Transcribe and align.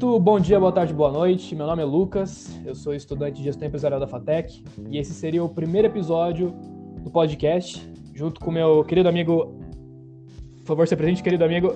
Muito 0.00 0.20
bom 0.20 0.38
dia, 0.38 0.60
boa 0.60 0.70
tarde, 0.70 0.94
boa 0.94 1.10
noite. 1.10 1.56
Meu 1.56 1.66
nome 1.66 1.82
é 1.82 1.84
Lucas, 1.84 2.56
eu 2.64 2.72
sou 2.72 2.94
estudante 2.94 3.38
de 3.38 3.42
gestão 3.42 3.66
empresarial 3.66 3.98
da 3.98 4.06
FATEC 4.06 4.62
e 4.88 4.96
esse 4.96 5.12
seria 5.12 5.42
o 5.42 5.48
primeiro 5.48 5.88
episódio 5.88 6.54
do 7.02 7.10
podcast, 7.10 7.84
junto 8.14 8.38
com 8.38 8.52
meu 8.52 8.84
querido 8.84 9.08
amigo. 9.08 9.60
Por 10.58 10.66
favor, 10.66 10.86
se 10.86 10.94
presente, 10.94 11.20
querido 11.20 11.44
amigo. 11.44 11.74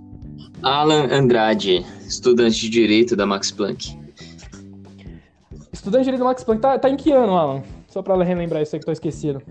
Alan 0.62 1.08
Andrade, 1.12 1.84
estudante 2.06 2.58
de 2.58 2.70
Direito 2.70 3.14
da 3.14 3.26
Max 3.26 3.50
Planck. 3.50 3.98
Estudante 5.70 6.04
de 6.04 6.04
Direito 6.04 6.20
da 6.20 6.28
Max 6.28 6.42
Planck, 6.42 6.62
tá, 6.62 6.78
tá 6.78 6.88
em 6.88 6.96
que 6.96 7.12
ano, 7.12 7.34
Alan? 7.34 7.62
Só 7.86 8.00
para 8.00 8.24
relembrar 8.24 8.62
isso 8.62 8.74
aí 8.74 8.80
que 8.80 8.86
tô 8.86 8.92
esquecido. 8.92 9.42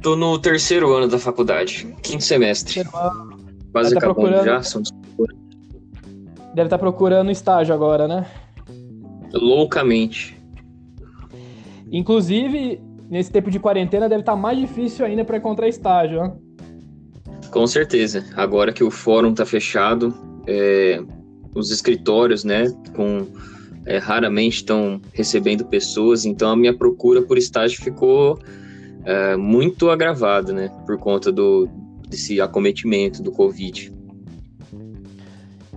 Tô 0.00 0.14
no 0.14 0.38
terceiro 0.38 0.94
ano 0.94 1.08
da 1.08 1.18
faculdade, 1.18 1.96
quinto 2.00 2.22
semestre. 2.22 2.84
Quase 3.72 3.92
tá 3.92 3.98
acabando 3.98 4.14
procurando... 4.14 4.44
já, 4.44 4.62
são 4.62 4.80
Deve 6.54 6.66
estar 6.66 6.76
tá 6.76 6.78
procurando 6.78 7.30
estágio 7.30 7.74
agora, 7.74 8.08
né? 8.08 8.26
Loucamente. 9.32 10.36
Inclusive, 11.90 12.80
nesse 13.08 13.30
tempo 13.30 13.50
de 13.50 13.58
quarentena 13.58 14.08
deve 14.08 14.22
estar 14.22 14.32
tá 14.32 14.38
mais 14.38 14.58
difícil 14.58 15.04
ainda 15.04 15.24
para 15.24 15.38
encontrar 15.38 15.68
estágio, 15.68 16.22
né? 16.22 16.32
Com 17.50 17.66
certeza. 17.66 18.24
Agora 18.36 18.72
que 18.72 18.84
o 18.84 18.90
fórum 18.90 19.30
está 19.30 19.46
fechado, 19.46 20.14
é, 20.46 21.02
os 21.54 21.70
escritórios, 21.70 22.44
né, 22.44 22.70
com 22.94 23.26
é, 23.86 23.98
raramente 23.98 24.56
estão 24.56 25.00
recebendo 25.12 25.64
pessoas, 25.64 26.24
então 26.24 26.50
a 26.50 26.56
minha 26.56 26.76
procura 26.76 27.22
por 27.22 27.38
estágio 27.38 27.82
ficou 27.82 28.38
é, 29.04 29.36
muito 29.36 29.88
agravada, 29.88 30.52
né, 30.52 30.70
por 30.86 30.98
conta 30.98 31.32
do 31.32 31.68
desse 32.08 32.40
acometimento 32.40 33.22
do 33.22 33.30
Covid. 33.30 33.92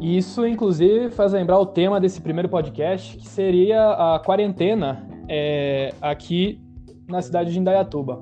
E 0.01 0.17
isso, 0.17 0.47
inclusive, 0.47 1.11
faz 1.11 1.31
lembrar 1.31 1.59
o 1.59 1.65
tema 1.65 2.01
desse 2.01 2.19
primeiro 2.19 2.49
podcast, 2.49 3.15
que 3.15 3.27
seria 3.27 4.15
a 4.15 4.19
quarentena 4.19 5.07
é, 5.29 5.93
aqui 6.01 6.59
na 7.07 7.21
cidade 7.21 7.53
de 7.53 7.59
Indaiatuba. 7.59 8.19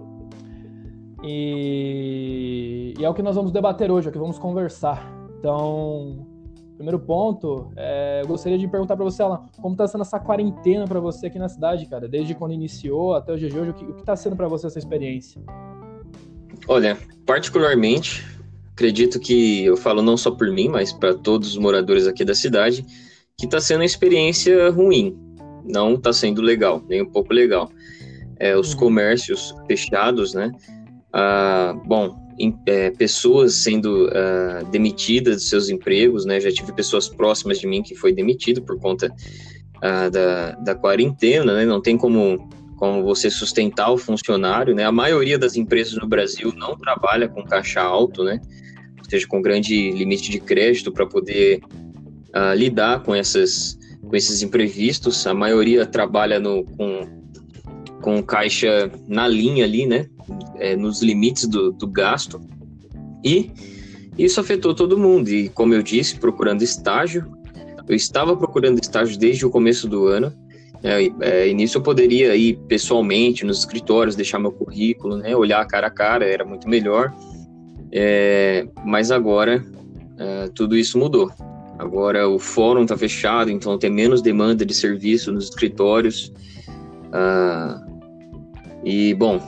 E, 1.23 2.93
e, 2.99 3.05
é 3.05 3.09
o 3.09 3.13
que 3.13 3.23
nós 3.23 3.37
vamos 3.37 3.53
debater 3.53 3.89
hoje, 3.89 4.07
é 4.07 4.09
o 4.09 4.11
que 4.11 4.19
vamos 4.19 4.37
conversar. 4.37 5.09
Então, 5.39 6.27
primeiro 6.75 6.99
ponto, 6.99 7.71
é, 7.77 8.23
eu 8.23 8.27
gostaria 8.27 8.57
de 8.57 8.67
perguntar 8.67 8.97
para 8.97 9.05
você, 9.05 9.23
Alan, 9.23 9.45
como 9.61 9.73
está 9.73 9.87
sendo 9.87 10.01
essa 10.01 10.19
quarentena 10.19 10.85
para 10.85 10.99
você 10.99 11.27
aqui 11.27 11.39
na 11.39 11.47
cidade, 11.47 11.85
cara? 11.85 12.09
Desde 12.09 12.35
quando 12.35 12.51
iniciou 12.51 13.13
até 13.13 13.33
de 13.37 13.45
hoje, 13.45 13.71
o 13.71 13.73
que 13.73 13.85
está 14.01 14.17
sendo 14.17 14.35
para 14.35 14.49
você 14.49 14.67
essa 14.67 14.79
experiência? 14.79 15.41
Olha, 16.67 16.97
particularmente, 17.25 18.25
acredito 18.79 19.19
que 19.19 19.65
eu 19.65 19.75
falo 19.75 20.01
não 20.01 20.15
só 20.15 20.31
por 20.31 20.49
mim, 20.49 20.69
mas 20.69 20.93
para 20.93 21.13
todos 21.13 21.49
os 21.49 21.57
moradores 21.57 22.07
aqui 22.07 22.23
da 22.23 22.33
cidade, 22.33 22.85
que 23.37 23.45
está 23.45 23.59
sendo 23.59 23.79
uma 23.79 23.85
experiência 23.85 24.69
ruim. 24.69 25.17
Não 25.65 25.95
está 25.95 26.13
sendo 26.13 26.41
legal, 26.41 26.81
nem 26.87 27.01
um 27.01 27.05
pouco 27.05 27.33
legal. 27.33 27.69
É, 28.39 28.55
os 28.55 28.71
uhum. 28.71 28.79
comércios 28.79 29.53
fechados, 29.67 30.33
né? 30.33 30.49
Ah, 31.11 31.75
bom, 31.85 32.15
em, 32.39 32.57
é, 32.65 32.89
pessoas 32.91 33.55
sendo 33.55 34.09
ah, 34.13 34.63
demitidas 34.71 35.35
dos 35.35 35.49
seus 35.49 35.69
empregos, 35.69 36.23
né? 36.23 36.39
Já 36.39 36.49
tive 36.49 36.71
pessoas 36.71 37.09
próximas 37.09 37.59
de 37.59 37.67
mim 37.67 37.83
que 37.83 37.95
foi 37.95 38.13
demitido 38.13 38.61
por 38.61 38.79
conta 38.79 39.13
ah, 39.81 40.07
da, 40.07 40.51
da 40.51 40.73
quarentena, 40.73 41.53
né? 41.53 41.65
Não 41.65 41.81
tem 41.81 41.97
como 41.97 42.47
como 42.77 43.03
você 43.03 43.29
sustentar 43.29 43.91
o 43.91 43.97
funcionário, 43.97 44.73
né? 44.73 44.85
A 44.85 44.91
maioria 44.91 45.37
das 45.37 45.57
empresas 45.57 45.95
no 45.95 46.07
Brasil 46.07 46.53
não 46.55 46.77
trabalha 46.77 47.27
com 47.27 47.43
caixa 47.43 47.81
alto, 47.81 48.23
né? 48.23 48.39
Esteja 49.09 49.27
com 49.27 49.41
grande 49.41 49.91
limite 49.91 50.29
de 50.29 50.39
crédito 50.39 50.91
para 50.91 51.05
poder 51.05 51.59
uh, 52.29 52.53
lidar 52.55 53.03
com, 53.03 53.13
essas, 53.13 53.77
com 54.07 54.15
esses 54.15 54.41
imprevistos. 54.43 55.25
A 55.25 55.33
maioria 55.33 55.85
trabalha 55.85 56.39
no, 56.39 56.63
com, 56.63 57.07
com 58.01 58.23
caixa 58.23 58.91
na 59.07 59.27
linha 59.27 59.65
ali, 59.65 59.85
né? 59.85 60.05
É, 60.57 60.75
nos 60.75 61.01
limites 61.01 61.47
do, 61.47 61.71
do 61.71 61.87
gasto. 61.87 62.39
E 63.23 63.51
isso 64.17 64.39
afetou 64.39 64.75
todo 64.75 64.97
mundo. 64.97 65.29
E 65.29 65.49
como 65.49 65.73
eu 65.73 65.81
disse, 65.81 66.19
procurando 66.19 66.61
estágio, 66.61 67.25
eu 67.87 67.95
estava 67.95 68.37
procurando 68.37 68.79
estágio 68.79 69.17
desde 69.17 69.45
o 69.45 69.49
começo 69.49 69.87
do 69.87 70.05
ano. 70.05 70.31
É, 70.83 71.09
é, 71.21 71.49
início 71.49 71.79
eu 71.79 71.81
poderia 71.81 72.35
ir 72.35 72.57
pessoalmente 72.67 73.43
nos 73.43 73.59
escritórios, 73.59 74.15
deixar 74.15 74.39
meu 74.39 74.51
currículo, 74.51 75.17
né, 75.17 75.35
olhar 75.35 75.65
cara 75.67 75.87
a 75.87 75.89
cara, 75.89 76.25
era 76.25 76.45
muito 76.45 76.69
melhor. 76.69 77.13
É, 77.91 78.67
mas 78.85 79.11
agora 79.11 79.63
é, 80.17 80.49
tudo 80.53 80.77
isso 80.77 80.97
mudou. 80.97 81.31
Agora 81.77 82.27
o 82.27 82.37
fórum 82.37 82.83
está 82.83 82.97
fechado, 82.97 83.49
então 83.49 83.77
tem 83.77 83.89
menos 83.89 84.21
demanda 84.21 84.65
de 84.65 84.73
serviço 84.73 85.31
nos 85.31 85.45
escritórios. 85.45 86.31
Ah, 87.11 87.81
e, 88.83 89.13
bom, 89.13 89.41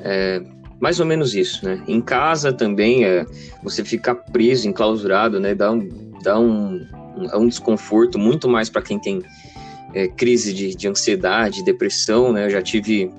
é 0.00 0.42
mais 0.80 1.00
ou 1.00 1.06
menos 1.06 1.34
isso, 1.34 1.64
né? 1.64 1.82
Em 1.88 2.00
casa 2.00 2.52
também, 2.52 3.04
é, 3.04 3.26
você 3.62 3.84
ficar 3.84 4.14
preso, 4.14 4.68
enclausurado, 4.68 5.40
né? 5.40 5.54
Dá 5.54 5.72
um, 5.72 5.88
dá 6.22 6.38
um, 6.38 6.86
um, 7.16 7.36
um 7.36 7.48
desconforto 7.48 8.18
muito 8.18 8.48
mais 8.48 8.70
para 8.70 8.82
quem 8.82 8.98
tem 8.98 9.22
é, 9.92 10.06
crise 10.06 10.52
de, 10.52 10.74
de 10.74 10.88
ansiedade, 10.88 11.64
depressão, 11.64 12.32
né? 12.32 12.46
Eu 12.46 12.50
já 12.50 12.62
tive 12.62 13.10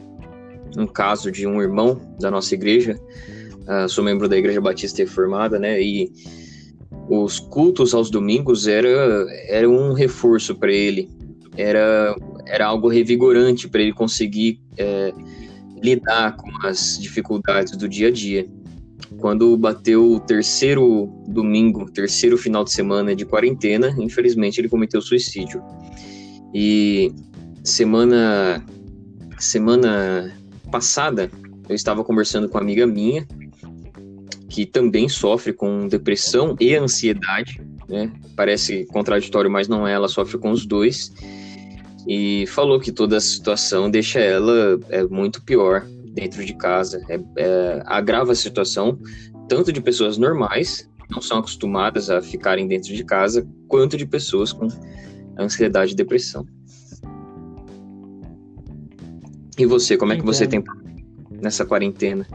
um 0.78 0.88
caso 0.88 1.32
de 1.32 1.46
um 1.46 1.62
irmão 1.62 2.00
da 2.20 2.32
nossa 2.32 2.54
igreja 2.54 2.98
uh, 3.70 3.88
sou 3.88 4.04
membro 4.04 4.28
da 4.28 4.38
Igreja 4.38 4.60
Batista 4.60 5.04
Reformada, 5.04 5.60
né? 5.60 5.82
E 5.82 6.12
os 7.10 7.40
cultos 7.40 7.94
aos 7.94 8.10
domingos 8.10 8.68
era, 8.68 8.90
era 9.48 9.70
um 9.70 9.94
reforço 9.94 10.56
para 10.56 10.72
ele, 10.72 11.10
era, 11.56 12.16
era 12.48 12.66
algo 12.66 12.88
revigorante 12.88 13.68
para 13.68 13.82
ele 13.82 13.94
conseguir 13.94 14.60
é, 14.78 15.14
lidar 15.82 16.36
com 16.36 16.50
as 16.66 17.00
dificuldades 17.00 17.76
do 17.78 17.88
dia 17.88 18.08
a 18.08 18.12
dia. 18.12 18.48
Quando 19.18 19.58
bateu 19.58 20.14
o 20.14 20.20
terceiro 20.20 21.08
domingo, 21.28 21.90
terceiro 21.92 22.38
final 22.38 22.64
de 22.64 22.72
semana 22.72 23.16
de 23.16 23.26
quarentena, 23.26 23.96
infelizmente 23.98 24.62
ele 24.62 24.70
cometeu 24.70 25.02
suicídio. 25.02 25.64
E 26.54 27.12
semana 27.64 28.64
semana 29.38 30.32
passada 30.72 31.32
eu 31.68 31.76
estava 31.76 32.04
conversando 32.04 32.50
com 32.50 32.58
uma 32.58 32.64
amiga 32.64 32.86
minha 32.86 33.26
que 34.50 34.66
também 34.66 35.08
sofre 35.08 35.54
com 35.54 35.88
depressão 35.88 36.56
e 36.60 36.76
ansiedade, 36.76 37.62
né? 37.88 38.12
Parece 38.36 38.86
contraditório, 38.86 39.50
mas 39.50 39.68
não 39.68 39.88
é, 39.88 39.94
ela 39.94 40.08
sofre 40.08 40.38
com 40.40 40.52
os 40.52 40.66
dois. 40.66 41.14
E 42.08 42.48
falou 42.48 42.80
que 42.80 42.92
toda 42.92 43.18
a 43.18 43.22
situação 43.22 43.90
deixa 43.90 44.20
ela 44.20 44.80
é, 44.90 45.04
muito 45.04 45.44
pior 45.44 45.86
dentro 46.14 46.44
de 46.44 46.56
casa, 46.56 47.02
é, 47.08 47.20
é, 47.38 47.84
agrava 47.86 48.32
a 48.32 48.36
situação 48.36 48.98
tanto 49.48 49.72
de 49.72 49.80
pessoas 49.80 50.18
normais, 50.18 50.90
que 51.08 51.14
não 51.14 51.22
são 51.22 51.38
acostumadas 51.38 52.10
a 52.10 52.22
ficarem 52.22 52.68
dentro 52.68 52.94
de 52.94 53.04
casa, 53.04 53.48
quanto 53.68 53.96
de 53.96 54.06
pessoas 54.06 54.52
com 54.52 54.68
ansiedade 55.38 55.94
e 55.94 55.96
depressão. 55.96 56.46
E 59.58 59.66
você, 59.66 59.98
como 59.98 60.14
é 60.14 60.18
que 60.18 60.26
você 60.26 60.48
tem 60.48 60.64
nessa 61.32 61.66
quarentena? 61.66 62.26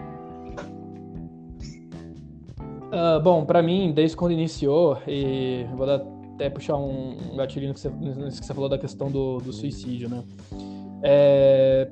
Uh, 2.95 3.21
bom, 3.21 3.45
para 3.45 3.61
mim, 3.61 3.93
desde 3.93 4.17
quando 4.17 4.31
iniciou, 4.31 4.99
e 5.07 5.67
vou 5.75 5.85
até 5.91 6.49
puxar 6.49 6.77
um, 6.77 7.17
um 7.33 7.37
gatilho 7.37 7.67
no 7.67 7.75
que, 7.75 7.81
você, 7.81 7.89
no 7.89 8.29
que 8.29 8.37
você 8.37 8.55
falou 8.55 8.69
da 8.69 8.79
questão 8.79 9.11
do, 9.11 9.39
do 9.39 9.53
suicídio, 9.53 10.09
né? 10.09 10.23
É, 11.03 11.91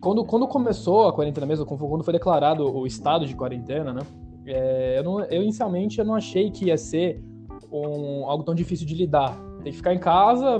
quando, 0.00 0.24
quando 0.24 0.48
começou 0.48 1.06
a 1.06 1.12
quarentena 1.12 1.46
mesmo, 1.46 1.66
quando 1.66 2.02
foi 2.02 2.12
declarado 2.12 2.64
o 2.64 2.86
estado 2.86 3.26
de 3.26 3.36
quarentena, 3.36 3.92
né? 3.92 4.00
É, 4.46 4.98
eu, 4.98 5.04
não, 5.04 5.20
eu 5.24 5.42
inicialmente 5.42 5.98
eu 5.98 6.04
não 6.06 6.14
achei 6.14 6.50
que 6.50 6.66
ia 6.66 6.78
ser 6.78 7.22
um, 7.70 8.24
algo 8.24 8.42
tão 8.42 8.54
difícil 8.54 8.86
de 8.86 8.94
lidar. 8.94 9.38
Tem 9.62 9.70
que 9.70 9.76
ficar 9.76 9.92
em 9.92 9.98
casa 9.98 10.58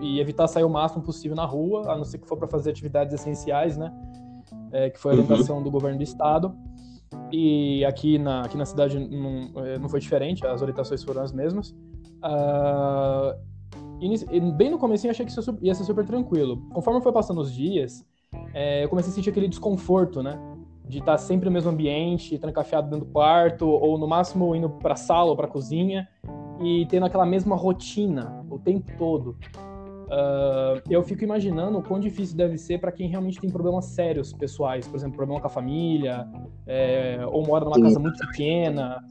e 0.00 0.20
evitar 0.20 0.46
sair 0.46 0.62
o 0.62 0.70
máximo 0.70 1.02
possível 1.02 1.36
na 1.36 1.44
rua, 1.44 1.92
a 1.92 1.96
não 1.96 2.04
ser 2.04 2.18
que 2.18 2.28
for 2.28 2.36
para 2.36 2.46
fazer 2.46 2.70
atividades 2.70 3.12
essenciais, 3.12 3.76
né? 3.76 3.92
É, 4.72 4.90
que 4.90 5.00
foi 5.00 5.12
a 5.12 5.14
uhum. 5.16 5.22
orientação 5.22 5.56
uhum. 5.56 5.62
do 5.64 5.70
governo 5.70 5.98
do 5.98 6.04
estado. 6.04 6.54
E 7.32 7.84
aqui 7.84 8.18
na, 8.18 8.42
aqui 8.42 8.56
na 8.56 8.64
cidade 8.64 8.98
não, 8.98 9.64
é, 9.64 9.78
não 9.78 9.88
foi 9.88 10.00
diferente, 10.00 10.46
as 10.46 10.60
orientações 10.62 11.02
foram 11.02 11.22
as 11.22 11.32
mesmas. 11.32 11.70
Uh, 12.22 13.34
bem 14.56 14.70
no 14.70 14.78
começo 14.78 15.06
eu 15.06 15.10
achei 15.10 15.24
que 15.24 15.32
isso 15.32 15.58
ia 15.60 15.74
ser 15.74 15.84
super 15.84 16.04
tranquilo. 16.04 16.62
Conforme 16.72 17.00
foi 17.00 17.12
passando 17.12 17.40
os 17.40 17.52
dias, 17.52 18.04
é, 18.54 18.84
eu 18.84 18.88
comecei 18.88 19.12
a 19.12 19.14
sentir 19.14 19.30
aquele 19.30 19.48
desconforto, 19.48 20.22
né? 20.22 20.40
De 20.86 20.98
estar 20.98 21.18
sempre 21.18 21.48
no 21.48 21.52
mesmo 21.52 21.70
ambiente, 21.70 22.38
trancafiado 22.38 22.90
dentro 22.90 23.06
do 23.06 23.12
quarto, 23.12 23.68
ou 23.68 23.96
no 23.96 24.08
máximo 24.08 24.54
indo 24.56 24.68
para 24.68 24.96
sala 24.96 25.30
ou 25.30 25.36
para 25.36 25.46
cozinha, 25.46 26.08
e 26.60 26.86
tendo 26.86 27.06
aquela 27.06 27.24
mesma 27.24 27.54
rotina 27.54 28.44
o 28.50 28.58
tempo 28.58 28.90
todo. 28.98 29.36
Uh, 30.10 30.82
eu 30.90 31.04
fico 31.04 31.22
imaginando 31.22 31.78
o 31.78 31.82
quão 31.82 32.00
difícil 32.00 32.36
deve 32.36 32.58
ser 32.58 32.80
para 32.80 32.90
quem 32.90 33.08
realmente 33.08 33.40
tem 33.40 33.48
problemas 33.48 33.84
sérios 33.84 34.32
pessoais, 34.32 34.88
por 34.88 34.96
exemplo, 34.96 35.16
problema 35.16 35.40
com 35.40 35.46
a 35.46 35.50
família, 35.50 36.28
é, 36.66 37.20
ou 37.30 37.46
mora 37.46 37.64
numa 37.64 37.76
Sim. 37.76 37.82
casa 37.82 38.00
muito 38.00 38.18
pequena. 38.26 39.04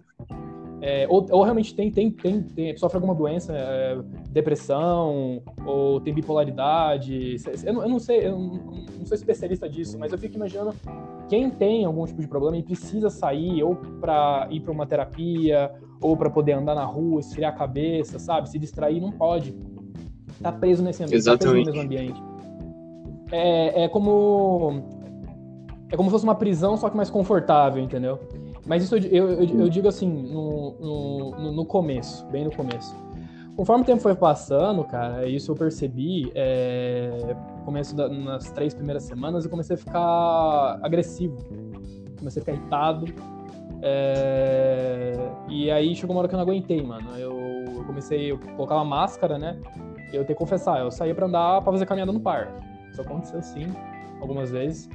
É, 0.81 1.05
ou, 1.09 1.25
ou, 1.31 1.43
realmente 1.43 1.73
tem, 1.73 1.89
tem, 1.91 2.11
tem, 2.11 2.41
tem, 2.41 2.77
sofre 2.77 2.97
alguma 2.97 3.15
doença, 3.15 3.53
é, 3.53 3.97
depressão, 4.29 5.41
ou 5.65 6.01
tem 6.01 6.13
bipolaridade. 6.13 7.37
Eu 7.63 7.73
não, 7.73 7.83
eu 7.83 7.89
não 7.89 7.99
sei, 7.99 8.27
eu 8.27 8.31
não, 8.37 8.47
não, 8.97 9.05
sou 9.05 9.15
especialista 9.15 9.69
disso, 9.69 9.97
mas 9.97 10.11
eu 10.11 10.17
fico 10.17 10.35
imaginando 10.35 10.73
quem 11.29 11.49
tem 11.49 11.85
algum 11.85 12.05
tipo 12.05 12.21
de 12.21 12.27
problema 12.27 12.57
e 12.57 12.63
precisa 12.63 13.09
sair 13.09 13.63
ou 13.63 13.75
para 13.75 14.47
ir 14.51 14.61
para 14.61 14.71
uma 14.71 14.85
terapia, 14.85 15.71
ou 16.01 16.15
para 16.15 16.29
poder 16.29 16.53
andar 16.53 16.75
na 16.75 16.85
rua, 16.85 17.19
esfriar 17.19 17.53
a 17.53 17.57
cabeça, 17.57 18.17
sabe? 18.17 18.49
Se 18.49 18.57
distrair, 18.57 19.01
não 19.01 19.11
pode. 19.11 19.53
Tá 20.41 20.51
preso 20.51 20.83
nesse 20.83 21.03
ambiente, 21.03 21.18
Exatamente. 21.18 21.65
tá 21.65 21.71
preso 21.71 21.77
no 21.77 21.77
mesmo 21.77 21.81
ambiente. 21.81 22.24
É, 23.31 23.83
é 23.83 23.88
como. 23.89 24.83
É 25.91 25.97
como 25.97 26.09
se 26.09 26.13
fosse 26.13 26.24
uma 26.24 26.36
prisão, 26.36 26.77
só 26.77 26.89
que 26.89 26.95
mais 26.95 27.09
confortável, 27.09 27.81
entendeu? 27.81 28.19
Mas 28.65 28.83
isso 28.83 28.95
eu, 28.95 29.31
eu, 29.31 29.62
eu 29.62 29.69
digo 29.69 29.88
assim, 29.88 30.07
no, 30.07 30.75
no, 30.80 31.51
no, 31.51 31.65
começo, 31.65 32.25
bem 32.27 32.45
no 32.45 32.56
começo. 32.56 32.95
Conforme 33.56 33.81
o 33.81 33.86
tempo 33.86 34.00
foi 34.00 34.15
passando, 34.15 34.83
cara, 34.83 35.27
isso 35.27 35.51
eu 35.51 35.56
percebi, 35.56 36.31
é, 36.36 37.35
começo 37.65 37.95
da, 37.95 38.07
nas 38.07 38.51
três 38.51 38.74
primeiras 38.74 39.03
semanas, 39.03 39.44
eu 39.44 39.50
comecei 39.50 39.75
a 39.75 39.77
ficar 39.77 40.80
agressivo. 40.83 41.38
Comecei 42.19 42.42
a 42.42 42.45
ficar 42.45 42.51
irritado. 42.51 43.06
É, 43.81 45.31
e 45.47 45.71
aí 45.71 45.95
chegou 45.95 46.15
uma 46.15 46.19
hora 46.19 46.27
que 46.27 46.35
eu 46.35 46.38
não 46.38 46.44
aguentei, 46.44 46.81
mano. 46.83 47.09
Eu, 47.18 47.33
eu 47.75 47.83
comecei 47.85 48.31
a 48.31 48.38
colocar 48.56 48.75
uma 48.75 48.85
máscara, 48.85 49.39
né? 49.39 49.59
Eu 50.11 50.25
tenho 50.25 50.27
que 50.27 50.35
confessar, 50.35 50.79
eu 50.79 50.91
saía 50.91 51.13
pra 51.13 51.25
andar 51.25 51.61
pra 51.61 51.71
fazer 51.71 51.85
caminhada 51.85 52.11
no 52.11 52.19
parque. 52.19 52.53
Isso 52.91 53.01
aconteceu 53.01 53.41
sim, 53.41 53.67
algumas 54.21 54.51
vezes. 54.51 54.89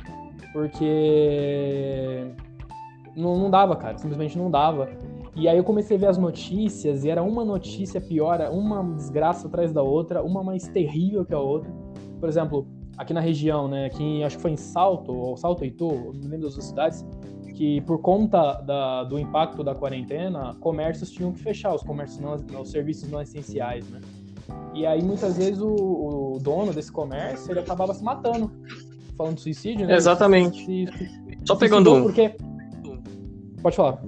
Porque 0.52 2.32
não, 3.16 3.37
não 3.38 3.50
dava, 3.50 3.76
cara, 3.76 3.96
simplesmente 3.99 4.37
não 4.37 4.50
dava. 4.50 4.88
E 5.37 5.49
aí 5.49 5.56
eu 5.56 5.64
comecei 5.64 5.96
a 5.96 6.00
ver 6.00 6.06
as 6.06 6.19
notícias 6.19 7.05
e 7.05 7.11
era 7.11 7.22
uma 7.22 7.44
notícia 7.44 8.00
pior, 8.00 8.40
uma 8.52 8.82
desgraça 8.94 9.49
atrás 9.49 9.72
da 9.72 9.82
outra, 9.82 10.22
uma 10.22 10.44
mais 10.44 10.69
terrível 10.69 11.25
que 11.25 11.34
a 11.34 11.38
outra. 11.38 11.70
Por 12.20 12.28
exemplo, 12.28 12.69
aqui 12.96 13.12
na 13.12 13.20
região, 13.20 13.66
né, 13.66 13.87
aqui 13.87 14.22
acho 14.22 14.37
que 14.37 14.43
foi 14.43 14.52
em 14.52 14.56
Salto, 14.56 15.12
ou 15.12 15.37
Salto 15.37 15.64
Itu, 15.64 15.88
não 15.88 16.31
lembro 16.31 16.49
das 16.49 16.64
cidades, 16.64 17.05
que 17.55 17.81
por 17.82 18.00
conta 18.00 18.55
da, 18.62 19.05
do 19.05 19.19
impacto 19.19 19.64
da 19.64 19.75
quarentena, 19.75 20.55
comércios 20.61 21.11
tinham 21.11 21.32
que 21.32 21.40
fechar, 21.40 21.75
os 21.75 21.82
comércios 21.82 22.20
não, 22.20 22.61
os 22.61 22.70
serviços 22.70 23.11
não 23.11 23.20
essenciais, 23.20 23.88
né? 23.90 24.00
E 24.75 24.87
aí 24.87 25.02
muitas 25.02 25.37
vezes 25.37 25.61
o, 25.61 26.35
o 26.35 26.38
dono 26.41 26.73
desse 26.73 26.91
comércio, 26.91 27.52
ele 27.52 27.61
acabava 27.61 27.94
se 27.94 28.02
matando, 28.02 28.50
falando 29.17 29.37
de 29.37 29.43
suicídio, 29.43 29.87
né? 29.87 29.94
Exatamente. 29.96 30.64
Se, 30.64 30.87
se, 30.99 31.38
Só 31.44 31.55
pegando 31.55 31.94
um... 31.94 32.02
Porque 32.02 32.35
Pode 33.64 33.76
falar. 33.76 33.99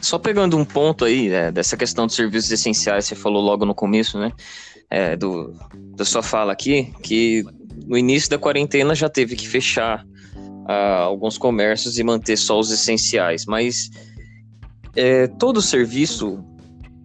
Só 0.00 0.18
pegando 0.18 0.56
um 0.56 0.64
ponto 0.64 1.04
aí 1.04 1.28
é, 1.28 1.52
dessa 1.52 1.76
questão 1.76 2.06
dos 2.06 2.16
serviços 2.16 2.50
essenciais, 2.50 3.04
você 3.04 3.14
falou 3.14 3.42
logo 3.42 3.66
no 3.66 3.74
começo, 3.74 4.18
né? 4.18 4.32
É, 4.88 5.14
do, 5.14 5.54
da 5.94 6.06
sua 6.06 6.22
fala 6.22 6.50
aqui, 6.50 6.90
que 7.02 7.44
no 7.86 7.98
início 7.98 8.30
da 8.30 8.38
quarentena 8.38 8.94
já 8.94 9.10
teve 9.10 9.36
que 9.36 9.46
fechar 9.46 10.06
uh, 10.34 11.02
alguns 11.02 11.36
comércios 11.36 11.98
e 11.98 12.02
manter 12.02 12.38
só 12.38 12.58
os 12.58 12.70
essenciais, 12.70 13.44
mas 13.44 13.90
é, 14.96 15.26
todo 15.26 15.60
serviço 15.60 16.42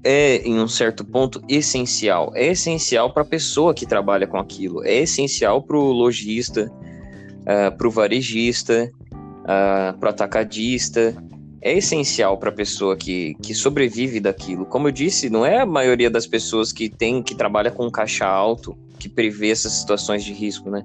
é, 0.05 0.37
em 0.47 0.59
um 0.59 0.67
certo 0.67 1.03
ponto, 1.03 1.41
essencial. 1.49 2.31
É 2.35 2.51
essencial 2.51 3.11
para 3.11 3.23
a 3.23 3.25
pessoa 3.25 3.73
que 3.73 3.87
trabalha 3.87 4.27
com 4.27 4.37
aquilo, 4.37 4.85
é 4.85 5.01
essencial 5.01 5.63
para 5.63 5.75
o 5.75 5.91
lojista, 5.91 6.71
uh, 6.71 7.49
é, 7.49 7.71
para 7.71 7.87
o 7.87 7.91
varejista, 7.91 8.91
uh, 9.11 9.45
ah, 9.45 9.95
para 9.99 10.07
o 10.07 10.09
atacadista. 10.11 11.15
É 11.59 11.75
essencial 11.75 12.37
para 12.37 12.49
a 12.49 12.53
pessoa 12.53 12.95
que, 12.95 13.33
que 13.41 13.55
sobrevive 13.55 14.19
daquilo. 14.19 14.67
Como 14.67 14.87
eu 14.87 14.91
disse, 14.91 15.31
não 15.31 15.43
é 15.43 15.61
a 15.61 15.65
maioria 15.65 16.11
das 16.11 16.27
pessoas 16.27 16.71
que 16.71 16.87
tem 16.87 17.23
que 17.23 17.33
trabalha 17.33 17.71
com 17.71 17.89
caixa 17.89 18.27
alto 18.27 18.77
que 18.99 19.09
prevê 19.09 19.49
essas 19.49 19.71
situações 19.71 20.23
de 20.23 20.31
risco, 20.31 20.69
né? 20.69 20.83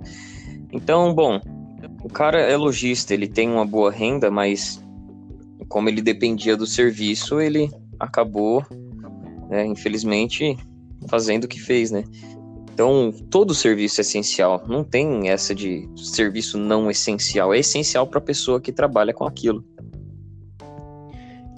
Então, 0.72 1.12
bom, 1.12 1.38
o 2.02 2.08
cara 2.08 2.40
é 2.40 2.56
lojista, 2.56 3.12
ele 3.12 3.28
tem 3.28 3.50
uma 3.50 3.66
boa 3.66 3.90
renda, 3.90 4.30
mas 4.30 4.82
como 5.68 5.90
ele 5.90 6.00
dependia 6.00 6.56
do 6.56 6.66
serviço, 6.66 7.38
ele 7.40 7.70
acabou, 7.98 8.64
né, 9.50 9.66
infelizmente, 9.66 10.56
fazendo 11.08 11.44
o 11.44 11.48
que 11.48 11.60
fez, 11.60 11.90
né? 11.90 12.04
Então, 12.72 13.12
todo 13.30 13.54
serviço 13.54 14.00
é 14.00 14.02
essencial. 14.02 14.62
Não 14.66 14.82
tem 14.82 15.28
essa 15.28 15.54
de 15.54 15.86
serviço 15.96 16.56
não 16.56 16.90
essencial. 16.90 17.52
É 17.52 17.58
essencial 17.58 18.06
para 18.06 18.18
a 18.18 18.22
pessoa 18.22 18.60
que 18.60 18.72
trabalha 18.72 19.12
com 19.12 19.24
aquilo. 19.24 19.62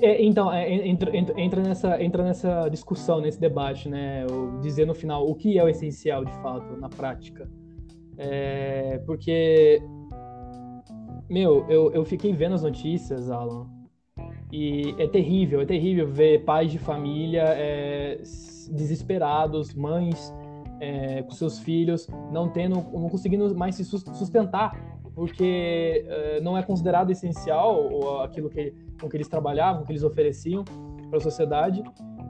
É, 0.00 0.20
então, 0.20 0.52
é, 0.52 0.68
entra, 0.88 1.16
entra, 1.16 1.62
nessa, 1.62 2.02
entra 2.02 2.24
nessa 2.24 2.68
discussão, 2.68 3.20
nesse 3.20 3.38
debate, 3.38 3.88
né? 3.88 4.26
Dizer 4.60 4.84
no 4.84 4.94
final 4.94 5.28
o 5.28 5.34
que 5.36 5.58
é 5.58 5.62
o 5.62 5.68
essencial 5.68 6.24
de 6.24 6.32
fato, 6.42 6.76
na 6.76 6.88
prática. 6.88 7.48
É, 8.18 9.00
porque, 9.06 9.80
meu, 11.30 11.64
eu, 11.68 11.92
eu 11.92 12.04
fiquei 12.04 12.32
vendo 12.32 12.56
as 12.56 12.64
notícias, 12.64 13.30
Alan, 13.30 13.68
e 14.52 14.94
é 14.98 15.08
terrível, 15.08 15.62
é 15.62 15.64
terrível 15.64 16.06
ver 16.06 16.44
pais 16.44 16.70
de 16.70 16.78
família 16.78 17.42
é, 17.42 18.20
desesperados, 18.70 19.74
mães 19.74 20.32
é, 20.78 21.22
com 21.22 21.30
seus 21.30 21.58
filhos, 21.58 22.06
não 22.30 22.50
tendo, 22.50 22.74
não 22.74 23.08
conseguindo 23.08 23.54
mais 23.56 23.76
se 23.76 23.84
sustentar, 23.84 24.78
porque 25.14 26.04
é, 26.06 26.40
não 26.42 26.56
é 26.56 26.62
considerado 26.62 27.10
essencial 27.10 28.20
aquilo 28.22 28.50
que, 28.50 28.74
com 29.00 29.08
que 29.08 29.16
eles 29.16 29.28
trabalhavam, 29.28 29.84
que 29.84 29.92
eles 29.92 30.02
ofereciam 30.02 30.64
para 31.08 31.16
a 31.16 31.20
sociedade, 31.20 31.82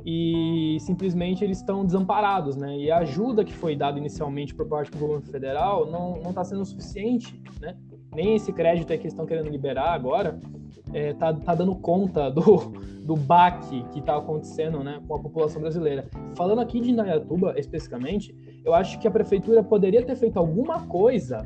e 0.05 0.77
simplesmente 0.81 1.43
eles 1.43 1.59
estão 1.59 1.85
desamparados, 1.85 2.57
né? 2.57 2.77
E 2.77 2.91
a 2.91 2.99
ajuda 2.99 3.45
que 3.45 3.53
foi 3.53 3.77
dada 3.77 3.99
inicialmente 3.99 4.53
por 4.53 4.67
parte 4.67 4.91
do 4.91 4.99
governo 4.99 5.23
federal 5.23 5.87
não 5.87 6.21
está 6.29 6.43
sendo 6.43 6.65
suficiente, 6.65 7.41
né? 7.61 7.77
Nem 8.13 8.35
esse 8.35 8.53
crédito 8.53 8.89
que 8.89 8.95
eles 8.95 9.13
estão 9.13 9.25
querendo 9.25 9.49
liberar 9.49 9.93
agora 9.93 10.41
é, 10.93 11.13
tá, 11.15 11.33
tá 11.33 11.55
dando 11.55 11.75
conta 11.75 12.29
do, 12.33 12.73
do 13.05 13.17
baque 13.17 13.85
que 13.93 14.01
está 14.01 14.17
acontecendo 14.17 14.83
né, 14.83 15.01
com 15.07 15.15
a 15.15 15.19
população 15.19 15.61
brasileira. 15.61 16.09
Falando 16.35 16.61
aqui 16.61 16.81
de 16.81 16.91
Indaiatuba 16.91 17.55
especificamente, 17.59 18.35
eu 18.65 18.75
acho 18.75 18.99
que 18.99 19.09
a 19.09 19.11
prefeitura 19.11 19.63
poderia 19.63 20.03
ter 20.05 20.17
feito 20.17 20.39
alguma 20.39 20.81
coisa 20.87 21.39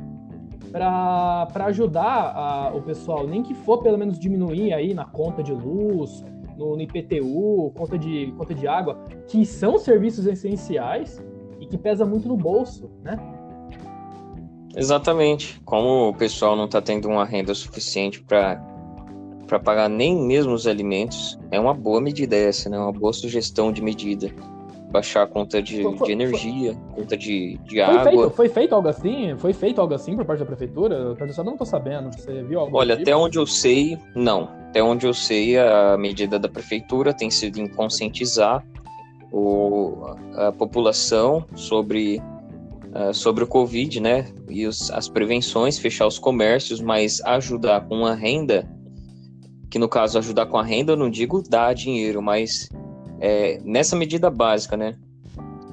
para 0.71 1.65
ajudar 1.65 2.33
a, 2.35 2.75
o 2.75 2.81
pessoal, 2.81 3.25
nem 3.25 3.41
que 3.41 3.53
for 3.53 3.81
pelo 3.81 3.97
menos 3.97 4.19
diminuir 4.19 4.73
aí 4.73 4.93
na 4.93 5.05
conta 5.05 5.41
de 5.41 5.53
luz, 5.53 6.23
no, 6.57 6.75
no 6.75 6.81
IPTU, 6.81 7.71
conta 7.75 7.97
de, 7.97 8.33
conta 8.37 8.53
de 8.53 8.67
água, 8.67 8.99
que 9.27 9.45
são 9.45 9.77
serviços 9.77 10.25
essenciais 10.25 11.23
e 11.59 11.65
que 11.65 11.77
pesa 11.77 12.05
muito 12.05 12.27
no 12.27 12.35
bolso, 12.35 12.89
né? 13.03 13.17
Exatamente. 14.75 15.59
Como 15.65 16.09
o 16.09 16.13
pessoal 16.13 16.55
não 16.55 16.65
está 16.65 16.81
tendo 16.81 17.07
uma 17.07 17.25
renda 17.25 17.53
suficiente 17.55 18.21
para 18.23 18.76
para 19.47 19.59
pagar 19.59 19.89
nem 19.89 20.15
mesmo 20.15 20.53
os 20.53 20.67
alimentos, 20.67 21.39
é 21.49 21.59
uma 21.59 21.73
boa 21.73 22.01
medida 22.01 22.35
essa, 22.35 22.69
né? 22.69 22.77
Uma 22.77 22.91
boa 22.91 23.13
sugestão 23.13 23.71
de 23.71 23.81
medida. 23.81 24.29
Baixar 24.91 25.23
a 25.23 25.27
conta 25.27 25.61
de, 25.61 25.83
foi, 25.83 26.07
de 26.07 26.11
energia, 26.11 26.73
foi, 26.73 27.01
conta 27.01 27.17
de, 27.17 27.57
de 27.63 27.75
foi 27.75 27.81
água. 27.81 28.03
Feito, 28.03 28.29
foi 28.31 28.49
feito 28.49 28.75
algo 28.75 28.87
assim? 28.87 29.35
Foi 29.37 29.53
feito 29.53 29.81
algo 29.81 29.93
assim 29.93 30.15
por 30.15 30.25
parte 30.25 30.39
da 30.39 30.45
prefeitura? 30.45 30.95
Eu 30.95 31.43
não 31.43 31.57
tô 31.57 31.65
sabendo. 31.65 32.09
Você 32.11 32.43
viu 32.43 32.59
algo 32.59 32.77
Olha, 32.77 32.95
tipo? 32.95 33.09
até 33.09 33.15
onde 33.15 33.37
eu 33.37 33.45
sei, 33.45 33.97
não. 34.15 34.49
Até 34.69 34.83
onde 34.83 35.05
eu 35.05 35.13
sei, 35.13 35.57
a 35.57 35.97
medida 35.97 36.37
da 36.37 36.47
prefeitura 36.47 37.13
tem 37.13 37.29
sido 37.29 37.59
em 37.59 37.67
conscientizar 37.67 38.65
o, 39.31 40.15
a 40.35 40.51
população 40.51 41.45
sobre 41.55 42.21
Uh, 42.87 43.13
sobre 43.13 43.43
o 43.43 43.47
Covid, 43.47 43.99
né? 43.99 44.25
E 44.49 44.65
os, 44.65 44.89
as 44.89 45.09
prevenções, 45.09 45.77
fechar 45.77 46.07
os 46.07 46.17
comércios, 46.17 46.79
mas 46.79 47.21
ajudar 47.25 47.81
com 47.81 48.05
a 48.05 48.15
renda 48.15 48.67
que 49.69 49.77
no 49.79 49.89
caso 49.89 50.17
ajudar 50.17 50.45
com 50.45 50.57
a 50.57 50.63
renda, 50.63 50.93
eu 50.93 50.97
não 50.97 51.09
digo 51.09 51.41
dar 51.41 51.73
dinheiro, 51.73 52.21
mas 52.21 52.69
é, 53.19 53.59
nessa 53.63 53.95
medida 53.95 54.29
básica, 54.29 54.77
né? 54.77 54.95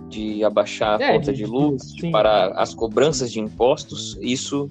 De 0.09 0.45
abaixar 0.45 1.01
a 1.01 1.05
é, 1.05 1.13
conta 1.13 1.33
de, 1.33 1.47
luz, 1.47 1.93
de 1.93 2.11
para 2.11 2.49
as 2.61 2.75
cobranças 2.75 3.33
de 3.33 3.41
impostos, 3.41 4.19
isso, 4.21 4.71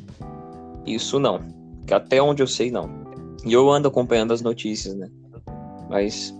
isso 0.85 1.19
não. 1.19 1.39
Que 1.85 1.93
até 1.93 2.21
onde 2.21 2.41
eu 2.41 2.47
sei, 2.47 2.71
não. 2.71 2.89
E 3.45 3.51
eu 3.51 3.69
ando 3.69 3.87
acompanhando 3.87 4.33
as 4.33 4.41
notícias, 4.41 4.95
né? 4.95 5.09
Mas. 5.89 6.33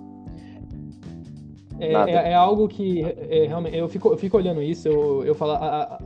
É, 1.80 1.92
é, 1.92 2.12
é 2.32 2.34
algo 2.34 2.68
que 2.68 3.02
é, 3.02 3.46
realmente 3.48 3.76
eu 3.76 3.90
fico, 3.90 4.10
eu 4.10 4.18
fico 4.18 4.38
olhando 4.38 4.62
isso, 4.62 4.88
eu, 4.88 5.24
eu 5.26 5.36
falo, 5.36 5.54
a, 5.54 5.58
a, 5.84 6.00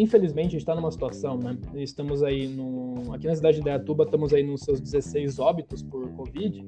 infelizmente, 0.00 0.48
a 0.48 0.50
gente 0.50 0.60
está 0.60 0.74
numa 0.74 0.90
situação, 0.90 1.38
né? 1.38 1.56
Estamos 1.74 2.22
aí 2.22 2.46
no. 2.48 3.12
Aqui 3.12 3.26
na 3.26 3.34
cidade 3.34 3.58
de 3.58 3.64
Dayatuba, 3.64 4.04
estamos 4.04 4.32
aí 4.32 4.42
nos 4.42 4.62
seus 4.62 4.80
16 4.80 5.38
óbitos 5.38 5.82
por 5.82 6.08
Covid. 6.12 6.66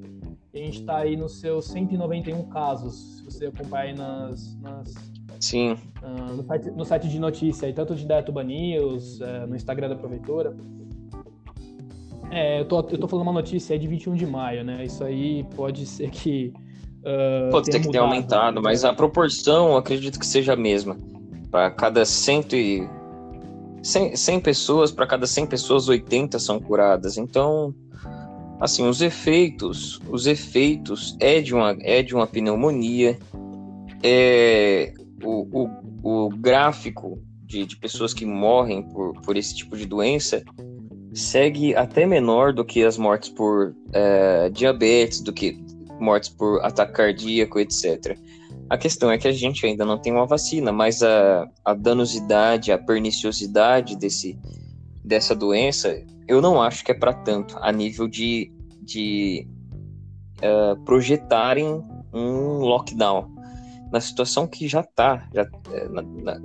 E 0.53 0.61
a 0.61 0.65
gente 0.65 0.81
está 0.81 0.97
aí 0.97 1.15
nos 1.15 1.39
seus 1.39 1.65
191 1.67 2.43
casos, 2.49 3.17
se 3.17 3.23
você 3.23 3.45
acompanhar 3.45 3.83
aí 3.83 3.93
nas. 3.93 4.57
nas 4.61 4.93
Sim. 5.39 5.71
Uh, 6.03 6.35
no, 6.35 6.43
site, 6.43 6.71
no, 6.71 6.85
site, 6.85 7.07
de 7.07 7.19
notícia, 7.19 7.65
aí, 7.65 7.73
tanto 7.73 7.95
de 7.95 8.05
Dayatuba 8.05 8.43
News, 8.43 9.19
uh, 9.19 9.47
no 9.47 9.55
Instagram 9.55 9.89
da 9.89 9.95
Prefeitura. 9.95 10.55
É, 12.29 12.61
eu 12.61 12.65
tô, 12.65 12.79
eu 12.79 12.97
tô 12.97 13.07
falando 13.07 13.23
uma 13.23 13.33
notícia 13.33 13.73
aí 13.73 13.79
de 13.79 13.87
21 13.87 14.15
de 14.15 14.25
maio, 14.25 14.63
né? 14.63 14.85
Isso 14.85 15.03
aí 15.03 15.43
pode 15.55 15.85
ser 15.85 16.09
que 16.09 16.53
Uh, 17.01 17.49
Pode 17.49 17.71
ter 17.71 17.79
que 17.79 17.89
ter 17.89 17.97
aumentado, 17.97 18.57
né? 18.57 18.61
mas 18.63 18.85
a 18.85 18.93
proporção 18.93 19.75
acredito 19.75 20.19
que 20.19 20.25
seja 20.25 20.53
a 20.53 20.55
mesma. 20.55 20.95
Para 21.49 21.71
cada 21.71 22.05
cento 22.05 22.55
e 22.55 22.87
100, 23.81 24.15
100 24.15 24.39
pessoas, 24.39 24.91
para 24.91 25.07
cada 25.07 25.25
100 25.25 25.47
pessoas, 25.47 25.87
80 25.87 26.39
são 26.39 26.59
curadas. 26.59 27.17
Então, 27.17 27.73
assim, 28.59 28.87
os 28.87 29.01
efeitos, 29.01 29.99
os 30.09 30.27
efeitos 30.27 31.15
é 31.19 31.41
de 31.41 31.53
uma, 31.53 31.75
é 31.81 32.03
de 32.03 32.13
uma 32.13 32.27
pneumonia, 32.27 33.17
é 34.03 34.93
o, 35.23 35.65
o, 36.03 36.25
o 36.25 36.29
gráfico 36.29 37.21
de, 37.43 37.65
de 37.65 37.75
pessoas 37.75 38.13
que 38.13 38.25
morrem 38.25 38.83
por, 38.83 39.13
por 39.21 39.35
esse 39.35 39.55
tipo 39.55 39.75
de 39.75 39.85
doença 39.85 40.43
segue 41.13 41.75
até 41.75 42.05
menor 42.05 42.53
do 42.53 42.63
que 42.63 42.83
as 42.83 42.97
mortes 42.97 43.29
por 43.29 43.75
é, 43.91 44.49
diabetes, 44.49 45.21
do 45.21 45.33
que 45.33 45.59
mortes 45.99 46.29
por 46.29 46.63
ataque 46.63 46.93
cardíaco, 46.93 47.59
etc. 47.59 48.17
A 48.71 48.77
questão 48.77 49.11
é 49.11 49.17
que 49.17 49.27
a 49.27 49.33
gente 49.33 49.65
ainda 49.65 49.83
não 49.83 49.97
tem 49.97 50.13
uma 50.13 50.25
vacina, 50.25 50.71
mas 50.71 51.03
a, 51.03 51.45
a 51.65 51.73
danosidade, 51.73 52.71
a 52.71 52.77
perniciosidade 52.77 53.97
desse, 53.97 54.39
dessa 55.03 55.35
doença, 55.35 56.01
eu 56.25 56.41
não 56.41 56.61
acho 56.61 56.81
que 56.85 56.93
é 56.93 56.93
para 56.93 57.13
tanto, 57.13 57.57
a 57.59 57.69
nível 57.69 58.07
de, 58.07 58.49
de 58.81 59.45
uh, 60.37 60.81
projetarem 60.85 61.83
um 62.13 62.59
lockdown. 62.59 63.35
Na 63.91 63.99
situação 63.99 64.47
que 64.47 64.69
já 64.69 64.79
está, 64.79 65.27
já, 65.35 65.45
é, 65.73 65.89
na, 65.89 66.01
na, 66.01 66.39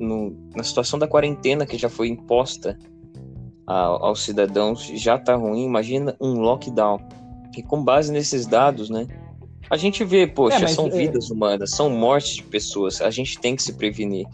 na, 0.57 0.65
situação 0.65 0.99
da 0.99 1.07
quarentena 1.07 1.65
que 1.65 1.79
já 1.79 1.89
foi 1.89 2.09
imposta 2.09 2.77
aos 3.69 4.25
cidadãos, 4.25 4.85
já 4.97 5.15
está 5.15 5.37
ruim, 5.37 5.65
imagina 5.65 6.17
um 6.21 6.41
lockdown. 6.41 6.99
E 7.57 7.63
com 7.63 7.85
base 7.85 8.11
nesses 8.11 8.49
dados, 8.49 8.91
né, 8.91 9.07
a 9.69 9.77
gente 9.77 10.05
vê, 10.05 10.27
poxa, 10.27 10.65
é, 10.65 10.69
são 10.69 10.87
é... 10.87 10.91
vidas 10.91 11.31
humanas, 11.31 11.71
são 11.71 11.91
mortes 11.91 12.37
de 12.37 12.43
pessoas, 12.45 13.01
a 13.01 13.11
gente 13.11 13.39
tem 13.39 13.57
que 13.57 13.63
se 13.63 13.73
prevenir. 13.73 14.27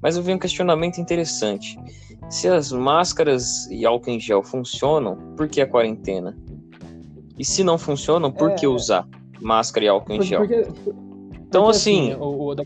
Mas 0.00 0.16
eu 0.16 0.22
vi 0.22 0.32
um 0.32 0.38
questionamento 0.38 0.98
interessante. 0.98 1.78
Se 2.30 2.48
as 2.48 2.72
máscaras 2.72 3.66
e 3.70 3.84
álcool 3.84 4.10
em 4.10 4.20
gel 4.20 4.42
funcionam, 4.42 5.16
por 5.36 5.48
que 5.48 5.60
a 5.60 5.66
quarentena? 5.66 6.36
E 7.38 7.44
se 7.44 7.62
não 7.64 7.76
funcionam, 7.78 8.30
por 8.30 8.50
é... 8.50 8.54
que 8.54 8.66
usar 8.66 9.06
máscara 9.40 9.86
e 9.86 9.88
álcool 9.88 10.14
em 10.14 10.22
gel? 10.22 10.40
Porque, 10.40 10.62
porque, 10.62 10.90
então, 11.40 11.64
porque, 11.64 11.76
assim. 11.76 12.12
assim 12.12 12.20
o, 12.20 12.48
o 12.48 12.54
da... 12.54 12.64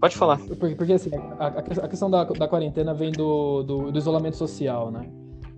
Pode 0.00 0.16
falar. 0.16 0.38
Porque, 0.38 0.74
porque 0.74 0.92
assim, 0.92 1.10
a, 1.38 1.46
a 1.46 1.88
questão 1.88 2.10
da, 2.10 2.24
da 2.24 2.46
quarentena 2.46 2.92
vem 2.92 3.10
do, 3.10 3.62
do, 3.62 3.92
do 3.92 3.98
isolamento 3.98 4.36
social, 4.36 4.90
né? 4.90 5.08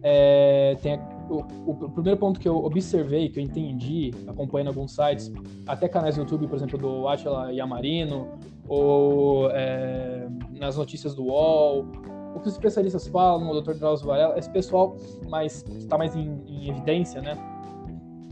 É, 0.02 0.76
tem 0.80 0.94
a 0.94 1.15
o, 1.28 1.70
o, 1.70 1.90
primeiro 1.90 2.18
ponto 2.18 2.38
que 2.38 2.48
eu 2.48 2.56
observei, 2.56 3.28
que 3.28 3.38
eu 3.38 3.44
entendi, 3.44 4.12
acompanhando 4.26 4.68
alguns 4.68 4.94
sites, 4.94 5.32
até 5.66 5.88
canais 5.88 6.16
no 6.16 6.22
YouTube, 6.22 6.46
por 6.46 6.56
exemplo, 6.56 6.78
do 6.78 7.08
Atila 7.08 7.52
Yamarino, 7.52 8.28
ou 8.68 9.50
é, 9.50 10.28
nas 10.52 10.76
notícias 10.76 11.14
do 11.14 11.24
UOL, 11.24 11.86
o 12.34 12.40
que 12.40 12.48
os 12.48 12.54
especialistas 12.54 13.06
falam, 13.06 13.50
o 13.50 13.60
Dr. 13.60 13.74
Drauzio 13.74 14.06
Varela, 14.06 14.38
esse 14.38 14.50
pessoal 14.50 14.96
mais, 15.28 15.62
que 15.62 15.78
está 15.78 15.96
mais 15.96 16.14
em, 16.14 16.42
em, 16.46 16.68
evidência, 16.68 17.20
né, 17.22 17.36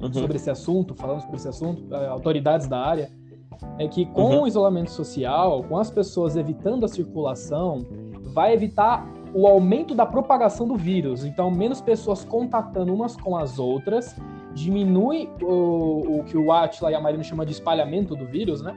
uhum. 0.01 0.13
sobre 0.13 0.37
esse 0.37 0.51
assunto, 0.51 0.95
falando 0.95 1.21
sobre 1.21 1.37
esse 1.37 1.49
assunto, 1.49 1.95
é, 1.95 2.09
autoridades 2.09 2.67
da 2.67 2.79
área, 2.79 3.11
é 3.79 3.89
que 3.89 4.05
com 4.07 4.23
uhum. 4.23 4.43
o 4.43 4.47
isolamento 4.47 4.91
social, 4.91 5.63
com 5.65 5.79
as 5.79 5.91
pessoas 5.91 6.37
evitando 6.37 6.85
a 6.85 6.89
circulação, 6.89 7.87
vai 8.35 8.53
evitar 8.53 9.09
o 9.35 9.49
aumento 9.49 9.95
da 9.95 10.07
propagação 10.07 10.67
do 10.67 10.77
vírus. 10.77 11.25
Então, 11.25 11.51
menos 11.51 11.81
pessoas 11.81 12.25
contatando 12.25 12.95
umas 12.95 13.17
com 13.17 13.37
as 13.37 13.59
outras, 13.59 14.17
diminui 14.55 15.29
o, 15.43 16.21
o 16.21 16.25
que 16.25 16.37
o 16.37 16.53
Atila 16.53 16.93
e 16.93 16.95
a 16.95 17.01
Marina 17.01 17.25
chama 17.25 17.45
de 17.45 17.53
espalhamento 17.53 18.15
do 18.15 18.25
vírus, 18.25 18.63
né? 18.63 18.75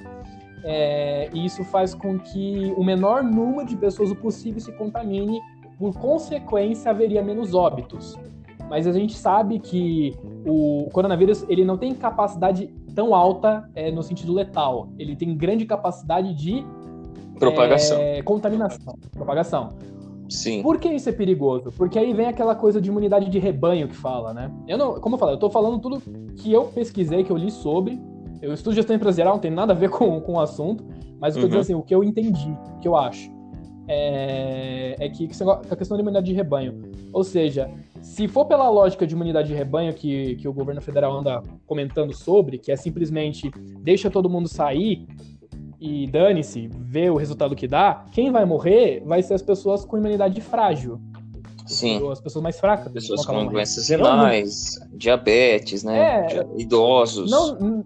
É, 0.64 1.30
e 1.32 1.46
isso 1.46 1.64
faz 1.64 1.94
com 1.94 2.18
que 2.18 2.74
o 2.76 2.84
menor 2.84 3.24
número 3.24 3.66
de 3.66 3.78
pessoas 3.78 4.12
possível 4.16 4.60
se 4.60 4.72
contamine, 4.72 5.40
por 5.78 5.94
consequência, 5.94 6.90
haveria 6.90 7.22
menos 7.22 7.54
óbitos. 7.54 8.18
Mas 8.68 8.88
a 8.88 8.92
gente 8.92 9.16
sabe 9.16 9.60
que 9.60 10.18
o 10.46 10.90
coronavírus 10.92 11.46
ele 11.48 11.64
não 11.64 11.78
tem 11.78 11.94
capacidade 11.94 12.68
tão 12.96 13.14
alta 13.14 13.70
é, 13.76 13.92
no 13.92 14.02
sentido 14.02 14.34
letal. 14.34 14.90
Ele 14.98 15.16
tem 15.16 15.38
grande 15.38 15.66
capacidade 15.66 16.34
de 16.34 16.66
propagação, 17.38 17.98
é, 18.00 18.22
contaminação, 18.24 18.98
propagação. 19.12 19.70
Sim. 20.29 20.62
Por 20.62 20.79
que 20.79 20.89
isso 20.89 21.10
é 21.10 21.12
perigoso? 21.12 21.72
Porque 21.72 21.98
aí 21.98 22.13
vem 22.13 22.27
aquela 22.27 22.55
coisa 22.55 22.81
de 22.81 22.89
imunidade 22.89 23.29
de 23.29 23.39
rebanho 23.39 23.88
que 23.88 23.96
fala, 23.96 24.34
né? 24.34 24.51
Eu 24.67 24.77
não, 24.77 25.00
como 25.00 25.15
eu 25.15 25.19
falei, 25.19 25.36
eu 25.36 25.39
tô 25.39 25.50
falando 25.50 25.79
tudo 25.79 26.01
que 26.36 26.51
eu 26.51 26.65
pesquisei, 26.65 27.24
que 27.24 27.31
eu 27.31 27.38
li 27.38 27.51
sobre. 27.51 28.00
Eu 28.41 28.53
estudo 28.53 28.75
gestão 28.75 28.96
empresarial, 28.96 29.36
não 29.36 29.41
tem 29.41 29.51
nada 29.51 29.74
a 29.74 29.75
ver 29.75 29.89
com, 29.91 30.19
com 30.22 30.34
o 30.34 30.39
assunto, 30.39 30.86
mas 31.19 31.36
eu 31.36 31.41
tô 31.41 31.46
uhum. 31.46 31.50
dizendo 31.50 31.62
assim, 31.62 31.74
o 31.75 31.81
que 31.81 31.96
eu 31.96 32.03
entendi, 32.03 32.55
o 32.75 32.79
que 32.79 32.88
eu 32.88 32.96
acho. 32.96 33.36
É, 33.89 34.98
é 35.00 35.10
que, 35.10 35.27
que 35.27 35.43
a 35.43 35.75
questão 35.75 35.96
da 35.96 36.01
imunidade 36.01 36.25
de 36.25 36.34
rebanho. 36.34 36.91
Ou 37.13 37.24
seja, 37.24 37.72
se 38.01 38.27
for 38.27 38.46
pela 38.46 38.69
lógica 38.69 39.07
de 39.07 39.13
imunidade 39.15 39.48
de 39.48 39.53
rebanho 39.53 39.93
que, 39.93 40.36
que 40.36 40.48
o 40.48 40.51
governo 40.51 40.81
federal 40.81 41.17
anda 41.17 41.41
comentando 41.65 42.13
sobre, 42.13 42.57
que 42.57 42.69
é 42.69 42.75
simplesmente 42.75 43.50
deixa 43.79 44.10
todo 44.10 44.29
mundo 44.29 44.50
sair 44.50 45.07
e 45.79 46.07
dane-se, 46.07 46.67
vê 46.67 47.10
o 47.10 47.15
resultado 47.15 47.55
que 47.55 47.67
dá, 47.67 48.05
quem 48.12 48.31
vai 48.31 48.46
morrer 48.46 49.03
vai 49.05 49.22
ser 49.22 49.36
as 49.36 49.41
pessoas 49.41 49.86
com 49.86 49.98
imunidade 49.98 50.41
frágil. 50.41 51.00
Sim. 51.65 52.10
As 52.10 52.22
pessoas 52.22 52.41
mais 52.41 52.60
fracas. 52.60 52.91
Pessoas 52.91 53.25
com 53.25 53.46
doenças 53.46 53.89
renais, 53.89 54.79
diabetes, 54.93 55.84
né? 55.84 56.27
É, 56.34 56.48
idosos. 56.57 57.29
Não, 57.29 57.84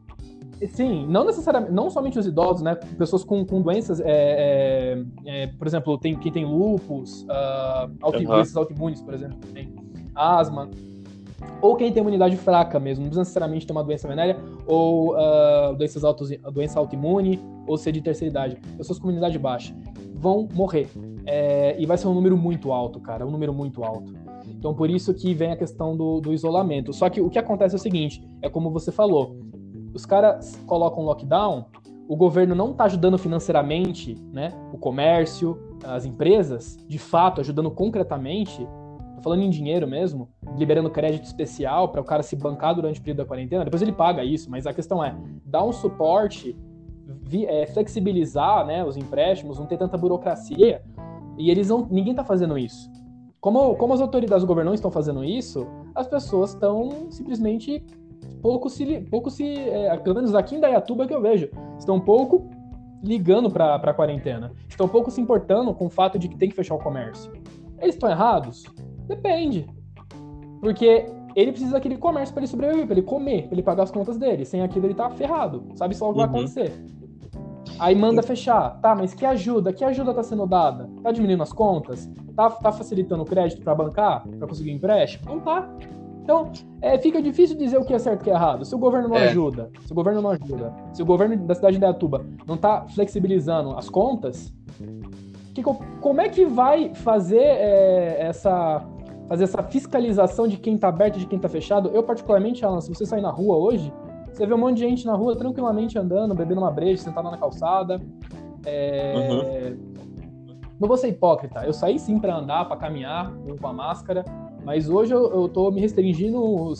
sim, 0.69 1.05
não 1.07 1.25
necessariamente, 1.25 1.73
não 1.73 1.89
somente 1.89 2.19
os 2.19 2.27
idosos, 2.27 2.61
né? 2.61 2.75
Pessoas 2.75 3.23
com, 3.23 3.43
com 3.43 3.61
doenças, 3.61 3.99
é, 3.99 4.05
é, 4.05 5.43
é, 5.43 5.47
por 5.47 5.65
exemplo, 5.65 5.97
tem, 5.97 6.15
quem 6.15 6.31
tem 6.31 6.45
lúpus, 6.45 7.23
uh, 7.23 7.91
auto, 8.01 8.19
uhum. 8.19 8.25
doenças 8.25 8.55
autoimunes, 8.55 9.01
por 9.01 9.15
exemplo, 9.15 9.39
tem 9.51 9.73
asma 10.13 10.69
ou 11.61 11.75
quem 11.75 11.91
tem 11.91 12.01
imunidade 12.01 12.35
fraca 12.37 12.79
mesmo, 12.79 13.05
não 13.05 13.19
necessariamente 13.19 13.65
ter 13.65 13.71
uma 13.71 13.83
doença 13.83 14.07
venérea, 14.07 14.37
ou 14.65 15.13
uh, 15.13 15.75
doenças 15.77 16.03
auto, 16.03 16.25
doença 16.51 16.79
autoimune, 16.79 17.39
ou 17.67 17.77
ser 17.77 17.91
de 17.91 18.01
terceira 18.01 18.31
idade. 18.31 18.57
Pessoas 18.77 18.97
com 18.97 19.07
imunidade 19.07 19.37
baixa 19.37 19.75
vão 20.13 20.47
morrer. 20.53 20.87
É, 21.25 21.75
e 21.79 21.85
vai 21.85 21.97
ser 21.97 22.07
um 22.07 22.13
número 22.13 22.37
muito 22.37 22.71
alto, 22.71 22.99
cara, 22.99 23.25
um 23.25 23.31
número 23.31 23.53
muito 23.53 23.83
alto. 23.83 24.13
Então, 24.47 24.73
por 24.73 24.89
isso 24.89 25.13
que 25.13 25.33
vem 25.33 25.51
a 25.51 25.55
questão 25.55 25.95
do, 25.95 26.19
do 26.19 26.33
isolamento. 26.33 26.93
Só 26.93 27.09
que 27.09 27.21
o 27.21 27.29
que 27.29 27.39
acontece 27.39 27.75
é 27.75 27.77
o 27.77 27.81
seguinte, 27.81 28.23
é 28.41 28.49
como 28.49 28.69
você 28.69 28.91
falou, 28.91 29.39
os 29.93 30.05
caras 30.05 30.59
colocam 30.65 31.03
lockdown, 31.03 31.65
o 32.07 32.15
governo 32.15 32.53
não 32.53 32.71
está 32.71 32.85
ajudando 32.85 33.17
financeiramente, 33.17 34.15
né, 34.33 34.51
o 34.73 34.77
comércio, 34.77 35.57
as 35.83 36.05
empresas, 36.05 36.77
de 36.87 36.97
fato, 36.97 37.41
ajudando 37.41 37.71
concretamente, 37.71 38.67
falando 39.21 39.43
em 39.43 39.49
dinheiro 39.49 39.87
mesmo, 39.87 40.29
liberando 40.57 40.89
crédito 40.89 41.25
especial 41.25 41.89
para 41.89 42.01
o 42.01 42.03
cara 42.03 42.23
se 42.23 42.35
bancar 42.35 42.75
durante 42.75 42.99
o 42.99 43.03
período 43.03 43.17
da 43.17 43.25
quarentena, 43.25 43.63
depois 43.63 43.81
ele 43.81 43.91
paga 43.91 44.23
isso, 44.23 44.49
mas 44.49 44.67
a 44.67 44.73
questão 44.73 45.03
é 45.03 45.15
dar 45.45 45.63
um 45.63 45.71
suporte, 45.71 46.55
vi, 47.23 47.45
é, 47.45 47.65
flexibilizar 47.67 48.65
né, 48.65 48.83
os 48.83 48.97
empréstimos, 48.97 49.59
não 49.59 49.65
ter 49.65 49.77
tanta 49.77 49.97
burocracia, 49.97 50.81
e 51.37 51.49
eles 51.49 51.69
não. 51.69 51.87
ninguém 51.89 52.11
está 52.11 52.23
fazendo 52.23 52.57
isso. 52.57 52.89
Como, 53.39 53.75
como 53.75 53.93
as 53.93 54.01
autoridades 54.01 54.43
do 54.43 54.47
governo 54.47 54.69
não 54.69 54.75
estão 54.75 54.91
fazendo 54.91 55.23
isso, 55.23 55.67
as 55.95 56.07
pessoas 56.07 56.51
estão 56.51 57.09
simplesmente 57.09 57.83
pouco 58.41 58.69
se. 58.69 59.01
Pouco 59.09 59.31
se 59.31 59.57
é, 59.57 59.95
pelo 59.97 60.15
menos 60.15 60.35
aqui 60.35 60.55
em 60.55 60.59
Dayatuba 60.59 61.07
que 61.07 61.13
eu 61.13 61.21
vejo, 61.21 61.49
estão 61.77 61.99
pouco 61.99 62.49
ligando 63.03 63.49
para 63.49 63.75
a 63.75 63.93
quarentena. 63.93 64.51
Estão 64.69 64.87
pouco 64.87 65.09
se 65.09 65.19
importando 65.19 65.73
com 65.73 65.87
o 65.87 65.89
fato 65.89 66.19
de 66.19 66.27
que 66.27 66.37
tem 66.37 66.49
que 66.49 66.55
fechar 66.55 66.75
o 66.75 66.79
comércio. 66.79 67.31
Eles 67.79 67.95
estão 67.95 68.09
errados? 68.09 68.63
Depende. 69.11 69.67
Porque 70.61 71.05
ele 71.35 71.51
precisa 71.51 71.73
daquele 71.73 71.97
comércio 71.97 72.33
para 72.33 72.41
ele 72.41 72.51
sobreviver, 72.51 72.85
para 72.85 72.93
ele 72.95 73.01
comer, 73.01 73.43
para 73.43 73.55
ele 73.55 73.63
pagar 73.63 73.83
as 73.83 73.91
contas 73.91 74.17
dele. 74.17 74.45
Sem 74.45 74.61
aquilo 74.61 74.85
ele 74.85 74.93
tá 74.93 75.09
ferrado. 75.09 75.63
Sabe 75.75 75.95
só 75.95 76.09
o 76.09 76.13
que 76.13 76.19
uhum. 76.19 76.27
vai 76.27 76.35
acontecer. 76.39 76.73
Aí 77.77 77.95
manda 77.95 78.23
fechar. 78.23 78.79
Tá, 78.79 78.95
mas 78.95 79.13
que 79.13 79.25
ajuda? 79.25 79.73
Que 79.73 79.83
ajuda 79.83 80.13
tá 80.13 80.23
sendo 80.23 80.45
dada? 80.47 80.89
Tá 81.03 81.11
diminuindo 81.11 81.43
as 81.43 81.51
contas? 81.51 82.09
Tá, 82.35 82.49
tá 82.49 82.71
facilitando 82.71 83.23
o 83.23 83.25
crédito 83.25 83.61
para 83.61 83.75
bancar? 83.75 84.25
para 84.27 84.47
conseguir 84.47 84.71
um 84.71 84.75
empréstimo? 84.75 85.25
Não 85.29 85.39
tá. 85.41 85.69
Então, 86.23 86.51
é, 86.81 86.97
fica 86.99 87.21
difícil 87.21 87.57
dizer 87.57 87.77
o 87.77 87.83
que 87.83 87.93
é 87.93 87.99
certo 87.99 88.19
e 88.19 88.21
o 88.21 88.23
que 88.25 88.29
é 88.29 88.33
errado. 88.33 88.63
Se 88.63 88.73
o 88.73 88.77
governo 88.77 89.09
não 89.09 89.17
é. 89.17 89.27
ajuda, 89.27 89.71
se 89.85 89.91
o 89.91 89.95
governo 89.95 90.21
não 90.21 90.29
ajuda, 90.29 90.73
se 90.93 91.01
o 91.01 91.05
governo 91.05 91.35
da 91.35 91.55
cidade 91.55 91.73
de 91.73 91.81
Dayatuba 91.81 92.23
não 92.47 92.55
tá 92.55 92.85
flexibilizando 92.87 93.71
as 93.71 93.89
contas, 93.89 94.53
que, 95.53 95.63
como 95.63 96.21
é 96.21 96.29
que 96.29 96.45
vai 96.45 96.93
fazer 96.93 97.41
é, 97.41 98.17
essa 98.21 98.85
fazer 99.31 99.45
essa 99.45 99.63
fiscalização 99.63 100.45
de 100.45 100.57
quem 100.57 100.77
tá 100.77 100.89
aberto 100.89 101.15
e 101.15 101.19
de 101.19 101.25
quem 101.25 101.39
tá 101.39 101.47
fechado? 101.47 101.89
Eu, 101.93 102.03
particularmente, 102.03 102.65
Alan, 102.65 102.81
se 102.81 102.93
você 102.93 103.05
sair 103.05 103.21
na 103.21 103.29
rua 103.29 103.55
hoje, 103.55 103.89
você 104.29 104.45
vê 104.45 104.53
um 104.53 104.57
monte 104.57 104.75
de 104.75 104.81
gente 104.81 105.05
na 105.05 105.13
rua 105.13 105.37
tranquilamente 105.37 105.97
andando, 105.97 106.35
bebendo 106.35 106.59
uma 106.59 106.69
breja, 106.69 107.01
sentado 107.01 107.31
na 107.31 107.37
calçada. 107.37 108.01
É... 108.65 109.73
Uhum. 109.73 110.57
Não 110.77 110.85
vou 110.85 110.97
ser 110.97 111.07
hipócrita. 111.07 111.63
Eu 111.63 111.71
saí 111.71 111.97
sim 111.97 112.19
para 112.19 112.35
andar, 112.35 112.65
para 112.65 112.75
caminhar, 112.75 113.31
com 113.61 113.67
a 113.67 113.71
máscara, 113.71 114.25
mas 114.65 114.89
hoje 114.89 115.13
eu, 115.13 115.47
tô 115.47 115.71
me 115.71 115.79
restringindo 115.79 116.73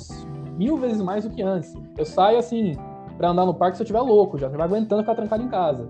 mil 0.57 0.75
vezes 0.75 1.01
mais 1.01 1.23
do 1.23 1.29
que 1.29 1.41
antes. 1.41 1.73
Eu 1.97 2.03
saio 2.03 2.37
assim, 2.37 2.75
pra 3.17 3.29
andar 3.29 3.45
no 3.45 3.53
parque 3.53 3.77
se 3.77 3.83
eu 3.83 3.85
estiver 3.85 4.01
louco, 4.01 4.37
já. 4.37 4.49
Você 4.49 4.57
vai 4.57 4.67
aguentando 4.67 5.03
ficar 5.03 5.15
trancado 5.15 5.41
em 5.41 5.47
casa. 5.47 5.87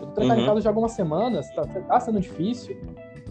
Eu 0.00 0.06
tô 0.06 0.12
trancado 0.12 0.38
uhum. 0.38 0.44
em 0.44 0.48
casa 0.48 0.60
já 0.60 0.68
há 0.68 0.70
algumas 0.70 0.92
semanas, 0.92 1.50
tá, 1.56 1.62
tá 1.64 1.98
sendo 1.98 2.20
difícil, 2.20 2.80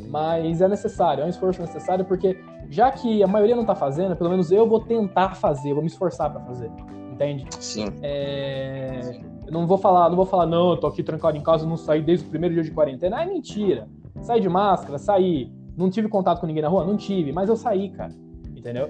mas 0.09 0.59
é 0.59 0.67
necessário, 0.67 1.21
é 1.21 1.25
um 1.25 1.29
esforço 1.29 1.61
necessário, 1.61 2.03
porque 2.03 2.37
já 2.73 2.89
que 2.91 3.21
a 3.21 3.27
maioria 3.27 3.55
não 3.55 3.63
tá 3.63 3.75
fazendo, 3.75 4.15
pelo 4.15 4.31
menos 4.31 4.51
eu 4.51 4.67
vou 4.67 4.79
tentar 4.79 5.35
fazer, 5.35 5.73
vou 5.73 5.83
me 5.83 5.87
esforçar 5.87 6.31
para 6.31 6.41
fazer. 6.41 6.71
Entende? 7.11 7.45
Sim. 7.59 7.85
É... 8.01 9.21
Eu 9.45 9.53
não 9.53 9.67
vou 9.67 9.77
falar, 9.77 10.09
não 10.09 10.15
vou 10.15 10.25
falar, 10.25 10.47
não, 10.47 10.71
eu 10.71 10.77
tô 10.77 10.87
aqui 10.87 11.03
trancado 11.03 11.37
em 11.37 11.41
casa, 11.41 11.67
não 11.67 11.77
saí 11.77 12.01
desde 12.01 12.25
o 12.25 12.29
primeiro 12.29 12.55
dia 12.55 12.63
de 12.63 12.71
quarentena. 12.71 13.17
Ah, 13.17 13.23
é 13.23 13.25
mentira. 13.27 13.87
Saí 14.21 14.41
de 14.41 14.49
máscara, 14.49 14.97
saí. 14.97 15.51
Não 15.77 15.87
tive 15.91 16.07
contato 16.07 16.39
com 16.41 16.47
ninguém 16.47 16.63
na 16.63 16.69
rua? 16.69 16.83
Não 16.83 16.97
tive, 16.97 17.31
mas 17.31 17.47
eu 17.47 17.55
saí, 17.55 17.89
cara. 17.89 18.11
Entendeu? 18.55 18.89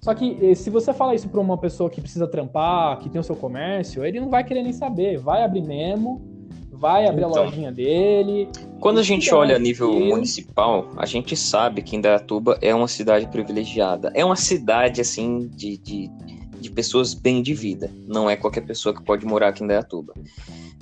Só 0.00 0.14
que 0.14 0.38
eh, 0.40 0.54
se 0.54 0.70
você 0.70 0.92
falar 0.92 1.16
isso 1.16 1.28
pra 1.28 1.40
uma 1.40 1.58
pessoa 1.58 1.90
que 1.90 2.00
precisa 2.00 2.28
trampar, 2.28 2.98
que 3.00 3.08
tem 3.08 3.20
o 3.20 3.24
seu 3.24 3.34
comércio, 3.34 4.04
ele 4.04 4.20
não 4.20 4.28
vai 4.28 4.44
querer 4.44 4.62
nem 4.62 4.72
saber. 4.72 5.18
Vai 5.18 5.42
abrir 5.42 5.62
mesmo, 5.62 6.22
vai 6.70 7.06
abrir 7.06 7.24
então, 7.24 7.36
a 7.36 7.44
lojinha 7.44 7.72
dele. 7.72 8.48
Quando 8.80 8.98
a 8.98 9.02
gente 9.02 9.32
olha 9.32 9.56
a 9.56 9.58
nível 9.58 9.92
municipal, 9.98 10.90
a 10.96 11.06
gente 11.06 11.36
sabe 11.36 11.82
que 11.82 11.96
Indaiatuba 11.96 12.58
é 12.60 12.74
uma 12.74 12.88
cidade 12.88 13.26
privilegiada. 13.28 14.12
É 14.14 14.24
uma 14.24 14.36
cidade, 14.36 15.00
assim, 15.00 15.48
de, 15.48 15.78
de, 15.78 16.10
de 16.60 16.70
pessoas 16.70 17.14
bem 17.14 17.42
de 17.42 17.54
vida. 17.54 17.90
Não 18.06 18.28
é 18.28 18.36
qualquer 18.36 18.62
pessoa 18.62 18.94
que 18.94 19.02
pode 19.02 19.24
morar 19.24 19.48
aqui 19.48 19.62
em 19.62 19.64
Indaiatuba. 19.64 20.12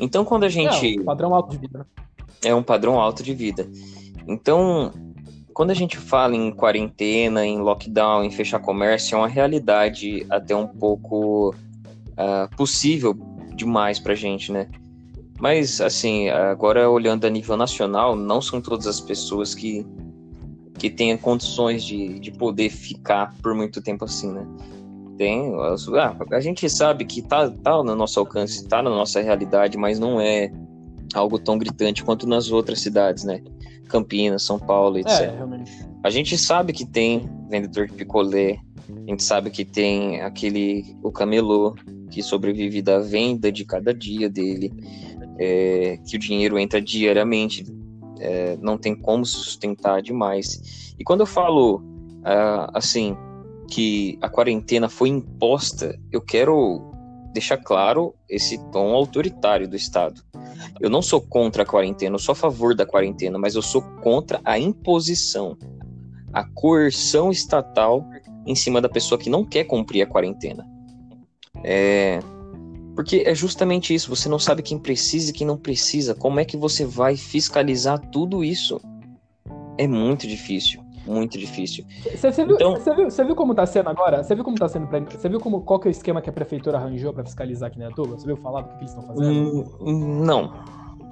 Então, 0.01 0.25
quando 0.25 0.45
a 0.45 0.49
gente. 0.49 0.97
É 0.97 1.01
um 1.01 1.05
padrão 1.05 1.35
alto 1.35 1.51
de 1.51 1.59
vida. 1.59 1.87
É 2.45 2.55
um 2.55 2.63
padrão 2.63 3.01
alto 3.01 3.23
de 3.23 3.35
vida. 3.35 3.71
Então, 4.27 4.93
quando 5.55 5.71
a 5.71 5.75
gente 5.75 5.97
fala 5.97 6.35
em 6.35 6.51
quarentena, 6.51 7.47
em 7.47 7.59
lockdown, 7.59 8.25
em 8.25 8.31
fechar 8.31 8.59
comércio, 8.59 9.15
é 9.15 9.19
uma 9.19 9.29
realidade 9.29 10.27
até 10.29 10.57
um 10.57 10.67
pouco 10.67 11.51
uh, 11.51 12.57
possível 12.57 13.15
demais 13.55 13.99
pra 14.01 14.15
gente, 14.15 14.51
né? 14.51 14.69
Mas, 15.43 15.81
assim, 15.81 16.29
agora 16.29 16.89
olhando 16.89 17.27
a 17.27 17.29
nível 17.29 17.57
nacional, 17.57 18.15
não 18.15 18.41
são 18.41 18.61
todas 18.61 18.87
as 18.87 19.01
pessoas 19.01 19.57
que, 19.57 19.85
que 20.79 20.89
têm 20.89 21.17
condições 21.17 21.83
de, 21.83 22.21
de 22.21 22.31
poder 22.31 22.71
ficar 22.71 23.35
por 23.43 23.53
muito 23.53 23.83
tempo 23.83 24.05
assim, 24.05 24.31
né? 24.31 24.47
Tem, 25.19 25.53
ah, 25.57 26.17
a 26.31 26.39
gente 26.41 26.71
sabe 26.71 27.05
que 27.05 27.23
tá, 27.23 27.51
tá 27.51 27.83
no 27.83 27.97
nosso 27.97 28.21
alcance, 28.21 28.69
tá 28.69 28.81
na 28.85 28.91
nossa 28.91 29.21
realidade, 29.21 29.77
mas 29.77 29.99
não 29.99 30.21
é 30.21 30.49
algo 31.13 31.41
tão 31.41 31.59
gritante 31.59 32.05
quanto 32.05 32.25
nas 32.25 32.53
outras 32.53 32.79
cidades, 32.79 33.25
né? 33.25 33.43
Campinas, 33.89 34.45
São 34.45 34.61
Paulo, 34.61 34.97
etc. 34.97 35.23
É, 35.23 35.31
realmente. 35.35 35.73
A 36.05 36.11
gente 36.11 36.39
sabe 36.39 36.73
que 36.73 36.87
tem 36.87 37.29
vendedor 37.51 37.89
de 37.89 37.95
picolé, 37.95 38.61
a 38.89 39.11
gente 39.11 39.25
sabe 39.25 39.51
que 39.51 39.65
tem 39.65 40.21
aquele 40.21 40.97
o 41.03 41.11
camelô 41.11 41.75
que 42.13 42.23
sobrevive 42.23 42.81
da 42.81 43.01
venda 43.01 43.51
de 43.51 43.65
cada 43.65 43.93
dia 43.93 44.29
dele, 44.29 44.71
é, 45.39 45.99
que 46.07 46.17
o 46.17 46.19
dinheiro 46.19 46.59
entra 46.59 46.81
diariamente, 46.81 47.65
é, 48.21 48.57
não 48.61 48.79
tem 48.79 48.95
como 48.95 49.25
sustentar 49.25 50.03
demais. 50.03 50.95
E 50.99 51.05
quando 51.05 51.21
eu 51.21 51.27
falo 51.27 51.83
ah, 52.25 52.71
assim 52.75 53.17
que 53.69 54.19
a 54.21 54.29
quarentena 54.29 54.89
foi 54.89 55.09
imposta, 55.09 55.99
eu 56.11 56.21
quero 56.21 56.93
deixar 57.33 57.57
claro 57.57 58.15
esse 58.29 58.59
tom 58.71 58.95
autoritário 58.95 59.67
do 59.67 59.75
Estado. 59.75 60.23
Eu 60.81 60.91
não 60.91 61.01
sou 61.01 61.21
contra 61.21 61.63
a 61.63 61.67
quarentena, 61.67 62.15
eu 62.15 62.19
sou 62.19 62.35
a 62.35 62.37
favor 62.37 62.75
da 62.75 62.85
quarentena, 62.85 63.39
mas 63.39 63.55
eu 63.55 63.63
sou 63.63 63.83
contra 64.03 64.41
a 64.45 64.59
imposição, 64.59 65.57
a 66.33 66.45
coerção 66.45 67.31
estatal 67.31 68.07
em 68.47 68.55
cima 68.55 68.81
da 68.81 68.89
pessoa 68.89 69.19
que 69.19 69.31
não 69.31 69.45
quer 69.45 69.65
cumprir 69.65 70.03
a 70.03 70.07
quarentena. 70.07 70.67
É... 71.65 72.21
Porque 72.95 73.23
é 73.27 73.35
justamente 73.35 73.95
isso, 73.95 74.11
você 74.11 74.29
não 74.29 74.39
sabe 74.39 74.63
quem 74.63 74.79
precisa 74.79 75.31
e 75.31 75.33
quem 75.33 75.47
não 75.47 75.57
precisa. 75.57 76.15
Como 76.15 76.39
é 76.39 76.45
que 76.45 76.57
você 76.57 76.85
vai 76.85 77.17
fiscalizar 77.17 77.99
tudo 78.11 78.45
isso? 78.45 78.81
É 79.79 79.87
muito 79.87 80.27
difícil 80.27 80.83
muito 81.07 81.39
difícil. 81.39 81.85
Você, 82.15 82.31
viu, 82.45 82.55
então, 82.55 82.73
você, 82.73 82.95
viu, 82.95 83.27
viu 83.27 83.37
como 83.37 83.55
tá 83.55 83.67
sendo 83.67 83.89
agora? 83.91 84.23
Você 84.23 84.35
viu 84.35 84.45
como 84.45 84.57
tá 84.57 84.69
sendo 84.69 84.87
Você 84.87 85.29
viu 85.29 85.41
como, 85.41 85.63
qual 85.63 85.81
que 85.81 85.89
é 85.89 85.91
o 85.91 85.93
esquema 85.93 86.21
que 86.21 86.31
a 86.31 86.33
prefeitura 86.33 86.79
arranjou 86.79 87.13
para 87.13 87.25
fiscalizar 87.25 87.69
aqui 87.69 87.79
na 87.79 87.91
Tuba? 87.91 88.17
Você 88.17 88.27
viu 88.27 88.37
falar 88.37 88.63
do 88.63 88.69
que, 88.69 88.75
que 88.75 88.81
eles 88.83 88.91
estão 88.91 89.07
fazendo? 89.07 89.77
Hum, 89.81 90.25
não. 90.25 90.53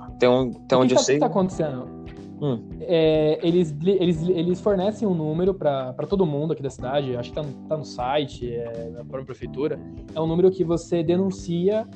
Até, 0.01 0.29
um, 0.29 0.51
até 0.65 0.77
onde 0.77 0.95
tá, 0.95 1.01
eu 1.01 1.05
sei. 1.05 1.17
O 1.17 1.19
que 1.19 1.21
tá 1.21 1.27
acontecendo? 1.27 2.00
Hum. 2.41 2.69
É, 2.81 3.39
eles, 3.47 3.75
eles, 3.85 4.29
eles 4.29 4.61
fornecem 4.61 5.07
um 5.07 5.15
número 5.15 5.53
para 5.53 5.93
todo 6.09 6.25
mundo 6.25 6.53
aqui 6.53 6.63
da 6.63 6.71
cidade, 6.71 7.17
acho 7.17 7.31
que 7.31 7.35
tá 7.35 7.43
no, 7.43 7.53
tá 7.69 7.77
no 7.77 7.85
site, 7.85 8.55
é, 8.55 8.91
na 8.91 9.05
própria 9.05 9.27
prefeitura. 9.27 9.79
É 10.15 10.21
um 10.21 10.27
número 10.27 10.51
que 10.51 10.65
você 10.65 11.03
denuncia 11.03 11.87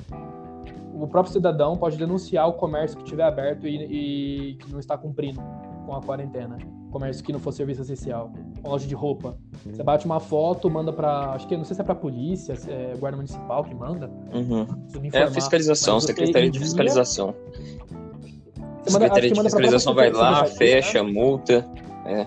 o 0.94 1.08
próprio 1.08 1.32
cidadão 1.32 1.76
pode 1.76 1.96
denunciar 1.96 2.48
o 2.48 2.52
comércio 2.52 2.96
que 2.96 3.02
estiver 3.02 3.24
aberto 3.24 3.66
e, 3.66 4.50
e, 4.50 4.54
que 4.54 4.70
não 4.70 4.78
está 4.78 4.96
cumprindo 4.96 5.40
com 5.84 5.92
a 5.92 6.00
quarentena 6.00 6.56
comércio 6.94 7.24
que 7.24 7.32
não 7.32 7.40
for 7.40 7.50
serviço 7.50 7.82
essencial. 7.82 8.32
Loja 8.64 8.86
de 8.86 8.94
roupa. 8.94 9.36
Você 9.66 9.82
bate 9.82 10.06
uma 10.06 10.20
foto, 10.20 10.70
manda 10.70 10.92
para, 10.92 11.32
acho 11.32 11.48
que 11.48 11.56
não 11.56 11.64
sei 11.64 11.74
se 11.74 11.82
é 11.82 11.84
para 11.84 11.94
polícia, 11.96 12.54
se 12.54 12.70
é 12.70 12.94
guarda 12.96 13.16
municipal 13.16 13.64
que 13.64 13.74
manda. 13.74 14.08
Uhum. 14.32 14.64
É 15.12 15.24
a 15.24 15.30
fiscalização, 15.30 15.98
secretaria 15.98 16.48
de 16.48 16.60
fiscalização. 16.60 17.34
Secretaria 18.86 19.30
de 19.30 19.40
fiscalização 19.40 19.94
vai 19.94 20.10
lá, 20.10 20.44
fecha, 20.46 21.02
multa. 21.02 21.64
É. 22.06 22.26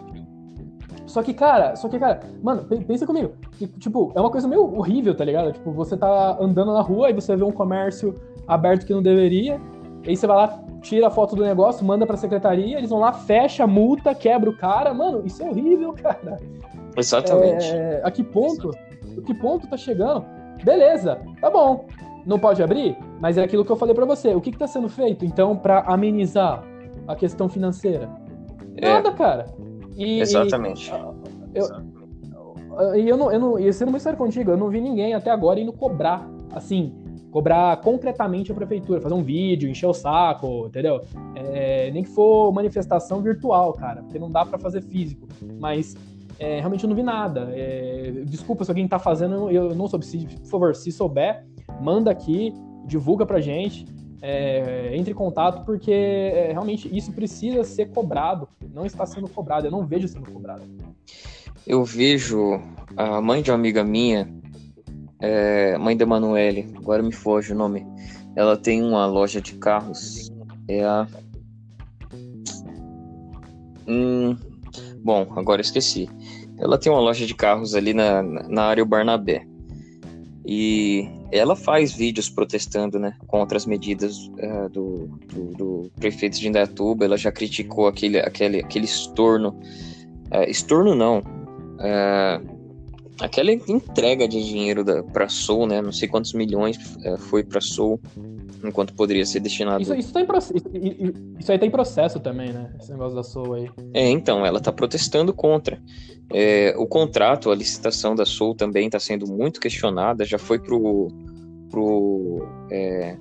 Só 1.06 1.24
que, 1.24 1.34
cara, 1.34 1.76
só 1.76 1.88
que, 1.88 1.98
cara, 1.98 2.20
mano, 2.44 2.64
pensa 2.64 3.06
comigo. 3.06 3.34
Tipo, 3.80 4.12
é 4.16 4.20
uma 4.20 4.30
coisa 4.30 4.48
meio 4.48 4.78
horrível, 4.78 5.16
tá 5.16 5.24
ligado? 5.24 5.54
Tipo, 5.54 5.72
você 5.72 5.96
tá 5.96 6.38
andando 6.40 6.74
na 6.74 6.82
rua 6.82 7.10
e 7.10 7.14
você 7.14 7.36
vê 7.36 7.44
um 7.44 7.52
comércio 7.52 8.14
aberto 8.48 8.86
que 8.86 8.94
não 8.94 9.02
deveria, 9.02 9.60
aí 10.06 10.16
você 10.16 10.28
vai 10.28 10.38
lá, 10.38 10.64
tira 10.82 11.08
a 11.08 11.12
foto 11.12 11.36
do 11.36 11.44
negócio, 11.44 11.86
manda 11.86 12.06
pra 12.06 12.18
secretaria, 12.18 12.78
eles 12.78 12.90
vão 12.90 13.00
lá, 13.00 13.14
fecha, 13.14 13.66
multa, 13.66 14.14
quebra 14.14 14.50
o 14.50 14.58
cara. 14.58 14.94
Mano, 14.94 15.26
isso 15.26 15.42
é 15.42 15.50
horrível, 15.50 15.94
cara. 15.94 16.38
Exatamente. 16.96 17.66
É, 17.66 18.02
a 18.04 18.12
que 18.12 18.24
ponto? 18.24 18.72
A 19.18 19.22
que 19.22 19.34
ponto 19.34 19.68
tá 19.68 19.78
chegando? 19.78 20.26
Beleza, 20.64 21.20
tá 21.40 21.50
bom. 21.50 21.86
Não 22.28 22.38
pode 22.38 22.62
abrir? 22.62 22.98
Mas 23.22 23.38
é 23.38 23.44
aquilo 23.44 23.64
que 23.64 23.72
eu 23.72 23.78
falei 23.78 23.96
para 23.96 24.06
você. 24.06 24.36
O 24.36 24.42
que, 24.42 24.52
que 24.52 24.58
tá 24.58 24.68
sendo 24.68 24.90
feito, 24.90 25.24
então, 25.24 25.56
para 25.56 25.80
amenizar 25.88 26.62
a 27.08 27.16
questão 27.16 27.48
financeira? 27.48 28.10
É. 28.76 28.94
Nada, 28.94 29.14
cara. 29.14 29.46
E, 29.96 30.20
Exatamente. 30.20 30.92
E, 31.56 31.58
eu, 31.58 32.96
e 32.96 33.08
eu 33.08 33.16
não, 33.16 33.32
eu 33.32 33.40
não, 33.40 33.58
e 33.58 33.72
sendo 33.72 33.92
muito 33.92 34.04
sério 34.04 34.18
contigo, 34.18 34.52
eu 34.52 34.58
não 34.58 34.68
vi 34.68 34.82
ninguém 34.82 35.14
até 35.14 35.32
agora 35.32 35.58
indo 35.58 35.72
cobrar, 35.72 36.30
assim, 36.52 36.94
cobrar 37.32 37.78
concretamente 37.78 38.52
a 38.52 38.56
prefeitura, 38.56 39.00
fazer 39.00 39.16
um 39.16 39.24
vídeo, 39.24 39.70
encher 39.70 39.88
o 39.88 39.94
saco, 39.94 40.68
entendeu? 40.68 41.02
É, 41.34 41.90
nem 41.92 42.04
que 42.04 42.10
for 42.10 42.52
manifestação 42.52 43.22
virtual, 43.22 43.72
cara, 43.72 44.04
porque 44.04 44.20
não 44.20 44.30
dá 44.30 44.46
para 44.46 44.60
fazer 44.60 44.82
físico. 44.82 45.30
Mas 45.60 45.96
é, 46.38 46.60
realmente 46.60 46.84
eu 46.84 46.90
não 46.90 46.96
vi 46.96 47.04
nada. 47.04 47.48
É, 47.54 48.22
desculpa 48.26 48.66
se 48.66 48.72
alguém 48.72 48.86
tá 48.86 49.00
fazendo, 49.00 49.50
eu 49.50 49.74
não 49.74 49.88
soube. 49.88 50.06
Se, 50.06 50.18
por 50.18 50.50
favor, 50.50 50.76
se 50.76 50.92
souber, 50.92 51.46
manda 51.82 52.12
aqui, 52.12 52.54
divulga 52.86 53.26
pra 53.26 53.40
gente. 53.40 53.86
É, 54.20 54.98
entre 54.98 55.12
em 55.12 55.16
contato 55.16 55.64
porque 55.64 55.92
é, 55.92 56.52
realmente 56.52 56.90
isso 56.96 57.12
precisa 57.12 57.64
ser 57.64 57.92
cobrado, 57.92 58.50
não 58.74 58.84
está 58.84 59.06
sendo 59.06 59.30
cobrado, 59.30 59.68
eu 59.68 59.72
não 59.72 59.86
vejo 59.86 60.08
sendo 60.08 60.32
cobrado. 60.32 60.64
Eu 61.68 61.84
vejo 61.86 62.60
a 62.96 63.22
mãe 63.22 63.44
de 63.44 63.52
uma 63.52 63.58
amiga 63.58 63.84
minha 63.84 64.28
é, 65.20 65.78
mãe 65.78 65.96
da 65.96 66.04
Emanuele, 66.04 66.74
agora 66.76 67.02
me 67.02 67.12
foge 67.12 67.54
o 67.54 67.56
nome. 67.56 67.86
Ela 68.36 68.56
tem 68.56 68.84
uma 68.84 69.06
loja 69.06 69.42
de 69.42 69.56
carros. 69.56 70.32
É 70.68 70.84
a. 70.84 71.08
Hum, 73.88 74.38
bom, 75.04 75.28
agora 75.36 75.62
esqueci. 75.62 76.10
Ela 76.58 76.78
tem 76.78 76.92
uma 76.92 77.02
loja 77.02 77.26
de 77.26 77.34
carros 77.34 77.74
ali 77.74 77.94
na, 77.94 78.22
na 78.22 78.64
área 78.64 78.86
Barnabé. 78.86 79.48
E 80.50 81.10
ela 81.30 81.58
faz 81.58 81.92
vídeos 81.92 82.30
protestando 82.30 82.98
né, 82.98 83.14
contra 83.28 83.58
as 83.58 83.66
medidas 83.66 84.28
uh, 84.28 84.70
do, 84.70 85.08
do, 85.28 85.44
do, 85.58 85.92
prefeito 86.00 86.40
de 86.40 86.48
Indaiatuba. 86.48 87.04
Ela 87.04 87.18
já 87.18 87.30
criticou 87.34 87.86
aquele, 87.86 88.18
aquele, 88.20 88.62
aquele 88.62 88.86
estorno. 88.86 89.50
Uh, 90.32 90.50
estorno 90.50 90.96
não. 90.96 91.20
Uh, 91.20 92.58
aquela 93.20 93.52
entrega 93.52 94.26
de 94.26 94.42
dinheiro 94.42 94.86
para 95.12 95.28
Soul, 95.28 95.68
né? 95.68 95.82
Não 95.82 95.92
sei 95.92 96.08
quantos 96.08 96.32
milhões 96.32 96.78
foi 97.30 97.44
para 97.44 97.60
Soul, 97.60 98.00
enquanto 98.64 98.94
poderia 98.94 99.26
ser 99.26 99.40
destinado. 99.40 99.82
Isso, 99.82 99.94
isso, 99.96 100.14
tá 100.14 100.22
em, 100.22 101.14
isso 101.40 101.52
aí 101.52 101.60
tá 101.60 101.66
em 101.66 101.72
processo 101.72 102.20
também, 102.20 102.52
né? 102.52 102.74
Esse 102.80 102.92
negócio 102.92 103.16
da 103.16 103.24
Soul 103.24 103.54
aí. 103.54 103.70
É, 103.94 104.10
então, 104.10 104.46
ela 104.46 104.60
tá 104.60 104.72
protestando 104.72 105.34
contra. 105.34 105.82
É, 106.34 106.74
o 106.78 106.86
contrato, 106.86 107.52
a 107.52 107.56
licitação 107.56 108.16
da 108.16 108.26
Soul 108.26 108.56
também 108.56 108.88
está 108.88 109.00
sendo 109.00 109.28
muito 109.28 109.60
questionada, 109.60 110.26
já 110.26 110.38
foi 110.38 110.60
pro, 110.60 111.08
pro 111.70 112.48
é, 112.72 113.18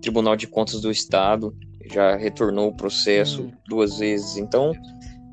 Tribunal 0.00 0.36
de 0.36 0.46
Contas 0.46 0.80
do 0.80 0.90
Estado, 0.90 1.54
já 1.92 2.16
retornou 2.16 2.68
o 2.68 2.76
processo 2.76 3.42
hum. 3.42 3.52
duas 3.68 3.98
vezes, 3.98 4.36
então 4.36 4.72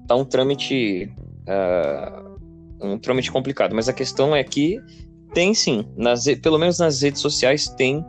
tá 0.07 0.15
um 0.15 0.25
trâmite. 0.25 1.11
Uh, 1.47 2.27
um 2.79 2.99
trâmite 2.99 3.31
complicado, 3.31 3.73
mas 3.73 3.89
a 3.89 3.93
questão 3.93 4.35
é 4.35 4.43
que 4.43 4.79
tem 5.33 5.53
sim, 5.53 5.85
nas, 5.95 6.25
pelo 6.43 6.59
menos 6.59 6.77
nas 6.77 7.01
redes 7.01 7.21
sociais 7.21 7.67
tem 7.69 8.05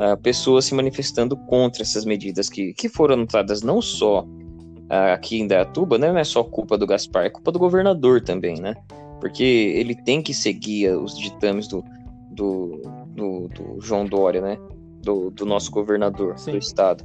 uh, 0.00 0.16
pessoas 0.16 0.64
se 0.64 0.74
manifestando 0.74 1.36
contra 1.36 1.82
essas 1.82 2.04
medidas 2.04 2.48
que, 2.48 2.72
que 2.72 2.88
foram 2.88 3.14
anotadas 3.14 3.62
não 3.62 3.82
só 3.82 4.22
uh, 4.22 5.12
aqui 5.12 5.38
em 5.38 5.46
Dayatuba, 5.46 5.98
né? 5.98 6.10
Não 6.10 6.18
é 6.18 6.24
só 6.24 6.42
culpa 6.42 6.78
do 6.78 6.86
Gaspar, 6.86 7.26
é 7.26 7.30
culpa 7.30 7.52
do 7.52 7.58
governador 7.58 8.22
também, 8.22 8.58
né? 8.58 8.74
Porque 9.20 9.44
ele 9.44 9.94
tem 9.94 10.22
que 10.22 10.32
seguir 10.32 10.96
os 10.96 11.16
ditames 11.18 11.68
do, 11.68 11.84
do, 12.30 12.80
do, 13.08 13.48
do 13.48 13.80
João 13.80 14.06
Dória, 14.06 14.40
né? 14.40 14.58
Do, 15.02 15.30
do 15.30 15.44
nosso 15.44 15.70
governador 15.70 16.38
Sim. 16.38 16.52
do 16.52 16.58
estado. 16.58 17.04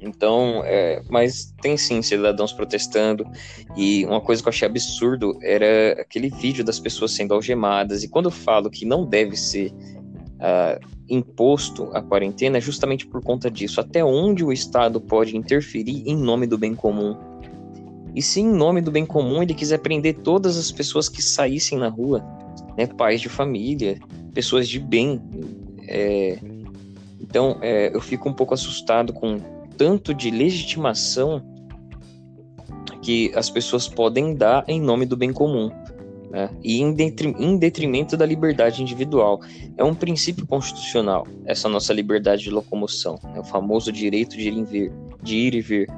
Então, 0.00 0.62
é, 0.64 1.02
mas 1.10 1.52
tem 1.60 1.76
sim 1.76 2.02
cidadãos 2.02 2.52
protestando. 2.52 3.24
E 3.76 4.04
uma 4.06 4.20
coisa 4.20 4.40
que 4.40 4.48
eu 4.48 4.50
achei 4.50 4.66
absurdo 4.68 5.36
era 5.42 6.00
aquele 6.00 6.28
vídeo 6.30 6.64
das 6.64 6.78
pessoas 6.78 7.12
sendo 7.12 7.34
algemadas. 7.34 8.04
E 8.04 8.08
quando 8.08 8.26
eu 8.26 8.30
falo 8.30 8.70
que 8.70 8.84
não 8.84 9.04
deve 9.04 9.36
ser 9.36 9.72
uh, 10.38 10.86
imposto 11.08 11.90
a 11.92 12.02
quarentena, 12.02 12.60
justamente 12.60 13.06
por 13.06 13.22
conta 13.22 13.50
disso. 13.50 13.80
Até 13.80 14.04
onde 14.04 14.44
o 14.44 14.52
Estado 14.52 15.00
pode 15.00 15.36
interferir 15.36 16.02
em 16.06 16.16
nome 16.16 16.46
do 16.46 16.58
bem 16.58 16.74
comum? 16.74 17.16
E 18.14 18.22
se 18.22 18.40
em 18.40 18.48
nome 18.48 18.80
do 18.80 18.90
bem 18.90 19.06
comum 19.06 19.42
ele 19.42 19.54
quiser 19.54 19.78
prender 19.78 20.16
todas 20.18 20.56
as 20.56 20.72
pessoas 20.72 21.08
que 21.08 21.22
saíssem 21.22 21.78
na 21.78 21.88
rua, 21.88 22.24
né, 22.76 22.86
pais 22.86 23.20
de 23.20 23.28
família, 23.28 23.98
pessoas 24.32 24.68
de 24.68 24.78
bem. 24.78 25.20
É... 25.86 26.38
Então, 27.20 27.58
é, 27.60 27.94
eu 27.94 28.00
fico 28.00 28.28
um 28.28 28.32
pouco 28.32 28.54
assustado 28.54 29.12
com 29.12 29.38
tanto 29.76 30.14
de 30.14 30.30
legitimação 30.30 31.42
que 33.02 33.30
as 33.34 33.48
pessoas 33.48 33.86
podem 33.86 34.34
dar 34.34 34.64
em 34.66 34.80
nome 34.80 35.06
do 35.06 35.16
bem 35.16 35.32
comum. 35.32 35.70
Né? 36.30 36.50
E 36.62 36.80
em, 36.80 36.94
em 37.38 37.56
detrimento 37.56 38.16
da 38.16 38.26
liberdade 38.26 38.82
individual. 38.82 39.40
É 39.76 39.84
um 39.84 39.94
princípio 39.94 40.46
constitucional, 40.46 41.26
essa 41.46 41.68
nossa 41.68 41.92
liberdade 41.92 42.42
de 42.42 42.50
locomoção, 42.50 43.18
né? 43.24 43.40
o 43.40 43.44
famoso 43.44 43.90
direito 43.90 44.36
de 44.36 44.48
ir, 44.48 44.64
vir, 44.64 44.92
de 45.22 45.36
ir 45.36 45.54
e 45.54 45.60
vir. 45.60 45.88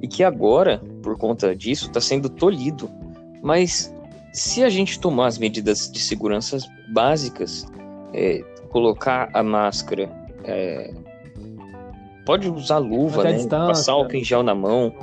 E 0.00 0.06
que 0.06 0.22
agora, 0.22 0.80
por 1.02 1.18
conta 1.18 1.56
disso, 1.56 1.86
está 1.86 2.00
sendo 2.00 2.28
tolhido. 2.28 2.88
Mas 3.42 3.92
se 4.32 4.62
a 4.62 4.68
gente 4.68 5.00
tomar 5.00 5.26
as 5.26 5.38
medidas 5.38 5.90
de 5.90 5.98
segurança 5.98 6.58
básicas, 6.92 7.66
é, 8.14 8.44
colocar 8.68 9.28
a 9.32 9.42
máscara, 9.42 10.08
é, 10.44 10.92
pode 12.28 12.46
usar 12.50 12.76
luva, 12.76 13.24
né? 13.24 13.42
Passar 13.48 13.92
álcool 13.92 14.16
em 14.16 14.22
gel 14.22 14.42
na 14.42 14.54
mão, 14.54 14.94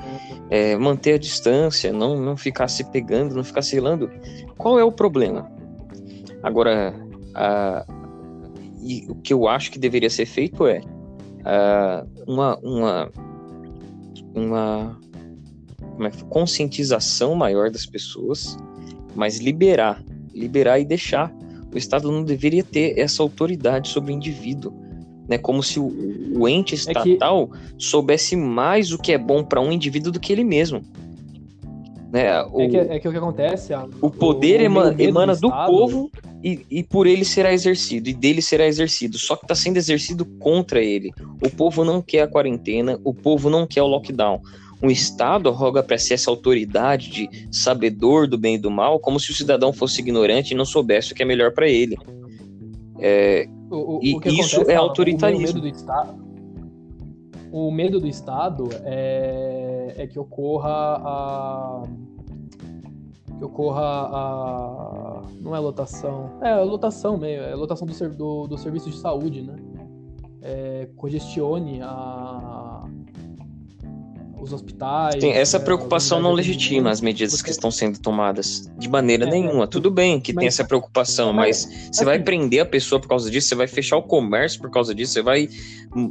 é, 0.48 0.78
manter 0.78 1.14
a 1.14 1.18
distância, 1.18 1.92
não, 1.92 2.16
não 2.22 2.38
ficar 2.38 2.68
se 2.68 2.84
pegando, 2.84 3.34
não 3.34 3.44
ficar 3.44 3.64
se 3.64 3.74
relando. 3.74 4.12
Qual 4.60 4.78
é 4.78 4.84
o 4.84 4.92
problema? 4.92 5.52
Agora, 6.44 6.94
a, 7.34 7.84
e 8.80 9.08
o 9.10 9.16
que 9.16 9.34
eu 9.34 9.48
acho 9.48 9.72
que 9.72 9.80
deveria 9.80 10.08
ser 10.08 10.28
feito 10.28 10.68
é 10.68 10.82
a, 11.44 12.06
uma, 12.28 12.60
uma, 12.60 13.12
uma, 14.36 15.00
uma 15.98 16.08
é 16.08 16.12
conscientização 16.30 17.34
maior 17.34 17.72
das 17.72 17.88
pessoas, 17.88 18.56
mas 19.16 19.40
liberar, 19.40 20.00
liberar 20.32 20.78
e 20.78 20.86
deixar. 20.86 21.34
O 21.74 21.78
Estado 21.78 22.12
não 22.12 22.24
deveria 22.24 22.64
ter 22.64 23.00
essa 23.00 23.24
autoridade 23.24 23.88
sobre 23.88 24.14
o 24.14 24.16
indivíduo 24.16 24.85
né? 25.28 25.38
Como 25.38 25.64
se 25.64 25.80
o, 25.80 25.92
o 26.38 26.48
ente 26.48 26.76
estatal 26.76 27.50
é 27.54 27.58
que... 27.58 27.84
soubesse 27.84 28.36
mais 28.36 28.92
o 28.92 28.98
que 28.98 29.12
é 29.12 29.18
bom 29.18 29.44
para 29.44 29.62
um 29.62 29.72
indivíduo 29.72 30.12
do 30.12 30.20
que 30.20 30.32
ele 30.32 30.44
mesmo. 30.44 30.82
Né? 32.12 32.42
O, 32.44 32.62
é, 32.62 32.70
que, 32.70 32.78
é 32.78 33.00
que 33.00 33.08
o 33.08 33.12
que 33.12 33.18
acontece. 33.18 33.74
o 34.02 34.10
poder 34.10 34.62
o, 34.62 34.64
emana, 34.64 34.96
emana 35.02 35.36
do, 35.36 35.42
do 35.42 35.52
povo 35.52 36.12
e, 36.44 36.66
e 36.70 36.84
por 36.84 37.08
ele 37.08 37.26
será 37.26 37.52
exercido, 37.52 38.08
e 38.08 38.14
dele 38.14 38.42
será 38.42 38.66
exercido. 38.66 39.18
Só 39.18 39.36
que 39.36 39.44
está 39.44 39.56
sendo 39.56 39.78
exercido 39.78 40.24
contra 40.24 40.82
ele. 40.82 41.12
O 41.44 41.50
povo 41.50 41.84
não 41.84 42.02
quer 42.02 42.22
a 42.22 42.28
quarentena, 42.28 43.00
o 43.04 43.14
povo 43.14 43.50
não 43.50 43.66
quer 43.68 43.82
o 43.82 43.88
lockdown. 43.88 44.42
O 44.82 44.92
Estado 44.92 45.50
roga 45.52 45.82
para 45.82 45.98
si 45.98 46.14
essa 46.14 46.30
autoridade 46.30 47.10
de 47.10 47.48
sabedor 47.52 48.28
do 48.28 48.38
bem 48.38 48.56
e 48.56 48.60
do 48.60 48.70
mal, 48.70 49.00
como 49.00 49.20
se 49.20 49.32
o 49.32 49.34
cidadão 49.34 49.74
fosse 49.74 50.02
ignorante 50.02 50.54
e 50.54 50.58
não 50.58 50.66
soubesse 50.66 51.12
o 51.12 51.16
que 51.16 51.24
é 51.24 51.26
melhor 51.26 51.52
para 51.52 51.68
ele. 51.68 51.98
É, 53.00 53.48
o, 53.70 53.98
o, 53.98 54.00
e 54.04 54.16
o 54.16 54.28
isso 54.28 54.62
é 54.70 54.76
autoritarismo. 54.76 55.60
O 55.60 55.62
medo 55.62 55.62
do 55.62 55.68
Estado, 55.68 56.26
o 57.52 57.72
medo 57.72 58.00
do 58.00 58.08
Estado 58.08 58.70
é, 58.84 59.94
é 59.98 60.08
que 60.08 60.20
ocorra 60.20 61.02
a 61.04 61.84
que 63.38 63.44
ocorra 63.44 63.82
a 63.82 65.22
não 65.42 65.56
é 65.56 65.60
lotação 65.60 66.32
é, 66.42 66.56
lotação 66.56 67.18
meio 67.18 67.42
é 67.44 67.54
lotação 67.54 67.86
do, 67.86 68.10
do, 68.10 68.48
do 68.48 68.58
serviço 68.58 68.90
de 68.90 68.98
saúde 68.98 69.42
né 69.42 69.56
é, 70.42 70.90
congestione 70.96 71.82
a 71.82 72.88
os 74.46 74.54
hospitais. 74.54 75.22
Sim, 75.22 75.32
essa 75.32 75.58
é, 75.58 75.60
preocupação 75.60 76.22
não 76.22 76.32
legitima 76.32 76.90
as 76.90 77.02
medidas 77.02 77.42
que 77.42 77.50
estão 77.50 77.70
sendo 77.70 78.00
tomadas 78.00 78.72
de 78.78 78.88
maneira 78.88 79.26
é, 79.26 79.30
nenhuma. 79.30 79.66
É, 79.66 79.68
Tudo 79.68 79.92
bem 79.92 80.20
que 80.20 80.34
mas, 80.34 80.42
tem 80.42 80.48
essa 80.48 80.64
preocupação, 80.64 81.34
mas, 81.34 81.66
mas 81.66 81.76
você 81.76 81.90
assim, 81.90 82.06
vai 82.06 82.20
prender 82.20 82.62
a 82.62 82.66
pessoa 82.66 83.00
por 83.00 83.08
causa 83.08 83.30
disso, 83.30 83.50
você 83.50 83.56
vai 83.56 83.68
fechar 83.68 83.98
o 83.98 84.04
comércio 84.04 84.62
por 84.62 84.72
causa 84.72 84.96
disso, 84.96 85.14
você 85.14 85.22
vai 85.22 85.50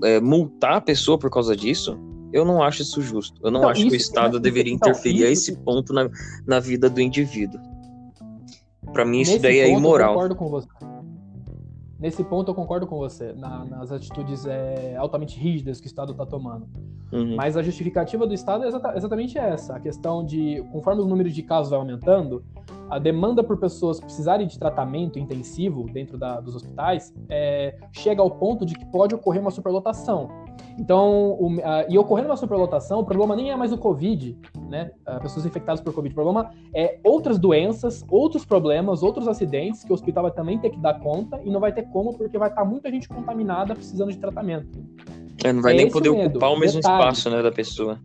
é, 0.04 0.20
multar 0.20 0.76
a 0.76 0.80
pessoa 0.80 1.18
por 1.18 1.30
causa 1.30 1.56
disso. 1.56 1.98
Eu 2.32 2.44
não 2.44 2.62
acho 2.62 2.82
isso 2.82 3.00
justo. 3.00 3.40
Eu 3.44 3.50
não 3.50 3.60
então, 3.60 3.70
acho 3.70 3.80
isso, 3.80 3.90
que 3.90 3.96
o 3.96 3.96
Estado 3.96 4.40
deveria 4.40 4.72
então, 4.72 4.90
interferir 4.90 5.18
isso, 5.18 5.26
a 5.26 5.30
esse 5.30 5.56
ponto 5.58 5.92
na, 5.92 6.10
na 6.46 6.58
vida 6.58 6.90
do 6.90 7.00
indivíduo. 7.00 7.60
Para 8.92 9.04
mim, 9.04 9.20
isso 9.20 9.38
daí 9.38 9.60
é 9.60 9.68
imoral. 9.68 10.10
Eu 10.10 10.14
concordo 10.14 10.36
com 10.36 10.48
você. 10.48 10.68
Nesse 11.98 12.24
ponto 12.24 12.50
eu 12.50 12.54
concordo 12.54 12.86
com 12.86 12.96
você, 12.96 13.32
na, 13.32 13.64
nas 13.64 13.92
atitudes 13.92 14.44
é, 14.46 14.96
altamente 14.96 15.38
rígidas 15.38 15.80
que 15.80 15.86
o 15.86 15.88
Estado 15.88 16.12
está 16.12 16.26
tomando. 16.26 16.66
Uhum. 17.12 17.36
Mas 17.36 17.56
a 17.56 17.62
justificativa 17.62 18.26
do 18.26 18.34
Estado 18.34 18.64
é 18.64 18.68
exata, 18.68 18.96
exatamente 18.96 19.38
essa: 19.38 19.76
a 19.76 19.80
questão 19.80 20.24
de, 20.24 20.64
conforme 20.72 21.02
o 21.02 21.06
número 21.06 21.30
de 21.30 21.42
casos 21.42 21.70
vai 21.70 21.78
aumentando, 21.78 22.44
a 22.90 22.98
demanda 22.98 23.42
por 23.42 23.58
pessoas 23.58 24.00
precisarem 24.00 24.46
de 24.46 24.58
tratamento 24.58 25.18
intensivo 25.18 25.84
dentro 25.92 26.18
da, 26.18 26.40
dos 26.40 26.54
hospitais 26.54 27.12
é, 27.28 27.76
chega 27.92 28.22
ao 28.22 28.30
ponto 28.30 28.64
de 28.64 28.74
que 28.74 28.84
pode 28.86 29.14
ocorrer 29.14 29.40
uma 29.40 29.50
superlotação. 29.50 30.28
Então, 30.78 31.32
o, 31.40 31.60
a, 31.62 31.86
e 31.88 31.96
ocorrendo 31.98 32.28
uma 32.28 32.36
superlotação, 32.36 33.00
o 33.00 33.04
problema 33.04 33.36
nem 33.36 33.50
é 33.50 33.56
mais 33.56 33.72
o 33.72 33.78
Covid, 33.78 34.36
né? 34.68 34.90
pessoas 35.22 35.46
infectadas 35.46 35.80
por 35.80 35.92
Covid. 35.92 36.12
O 36.12 36.14
problema 36.14 36.50
é 36.74 36.98
outras 37.04 37.38
doenças, 37.38 38.04
outros 38.08 38.44
problemas, 38.44 39.02
outros 39.02 39.28
acidentes 39.28 39.84
que 39.84 39.90
o 39.90 39.94
hospital 39.94 40.24
vai 40.24 40.32
também 40.32 40.58
ter 40.58 40.70
que 40.70 40.78
dar 40.78 40.98
conta 41.00 41.40
e 41.44 41.50
não 41.50 41.60
vai 41.60 41.72
ter 41.72 41.84
como 41.84 42.16
porque 42.16 42.38
vai 42.38 42.48
estar 42.48 42.64
muita 42.64 42.90
gente 42.90 43.08
contaminada 43.08 43.74
precisando 43.74 44.10
de 44.10 44.18
tratamento. 44.18 44.84
É, 45.44 45.52
não 45.52 45.62
vai 45.62 45.74
é 45.74 45.76
nem 45.76 45.90
poder 45.90 46.10
o 46.10 46.26
ocupar 46.26 46.50
o 46.50 46.58
mesmo 46.58 46.80
Detalhe. 46.80 47.00
espaço 47.00 47.30
né, 47.30 47.42
da 47.42 47.52
pessoa. 47.52 47.98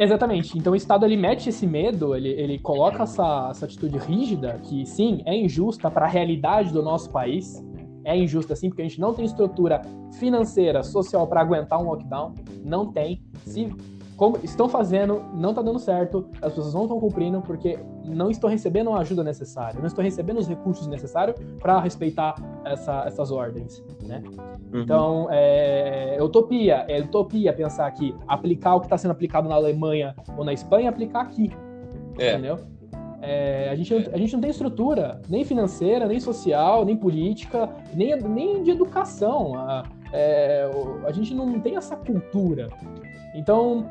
Exatamente. 0.00 0.56
Então 0.56 0.72
o 0.72 0.76
Estado 0.76 1.04
ele 1.04 1.14
mete 1.14 1.50
esse 1.50 1.66
medo, 1.66 2.16
ele, 2.16 2.30
ele 2.30 2.58
coloca 2.58 3.02
essa, 3.02 3.48
essa 3.50 3.66
atitude 3.66 3.98
rígida, 3.98 4.58
que 4.62 4.86
sim, 4.86 5.20
é 5.26 5.36
injusta 5.36 5.90
para 5.90 6.06
a 6.06 6.08
realidade 6.08 6.72
do 6.72 6.82
nosso 6.82 7.10
país, 7.10 7.62
é 8.02 8.16
injusta 8.16 8.56
sim, 8.56 8.70
porque 8.70 8.80
a 8.80 8.88
gente 8.88 8.98
não 8.98 9.12
tem 9.12 9.26
estrutura 9.26 9.82
financeira, 10.18 10.82
social 10.82 11.26
para 11.26 11.42
aguentar 11.42 11.78
um 11.78 11.84
lockdown, 11.84 12.34
não 12.64 12.90
tem. 12.90 13.22
Se 13.44 13.70
como 14.20 14.38
estão 14.42 14.68
fazendo, 14.68 15.24
não 15.32 15.48
está 15.48 15.62
dando 15.62 15.78
certo, 15.78 16.28
as 16.42 16.52
pessoas 16.52 16.74
não 16.74 16.82
estão 16.82 17.00
cumprindo 17.00 17.40
porque 17.40 17.78
não 18.04 18.30
estão 18.30 18.50
recebendo 18.50 18.90
a 18.90 18.98
ajuda 18.98 19.24
necessária, 19.24 19.80
não 19.80 19.86
estão 19.86 20.04
recebendo 20.04 20.36
os 20.36 20.46
recursos 20.46 20.86
necessários 20.86 21.40
para 21.58 21.80
respeitar 21.80 22.34
essa, 22.62 23.04
essas 23.06 23.30
ordens, 23.30 23.82
né? 24.06 24.22
Uhum. 24.74 24.82
Então, 24.82 25.28
é, 25.30 26.16
é, 26.18 26.22
utopia, 26.22 26.84
é 26.86 27.00
utopia 27.00 27.50
pensar 27.54 27.90
que 27.92 28.14
aplicar 28.28 28.74
o 28.74 28.80
que 28.80 28.86
está 28.86 28.98
sendo 28.98 29.12
aplicado 29.12 29.48
na 29.48 29.54
Alemanha 29.54 30.14
ou 30.36 30.44
na 30.44 30.52
Espanha, 30.52 30.90
aplicar 30.90 31.22
aqui, 31.22 31.50
é. 32.18 32.32
entendeu? 32.32 32.58
É, 33.22 33.70
a, 33.70 33.74
gente, 33.74 33.94
a 33.94 34.18
gente 34.18 34.34
não 34.34 34.40
tem 34.42 34.50
estrutura, 34.50 35.22
nem 35.30 35.46
financeira, 35.46 36.06
nem 36.06 36.20
social, 36.20 36.84
nem 36.84 36.94
política, 36.94 37.70
nem, 37.94 38.14
nem 38.20 38.62
de 38.62 38.70
educação. 38.70 39.54
A, 39.54 39.82
é, 40.12 40.70
a 41.06 41.10
gente 41.10 41.32
não 41.32 41.58
tem 41.58 41.76
essa 41.76 41.96
cultura. 41.96 42.68
Então, 43.34 43.88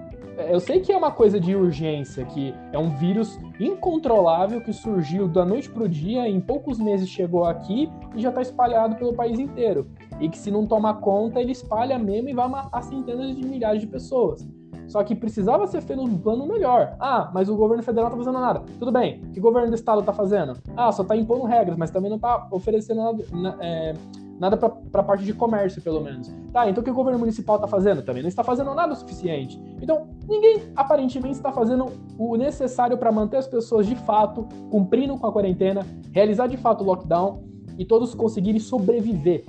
eu 0.48 0.60
sei 0.60 0.80
que 0.80 0.92
é 0.92 0.98
uma 0.98 1.12
coisa 1.12 1.40
de 1.40 1.56
urgência, 1.56 2.26
que 2.26 2.54
é 2.72 2.78
um 2.78 2.96
vírus 2.96 3.40
incontrolável 3.60 4.62
que 4.62 4.72
surgiu 4.72 5.28
da 5.28 5.46
noite 5.46 5.70
para 5.70 5.84
o 5.84 5.90
dia, 5.90 6.28
em 6.28 6.40
poucos 6.40 6.80
meses 6.80 7.10
chegou 7.10 7.44
aqui 7.44 7.90
e 8.16 8.22
já 8.22 8.30
está 8.30 8.42
espalhado 8.42 8.96
pelo 8.96 9.14
país 9.14 9.40
inteiro. 9.40 9.88
E 10.20 10.30
que 10.30 10.38
se 10.38 10.50
não 10.50 10.66
tomar 10.66 10.96
conta, 10.96 11.42
ele 11.42 11.52
espalha 11.52 11.98
mesmo 12.00 12.30
e 12.30 12.34
vai 12.34 12.48
matar 12.48 12.82
centenas 12.84 13.36
de 13.36 13.46
milhares 13.46 13.82
de 13.82 13.88
pessoas. 13.88 14.48
Só 14.88 15.04
que 15.04 15.16
precisava 15.16 15.68
ser 15.68 15.82
feito 15.82 16.02
um 16.02 16.18
plano 16.18 16.48
melhor. 16.48 16.96
Ah, 17.00 17.30
mas 17.32 17.48
o 17.48 17.56
governo 17.56 17.84
federal 17.84 18.10
não 18.10 18.18
tá 18.18 18.24
fazendo 18.24 18.42
nada. 18.42 18.64
Tudo 18.80 18.92
bem. 18.92 19.22
O 19.24 19.32
que 19.32 19.40
o 19.40 19.44
governo 19.44 19.70
do 19.70 19.76
estado 19.76 20.02
tá 20.02 20.12
fazendo? 20.12 20.58
Ah, 20.76 20.92
só 20.92 21.04
tá 21.04 21.16
impondo 21.16 21.46
regras, 21.46 21.78
mas 21.78 21.92
também 21.92 22.10
não 22.10 22.18
tá 22.18 22.48
oferecendo 22.52 23.04
nada, 23.04 23.24
é, 23.62 23.94
nada 24.40 24.56
para 24.58 25.02
a 25.02 25.04
parte 25.04 25.24
de 25.26 25.34
comércio, 25.34 25.82
pelo 25.82 26.02
menos. 26.02 26.32
Tá, 26.54 26.70
então 26.70 26.82
o 26.82 26.84
que 26.84 26.90
o 26.90 26.94
governo 26.94 27.20
municipal 27.20 27.58
está 27.58 27.68
fazendo? 27.68 28.02
Também 28.02 28.24
não 28.24 28.30
está 28.30 28.44
fazendo 28.44 28.74
nada 28.74 28.94
o 28.94 28.96
suficiente. 28.96 29.62
Então, 29.82 30.08
ninguém 30.28 30.64
aparentemente 30.76 31.36
está 31.36 31.52
fazendo 31.52 31.88
o 32.18 32.36
necessário 32.38 32.98
para 32.98 33.12
manter 33.12 33.38
as 33.38 33.48
pessoas 33.48 33.86
de 33.86 33.96
fato 33.96 34.48
cumprindo 34.72 35.18
com 35.18 35.28
a 35.28 35.32
quarentena, 35.32 35.86
realizar 36.12 36.48
de 36.48 36.58
fato 36.58 36.84
o 36.84 36.88
lockdown 36.88 37.44
e 37.78 37.86
todos 37.86 38.16
conseguirem 38.16 38.60
sobreviver. 38.60 39.46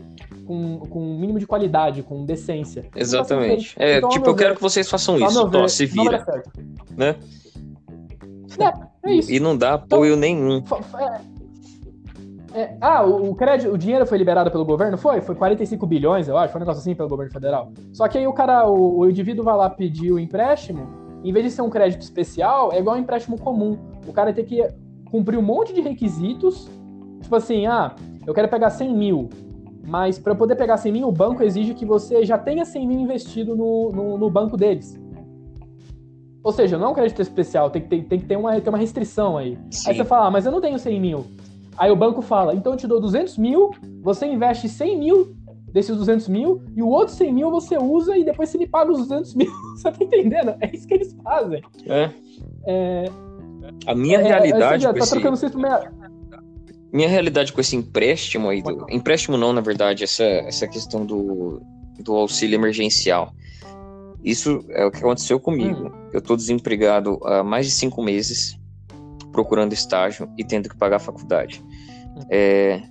com, 0.46 0.81
com 0.81 1.00
um 1.00 1.16
mínimo 1.16 1.38
de 1.38 1.46
qualidade, 1.46 2.03
com 2.03 2.24
decência. 2.24 2.88
Exatamente. 2.96 3.76
É, 3.79 3.98
então, 3.98 4.09
tipo, 4.09 4.29
eu 4.29 4.35
ver, 4.35 4.42
quero 4.42 4.57
que 4.57 4.62
vocês 4.62 4.90
façam 4.90 5.16
isso. 5.16 5.48
Ver, 5.48 5.70
se 5.70 5.87
vira. 5.87 6.26
Né? 6.96 7.14
É, 8.59 9.09
é 9.09 9.14
isso. 9.14 9.31
E 9.31 9.38
não 9.38 9.57
dá 9.57 9.74
apoio 9.74 10.16
então, 10.16 10.20
nenhum. 10.20 10.64
É, 10.98 11.20
é, 12.54 12.76
ah, 12.80 13.04
o, 13.04 13.30
o, 13.30 13.34
crédito, 13.34 13.72
o 13.72 13.78
dinheiro 13.78 14.04
foi 14.06 14.18
liberado 14.18 14.50
pelo 14.50 14.64
governo? 14.64 14.98
Foi? 14.98 15.20
Foi 15.20 15.34
45 15.34 15.86
bilhões, 15.86 16.28
eu 16.28 16.36
acho. 16.36 16.52
Foi 16.52 16.58
um 16.58 16.64
negócio 16.64 16.80
assim 16.80 16.94
pelo 16.94 17.08
governo 17.08 17.32
federal. 17.32 17.72
Só 17.92 18.08
que 18.08 18.18
aí 18.18 18.26
o 18.26 18.32
cara, 18.32 18.68
o, 18.68 18.98
o 18.98 19.10
indivíduo 19.10 19.44
vai 19.44 19.56
lá 19.56 19.70
pedir 19.70 20.12
o 20.12 20.18
empréstimo, 20.18 20.88
em 21.22 21.32
vez 21.32 21.44
de 21.44 21.50
ser 21.52 21.62
um 21.62 21.70
crédito 21.70 22.02
especial, 22.02 22.72
é 22.72 22.78
igual 22.78 22.96
um 22.96 22.98
empréstimo 22.98 23.38
comum. 23.38 23.78
O 24.06 24.12
cara 24.12 24.32
tem 24.32 24.44
que 24.44 24.66
cumprir 25.10 25.38
um 25.38 25.42
monte 25.42 25.72
de 25.72 25.80
requisitos. 25.80 26.68
Tipo 27.20 27.36
assim, 27.36 27.66
ah, 27.66 27.94
eu 28.26 28.34
quero 28.34 28.48
pegar 28.48 28.70
100 28.70 28.94
mil. 28.94 29.28
Mas 29.86 30.18
para 30.18 30.34
poder 30.34 30.56
pegar 30.56 30.76
100 30.76 30.92
mil, 30.92 31.08
o 31.08 31.12
banco 31.12 31.42
exige 31.42 31.74
que 31.74 31.84
você 31.84 32.24
já 32.24 32.38
tenha 32.38 32.64
100 32.64 32.86
mil 32.86 33.00
investido 33.00 33.56
no, 33.56 33.90
no, 33.92 34.18
no 34.18 34.30
banco 34.30 34.56
deles. 34.56 34.98
Ou 36.42 36.52
seja, 36.52 36.78
não 36.78 36.88
é 36.88 36.90
um 36.90 36.94
crédito 36.94 37.20
especial, 37.20 37.70
tem 37.70 37.82
que 37.82 37.88
ter, 37.88 38.04
tem 38.04 38.18
que 38.18 38.24
ter, 38.24 38.36
uma, 38.36 38.58
ter 38.60 38.70
uma 38.70 38.78
restrição 38.78 39.36
aí. 39.36 39.58
Sim. 39.70 39.90
Aí 39.90 39.96
você 39.96 40.04
fala, 40.04 40.28
ah, 40.28 40.30
mas 40.30 40.46
eu 40.46 40.52
não 40.52 40.60
tenho 40.60 40.78
100 40.78 41.00
mil. 41.00 41.26
Aí 41.80 41.90
o 41.90 41.96
banco 41.96 42.20
fala, 42.20 42.54
então 42.54 42.74
eu 42.74 42.76
te 42.76 42.86
dou 42.86 43.00
200 43.00 43.38
mil, 43.38 43.70
você 44.02 44.26
investe 44.26 44.68
100 44.68 44.98
mil 44.98 45.34
desses 45.72 45.96
200 45.96 46.28
mil, 46.28 46.62
e 46.76 46.82
o 46.82 46.88
outro 46.88 47.14
100 47.14 47.32
mil 47.32 47.50
você 47.50 47.78
usa 47.78 48.18
e 48.18 48.22
depois 48.22 48.50
você 48.50 48.58
me 48.58 48.66
paga 48.66 48.92
os 48.92 48.98
200 48.98 49.34
mil. 49.34 49.50
Você 49.76 49.90
tá 49.90 50.04
entendendo? 50.04 50.54
É 50.60 50.70
isso 50.74 50.86
que 50.86 50.92
eles 50.92 51.16
fazem. 51.24 51.62
É. 51.86 52.10
é... 52.66 53.04
A 53.86 53.94
minha 53.94 54.18
é, 54.18 54.22
realidade. 54.22 54.84
É, 54.84 54.92
tá 54.92 54.98
esse... 54.98 55.10
trocando 55.10 55.58
meia... 55.58 55.90
Minha 56.92 57.08
realidade 57.08 57.50
com 57.50 57.60
esse 57.62 57.76
empréstimo 57.76 58.50
aí, 58.50 58.60
do... 58.60 58.84
empréstimo 58.90 59.38
não, 59.38 59.52
na 59.52 59.62
verdade, 59.62 60.04
essa, 60.04 60.24
essa 60.24 60.68
questão 60.68 61.06
do, 61.06 61.62
do 62.00 62.14
auxílio 62.14 62.56
emergencial. 62.56 63.32
Isso 64.22 64.62
é 64.68 64.84
o 64.84 64.90
que 64.90 64.98
aconteceu 64.98 65.40
comigo. 65.40 65.86
Hum. 65.86 66.08
Eu 66.12 66.18
estou 66.18 66.36
desempregado 66.36 67.18
há 67.24 67.42
mais 67.42 67.64
de 67.64 67.72
cinco 67.72 68.02
meses, 68.02 68.59
procurando 69.32 69.72
estágio 69.72 70.28
e 70.36 70.44
tendo 70.44 70.68
que 70.68 70.76
pagar 70.76 70.96
a 70.96 71.00
faculdade. 71.00 71.62
Hum. 72.16 72.20
É, 72.30 72.82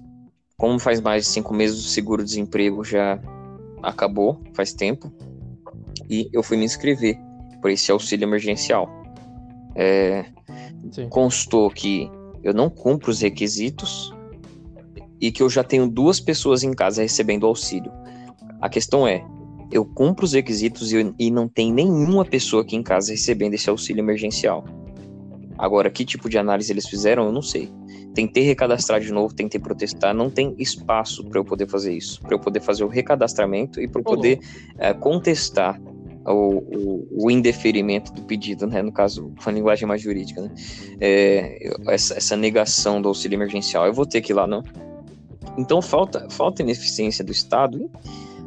como 0.57 0.77
faz 0.79 0.99
mais 0.99 1.23
de 1.23 1.29
cinco 1.29 1.53
meses, 1.53 1.85
o 1.85 1.89
seguro-desemprego 1.89 2.83
já 2.83 3.19
acabou, 3.81 4.41
faz 4.53 4.73
tempo, 4.73 5.11
e 6.09 6.29
eu 6.33 6.43
fui 6.43 6.57
me 6.57 6.65
inscrever 6.65 7.17
por 7.61 7.71
esse 7.71 7.91
auxílio 7.91 8.25
emergencial. 8.25 8.89
É, 9.75 10.25
constou 11.09 11.69
que 11.69 12.09
eu 12.43 12.53
não 12.53 12.69
cumpro 12.69 13.11
os 13.11 13.21
requisitos 13.21 14.13
e 15.21 15.31
que 15.31 15.43
eu 15.43 15.49
já 15.49 15.63
tenho 15.63 15.87
duas 15.87 16.19
pessoas 16.19 16.63
em 16.63 16.73
casa 16.73 17.01
recebendo 17.01 17.45
auxílio. 17.45 17.91
A 18.61 18.69
questão 18.69 19.07
é, 19.07 19.23
eu 19.71 19.85
cumpro 19.85 20.25
os 20.25 20.33
requisitos 20.33 20.91
e, 20.91 21.13
e 21.17 21.31
não 21.31 21.47
tem 21.47 21.71
nenhuma 21.71 22.25
pessoa 22.25 22.63
aqui 22.63 22.75
em 22.75 22.83
casa 22.83 23.11
recebendo 23.11 23.53
esse 23.53 23.69
auxílio 23.69 24.01
emergencial. 24.01 24.65
Agora, 25.59 25.91
que 25.91 26.05
tipo 26.05 26.29
de 26.29 26.37
análise 26.37 26.71
eles 26.71 26.87
fizeram, 26.87 27.25
eu 27.25 27.33
não 27.33 27.41
sei. 27.41 27.69
Tentei 28.15 28.43
recadastrar 28.43 29.01
de 29.01 29.11
novo, 29.11 29.35
tentei 29.35 29.59
protestar, 29.59 30.15
não 30.15 30.29
tem 30.29 30.55
espaço 30.57 31.21
para 31.25 31.37
eu 31.37 31.43
poder 31.43 31.67
fazer 31.67 31.93
isso, 31.93 32.21
para 32.21 32.33
eu 32.33 32.39
poder 32.39 32.61
fazer 32.61 32.85
o 32.85 32.87
recadastramento 32.87 33.81
e 33.81 33.87
para 33.87 33.99
eu 33.99 34.03
poder 34.05 34.39
é, 34.77 34.93
contestar 34.93 35.77
o, 36.25 36.31
o, 36.31 37.25
o, 37.25 37.31
indeferimento 37.31 38.13
do 38.13 38.23
pedido, 38.23 38.67
né? 38.67 38.81
No 38.81 38.91
caso, 38.93 39.33
com 39.43 39.49
a 39.49 39.53
linguagem 39.53 39.85
mais 39.85 40.01
jurídica, 40.01 40.41
né? 40.43 40.51
É, 41.01 41.71
essa, 41.87 42.15
essa, 42.15 42.37
negação 42.37 43.01
do 43.01 43.09
auxílio 43.09 43.35
emergencial, 43.35 43.85
eu 43.85 43.93
vou 43.93 44.05
ter 44.05 44.21
que 44.21 44.31
ir 44.31 44.35
lá, 44.35 44.47
não. 44.47 44.63
Então 45.57 45.81
falta, 45.81 46.25
falta 46.29 46.61
ineficiência 46.61 47.23
do 47.23 47.33
Estado, 47.33 47.91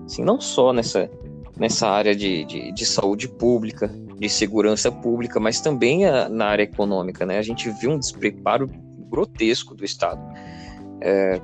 assim, 0.07 0.25
não 0.25 0.41
só 0.41 0.73
nessa, 0.73 1.11
nessa 1.59 1.89
área 1.89 2.17
de, 2.17 2.45
de, 2.47 2.73
de 2.73 2.87
saúde 2.87 3.29
pública, 3.29 3.93
de 4.23 4.29
segurança 4.29 4.91
pública, 4.91 5.41
mas 5.41 5.61
também 5.61 6.07
a, 6.07 6.29
na 6.29 6.47
área 6.47 6.63
econômica, 6.63 7.27
né? 7.27 7.39
A 7.39 7.43
gente 7.43 7.69
viu 7.71 7.91
um 7.91 7.99
despreparo 7.99 8.71
grotesco 9.11 9.75
do 9.75 9.85
Estado. 9.85 10.21
É, 11.01 11.41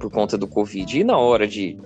por 0.00 0.10
conta 0.10 0.38
do 0.38 0.46
Covid. 0.46 0.98
E 0.98 1.04
na 1.04 1.18
hora 1.18 1.46
de, 1.46 1.78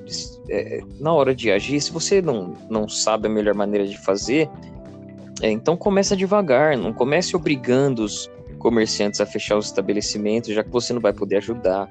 é, 0.49 0.81
na 1.01 1.13
hora 1.13 1.35
de 1.35 1.51
agir, 1.51 1.81
se 1.81 1.91
você 1.91 2.23
não, 2.23 2.55
não 2.71 2.89
sabe 2.89 3.27
a 3.27 3.31
melhor 3.31 3.55
maneira 3.55 3.85
de 3.85 3.99
fazer, 3.99 4.49
é, 5.43 5.51
então 5.51 5.77
começa 5.77 6.17
devagar, 6.17 6.77
não 6.77 6.93
comece 6.93 7.35
obrigando 7.35 8.05
os 8.05 8.31
comerciantes 8.61 9.21
a 9.21 9.27
fechar 9.27 9.59
os 9.59 9.67
estabelecimentos, 9.67 10.55
já 10.55 10.63
que 10.63 10.71
você 10.71 10.93
não 10.93 11.01
vai 11.01 11.13
poder 11.13 11.39
ajudar. 11.39 11.89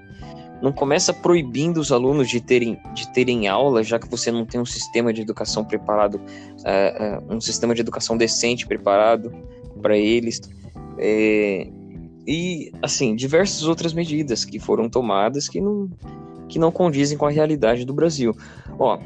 Não 0.62 0.72
começa 0.72 1.14
proibindo 1.14 1.78
os 1.78 1.92
alunos 1.92 2.30
de 2.30 2.42
terem, 2.42 2.80
de 2.94 3.12
terem 3.14 3.48
aula, 3.48 3.84
já 3.84 4.00
que 4.00 4.10
você 4.10 4.32
não 4.32 4.46
tem 4.46 4.60
um 4.60 4.66
sistema 4.66 5.14
de 5.14 5.22
educação 5.22 5.64
preparado, 5.64 6.16
uh, 6.16 7.32
uh, 7.32 7.36
um 7.36 7.42
sistema 7.42 7.76
de 7.76 7.82
educação 7.82 8.18
decente 8.18 8.66
preparado 8.66 9.32
para 9.82 9.98
eles. 9.98 10.42
É, 10.98 11.68
e, 12.28 12.72
assim, 12.82 13.16
diversas 13.16 13.64
outras 13.64 13.94
medidas 13.94 14.44
que 14.44 14.60
foram 14.60 14.90
tomadas 14.90 15.48
que 15.48 15.62
não, 15.62 15.90
que 16.50 16.60
não 16.60 16.72
condizem 16.72 17.18
com 17.18 17.26
a 17.26 17.32
realidade 17.32 17.86
do 17.86 17.94
Brasil. 17.94 18.36
Ó, 18.78 19.00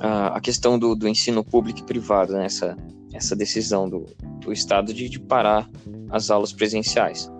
a, 0.00 0.36
a 0.36 0.40
questão 0.40 0.78
do, 0.78 0.94
do, 0.94 1.08
ensino 1.08 1.42
público 1.42 1.80
e 1.80 1.82
privado, 1.82 2.32
né, 2.32 2.46
essa, 2.46 2.76
essa 3.12 3.34
decisão 3.34 3.88
do, 3.88 4.06
do 4.40 4.52
Estado 4.52 4.94
de, 4.94 5.08
de 5.08 5.18
parar 5.18 5.68
as 6.10 6.30
aulas 6.30 6.52
presenciais. 6.52 7.30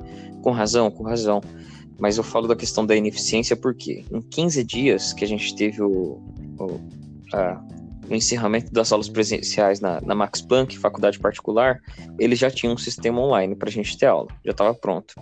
Com 0.42 0.50
razão, 0.50 0.90
com 0.90 1.04
razão. 1.04 1.40
Mas 1.98 2.16
eu 2.16 2.24
falo 2.24 2.48
da 2.48 2.56
questão 2.56 2.84
da 2.84 2.96
ineficiência 2.96 3.56
porque 3.56 4.04
em 4.10 4.20
15 4.20 4.64
dias 4.64 5.12
que 5.12 5.24
a 5.24 5.28
gente 5.28 5.54
teve 5.54 5.82
o, 5.82 6.20
o 6.58 6.80
a, 7.32 7.62
no 8.08 8.16
encerramento 8.16 8.72
das 8.72 8.92
aulas 8.92 9.08
presenciais 9.08 9.80
na, 9.80 10.00
na 10.00 10.14
Max 10.14 10.40
Planck, 10.40 10.78
faculdade 10.78 11.18
particular, 11.18 11.80
ele 12.18 12.36
já 12.36 12.50
tinha 12.50 12.70
um 12.70 12.76
sistema 12.76 13.20
online 13.20 13.54
para 13.54 13.68
a 13.68 13.72
gente 13.72 13.96
ter 13.96 14.06
aula, 14.06 14.28
já 14.44 14.50
estava 14.50 14.74
pronto. 14.74 15.14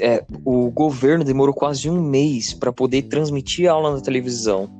É, 0.00 0.24
o 0.44 0.70
governo 0.70 1.24
demorou 1.24 1.54
quase 1.54 1.90
um 1.90 2.00
mês 2.00 2.54
para 2.54 2.72
poder 2.72 3.02
transmitir 3.02 3.68
a 3.68 3.72
aula 3.72 3.94
na 3.94 4.00
televisão, 4.00 4.70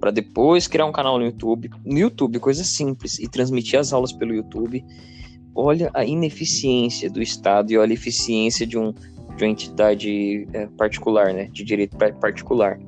para 0.00 0.10
depois 0.10 0.66
criar 0.66 0.86
um 0.86 0.92
canal 0.92 1.18
no 1.18 1.24
YouTube, 1.24 1.70
no 1.84 1.98
YouTube, 1.98 2.38
coisa 2.38 2.64
simples, 2.64 3.18
e 3.18 3.28
transmitir 3.28 3.78
as 3.78 3.92
aulas 3.92 4.12
pelo 4.12 4.34
YouTube. 4.34 4.84
Olha 5.54 5.90
a 5.92 6.04
ineficiência 6.04 7.10
do 7.10 7.22
Estado 7.22 7.70
e 7.70 7.78
olha 7.78 7.92
a 7.92 7.94
eficiência 7.94 8.66
de, 8.66 8.78
um, 8.78 8.94
de 9.36 9.44
uma 9.44 9.50
entidade 9.50 10.46
é, 10.52 10.66
particular, 10.78 11.32
né, 11.32 11.48
de 11.52 11.64
direito 11.64 11.96
particular. 11.96 12.78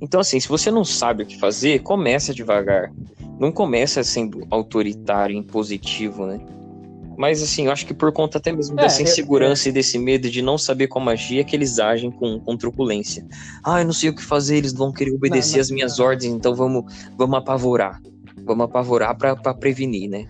Então, 0.00 0.20
assim, 0.20 0.40
se 0.40 0.48
você 0.48 0.68
não 0.70 0.84
sabe 0.84 1.22
o 1.22 1.26
que 1.26 1.38
fazer, 1.38 1.80
começa 1.80 2.34
devagar. 2.34 2.92
Não 3.38 3.52
começa 3.52 4.02
sendo 4.02 4.44
autoritário, 4.50 5.36
impositivo, 5.36 6.26
né? 6.26 6.40
Mas, 7.16 7.40
assim, 7.40 7.66
eu 7.66 7.72
acho 7.72 7.86
que 7.86 7.94
por 7.94 8.10
conta 8.10 8.38
até 8.38 8.50
mesmo 8.50 8.78
é, 8.80 8.82
dessa 8.82 9.00
insegurança 9.00 9.68
é. 9.68 9.70
e 9.70 9.72
desse 9.72 9.98
medo 9.98 10.28
de 10.28 10.42
não 10.42 10.58
saber 10.58 10.88
como 10.88 11.08
agir, 11.08 11.38
é 11.38 11.44
que 11.44 11.54
eles 11.54 11.78
agem 11.78 12.10
com, 12.10 12.40
com 12.40 12.56
truculência. 12.56 13.24
Ah, 13.62 13.80
eu 13.80 13.84
não 13.84 13.92
sei 13.92 14.10
o 14.10 14.14
que 14.14 14.24
fazer, 14.24 14.56
eles 14.56 14.72
vão 14.72 14.92
querer 14.92 15.12
obedecer 15.12 15.60
as 15.60 15.70
minhas 15.70 16.00
ordens, 16.00 16.32
então 16.32 16.52
vamos, 16.52 16.84
vamos 17.16 17.38
apavorar. 17.38 18.00
Vamos 18.44 18.64
apavorar 18.64 19.16
para 19.16 19.54
prevenir, 19.54 20.10
né? 20.10 20.26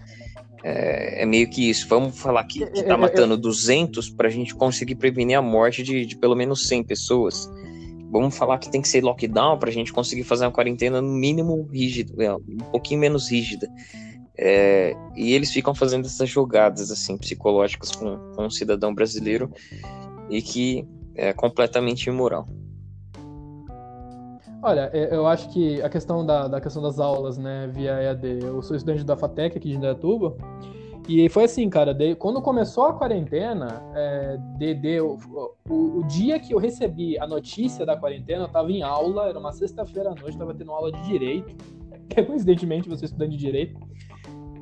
É, 0.65 1.23
é, 1.23 1.27
meio 1.27 1.49
que 1.49 1.69
isso. 1.69 1.89
Vamos 1.89 2.19
falar 2.19 2.45
que, 2.45 2.65
que 2.67 2.83
tá 2.85 2.97
matando 2.97 3.37
200 3.37 4.11
para 4.11 4.29
a 4.29 4.31
gente 4.31 4.55
conseguir 4.55 4.95
prevenir 4.95 5.37
a 5.37 5.43
morte 5.43 5.83
de, 5.83 6.07
de 6.07 6.17
pelo 6.17 6.37
menos 6.37 6.69
100 6.69 6.85
pessoas 6.85 7.51
vamos 8.13 8.37
falar 8.37 8.59
que 8.59 8.71
tem 8.71 8.83
que 8.83 8.89
ser 8.89 9.03
lockdown 9.03 9.59
para 9.59 9.71
a 9.71 9.73
gente 9.73 9.91
conseguir 9.91 10.23
fazer 10.23 10.45
uma 10.45 10.53
quarentena 10.53 11.01
no 11.01 11.09
mínimo 11.09 11.67
rígida, 11.73 12.23
é, 12.23 12.35
um 12.35 12.71
pouquinho 12.71 13.01
menos 13.01 13.31
rígida. 13.31 13.67
É, 14.37 14.95
e 15.17 15.33
eles 15.33 15.51
ficam 15.51 15.75
fazendo 15.75 16.07
essas 16.07 16.29
jogadas 16.29 16.91
assim 16.91 17.17
psicológicas 17.17 17.93
com, 17.93 18.19
com 18.35 18.47
um 18.47 18.51
cidadão 18.51 18.95
brasileiro 18.95 19.51
e 20.29 20.43
que 20.43 20.87
é 21.15 21.33
completamente 21.33 22.07
imoral. 22.07 22.47
Olha, 24.63 24.91
é, 24.93 25.15
eu 25.15 25.27
acho 25.27 25.49
que 25.49 25.83
a 25.83 25.89
questão 25.89 26.25
da, 26.25 26.47
da 26.47 26.61
questão 26.61 26.81
das 26.81 27.01
aulas, 27.01 27.37
né, 27.37 27.69
via 27.73 28.01
EAD, 28.01 28.45
eu 28.45 28.63
sou 28.63 28.77
estudante 28.77 29.05
da 29.05 29.17
FATEC 29.17 29.59
aqui 29.59 29.69
de 29.71 29.77
Indaiatuba, 29.77 30.37
e 31.09 31.29
foi 31.29 31.45
assim, 31.45 31.69
cara, 31.69 31.93
de, 31.93 32.15
quando 32.15 32.41
começou 32.41 32.85
a 32.85 32.95
quarentena, 32.95 33.83
é, 33.93 34.39
de, 34.57 34.75
de, 34.75 35.01
o, 35.01 35.19
o, 35.69 35.99
o, 35.99 36.05
dia 36.07 36.39
que 36.39 36.55
eu 36.55 36.59
recebi 36.59 37.19
a 37.19 37.27
notícia 37.27 37.85
da 37.85 37.97
quarentena, 37.97 38.45
eu 38.45 38.49
tava 38.49 38.71
em 38.71 38.85
aula, 38.85 39.29
era 39.29 39.39
uma 39.39 39.51
sexta-feira 39.51 40.11
à 40.11 40.15
noite, 40.15 40.39
tava 40.39 40.55
tendo 40.55 40.71
aula 40.71 40.93
de 40.93 41.03
direito, 41.03 41.57
que 42.09 42.23
coincidentemente 42.23 42.89
você 42.89 43.05
é 43.05 43.07
estudante 43.07 43.33
de 43.33 43.39
direito, 43.39 43.81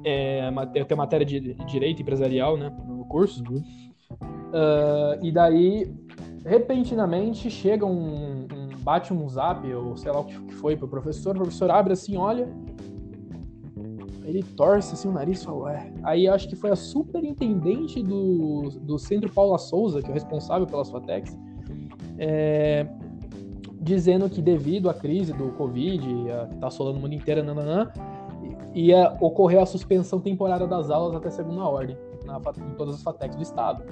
é, 0.02 0.50
eu 0.74 0.86
tenho 0.86 0.96
matéria 0.96 1.26
de 1.26 1.54
direito 1.66 2.00
empresarial, 2.00 2.56
né, 2.56 2.74
no 2.88 3.04
curso, 3.04 3.44
uh, 3.44 5.22
e 5.22 5.30
daí, 5.30 5.92
repentinamente, 6.42 7.50
chega 7.50 7.84
um, 7.84 8.46
um, 8.50 8.59
bate 8.80 9.12
um 9.12 9.28
zap, 9.28 9.66
ou 9.72 9.96
sei 9.96 10.10
lá 10.10 10.20
o 10.20 10.24
que 10.24 10.54
foi 10.54 10.76
pro 10.76 10.88
professor, 10.88 11.34
o 11.34 11.40
professor 11.40 11.70
abre 11.70 11.92
assim, 11.92 12.16
olha, 12.16 12.48
ele 14.24 14.42
torce 14.42 14.94
assim 14.94 15.08
o 15.08 15.12
nariz 15.12 15.42
e 15.42 15.44
fala, 15.44 15.58
ué. 15.64 15.92
Aí 16.02 16.28
acho 16.28 16.48
que 16.48 16.56
foi 16.56 16.70
a 16.70 16.76
superintendente 16.76 18.02
do, 18.02 18.70
do 18.80 18.98
Centro 18.98 19.30
Paula 19.30 19.58
Souza, 19.58 20.00
que 20.00 20.08
é 20.08 20.10
o 20.10 20.14
responsável 20.14 20.66
pelas 20.66 20.90
FATECs. 20.90 21.36
É, 22.18 22.86
dizendo 23.80 24.28
que 24.28 24.42
devido 24.42 24.90
à 24.90 24.94
crise 24.94 25.32
do 25.32 25.50
Covid, 25.52 25.98
que 26.48 26.54
está 26.54 26.68
assolando 26.68 26.98
o 26.98 27.00
mundo 27.00 27.14
inteiro, 27.14 27.42
nananã, 27.42 27.90
ia 28.74 29.16
ocorrer 29.20 29.60
a 29.60 29.66
suspensão 29.66 30.20
temporária 30.20 30.66
das 30.66 30.90
aulas 30.90 31.16
até 31.16 31.30
segunda 31.30 31.64
ordem, 31.64 31.96
na, 32.24 32.36
em 32.38 32.74
todas 32.76 32.96
as 32.96 33.02
FATECs 33.02 33.36
do 33.36 33.42
estado. 33.42 33.82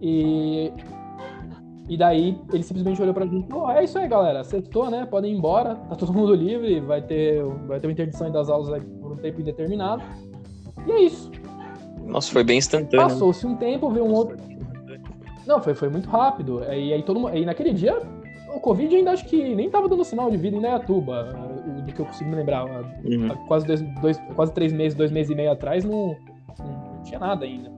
E, 0.00 0.72
e 1.88 1.96
daí 1.96 2.38
ele 2.52 2.62
simplesmente 2.62 3.00
olhou 3.00 3.14
pra 3.14 3.26
gente 3.26 3.46
e 3.46 3.48
falou: 3.48 3.70
é 3.70 3.84
isso 3.84 3.98
aí, 3.98 4.08
galera, 4.08 4.40
acertou, 4.40 4.90
né? 4.90 5.06
Podem 5.06 5.32
ir 5.32 5.36
embora, 5.36 5.76
tá 5.76 5.94
todo 5.94 6.12
mundo 6.12 6.34
livre, 6.34 6.80
vai 6.80 7.00
ter, 7.00 7.42
vai 7.66 7.78
ter 7.78 7.86
uma 7.86 7.92
interdição 7.92 8.30
das 8.30 8.48
aulas 8.48 8.82
por 9.00 9.12
um 9.12 9.16
tempo 9.16 9.40
indeterminado. 9.40 10.02
E 10.86 10.92
é 10.92 11.00
isso. 11.02 11.30
Nossa, 12.04 12.32
foi 12.32 12.44
bem 12.44 12.58
instantâneo. 12.58 13.08
Passou-se 13.08 13.46
um 13.46 13.56
tempo, 13.56 13.90
veio 13.90 14.04
um 14.04 14.12
outro. 14.12 14.36
Não, 15.46 15.60
foi, 15.60 15.74
foi 15.74 15.88
muito 15.88 16.08
rápido. 16.08 16.62
E 16.64 16.92
aí 16.92 17.02
todo 17.02 17.20
mundo. 17.20 17.36
E 17.36 17.44
naquele 17.44 17.72
dia, 17.72 18.00
o 18.54 18.60
Covid 18.60 18.94
ainda 18.94 19.12
acho 19.12 19.24
que 19.26 19.54
nem 19.54 19.70
tava 19.70 19.88
dando 19.88 20.04
sinal 20.04 20.30
de 20.30 20.36
vida 20.36 20.56
em 20.56 20.60
Neatuba, 20.60 21.24
do 21.84 21.92
que 21.92 22.00
eu 22.00 22.06
consigo 22.06 22.30
me 22.30 22.36
lembrar. 22.36 22.64
Uhum. 22.64 23.28
Quase, 23.46 23.66
dois, 23.66 23.82
dois, 24.00 24.18
quase 24.34 24.52
três 24.52 24.72
meses, 24.72 24.96
dois 24.96 25.12
meses 25.12 25.30
e 25.30 25.34
meio 25.34 25.52
atrás, 25.52 25.84
não, 25.84 26.16
não 26.58 27.02
tinha 27.04 27.20
nada 27.20 27.44
ainda. 27.44 27.70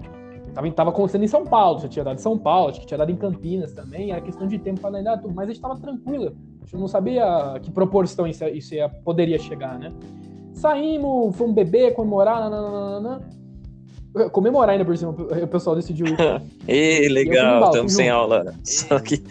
Tava, 0.55 0.91
acontecendo 0.91 1.25
em 1.25 1.29
São 1.29 1.45
Paulo, 1.45 1.81
já 1.81 1.89
tinha 1.89 2.05
dado 2.05 2.17
em 2.17 2.23
São 2.23 2.39
Paulo, 2.39 2.71
acho 2.71 2.81
que 2.81 2.87
tinha 2.87 2.99
dado 2.99 3.11
em 3.11 3.17
Campinas 3.17 3.73
também, 3.73 4.11
era 4.11 4.21
questão 4.21 4.47
de 4.47 4.59
tempo 4.59 4.81
para 4.81 5.03
Neatuba, 5.03 5.33
mas 5.35 5.49
a 5.49 5.53
gente 5.53 5.61
tava 5.61 5.77
tranquila. 5.77 6.33
A 6.63 6.65
gente 6.65 6.77
não 6.77 6.89
sabia 6.89 7.59
que 7.63 7.71
proporção 7.71 8.27
isso, 8.27 8.45
isso 8.47 8.75
ia, 8.75 8.89
poderia 8.89 9.39
chegar, 9.39 9.79
né? 9.79 9.93
Saímos, 10.53 11.37
fomos 11.37 11.55
beber, 11.55 11.95
comemorar, 11.95 12.41
nananana. 12.41 13.21
Comemorar 14.33 14.71
ainda 14.71 14.85
por 14.85 14.97
cima, 14.97 15.13
o 15.13 15.47
pessoal 15.47 15.77
decidiu. 15.77 16.07
Ei, 16.67 17.09
legal, 17.09 17.65
estamos 17.65 17.93
sem 17.93 18.09
aula. 18.09 18.55
Só 18.65 18.99
que. 18.99 19.23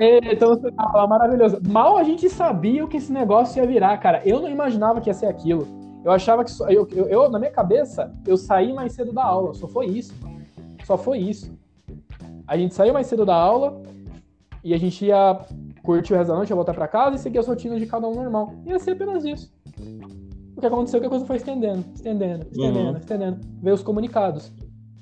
Então, 0.00 0.60
maravilhoso. 1.08 1.58
Mal 1.68 1.96
a 1.96 2.02
gente 2.02 2.28
sabia 2.28 2.84
o 2.84 2.88
que 2.88 2.96
esse 2.96 3.12
negócio 3.12 3.62
ia 3.62 3.68
virar, 3.68 3.96
cara. 3.98 4.22
Eu 4.24 4.40
não 4.40 4.48
imaginava 4.48 5.00
que 5.00 5.08
ia 5.08 5.14
ser 5.14 5.26
aquilo. 5.26 5.83
Eu 6.04 6.10
achava 6.10 6.44
que. 6.44 6.50
Só, 6.50 6.68
eu, 6.68 6.86
eu, 6.92 7.06
eu, 7.06 7.28
na 7.30 7.38
minha 7.38 7.50
cabeça, 7.50 8.12
eu 8.26 8.36
saí 8.36 8.72
mais 8.72 8.92
cedo 8.92 9.12
da 9.12 9.24
aula. 9.24 9.54
Só 9.54 9.66
foi 9.66 9.86
isso. 9.86 10.14
Só 10.84 10.98
foi 10.98 11.18
isso. 11.18 11.50
A 12.46 12.56
gente 12.56 12.74
saiu 12.74 12.92
mais 12.92 13.06
cedo 13.06 13.24
da 13.24 13.34
aula 13.34 13.80
e 14.62 14.74
a 14.74 14.78
gente 14.78 15.06
ia 15.06 15.40
curtir 15.82 16.12
o 16.12 16.16
resto 16.16 16.28
da 16.28 16.36
noite, 16.36 16.50
ia 16.50 16.56
voltar 16.56 16.74
pra 16.74 16.86
casa 16.86 17.16
e 17.16 17.18
seguir 17.18 17.38
as 17.38 17.46
rotinas 17.46 17.80
de 17.80 17.86
cada 17.86 18.06
um 18.06 18.14
normal. 18.14 18.54
Ia 18.66 18.78
ser 18.78 18.92
apenas 18.92 19.24
isso. 19.24 19.52
O 20.56 20.60
que 20.60 20.66
aconteceu 20.66 20.98
é 20.98 21.00
que 21.00 21.06
a 21.06 21.10
coisa 21.10 21.26
foi 21.26 21.36
estendendo, 21.36 21.84
estendendo, 21.94 22.46
estendendo, 22.50 22.90
uhum. 22.90 22.96
estendendo. 22.96 23.40
Veio 23.62 23.74
os 23.74 23.82
comunicados. 23.82 24.52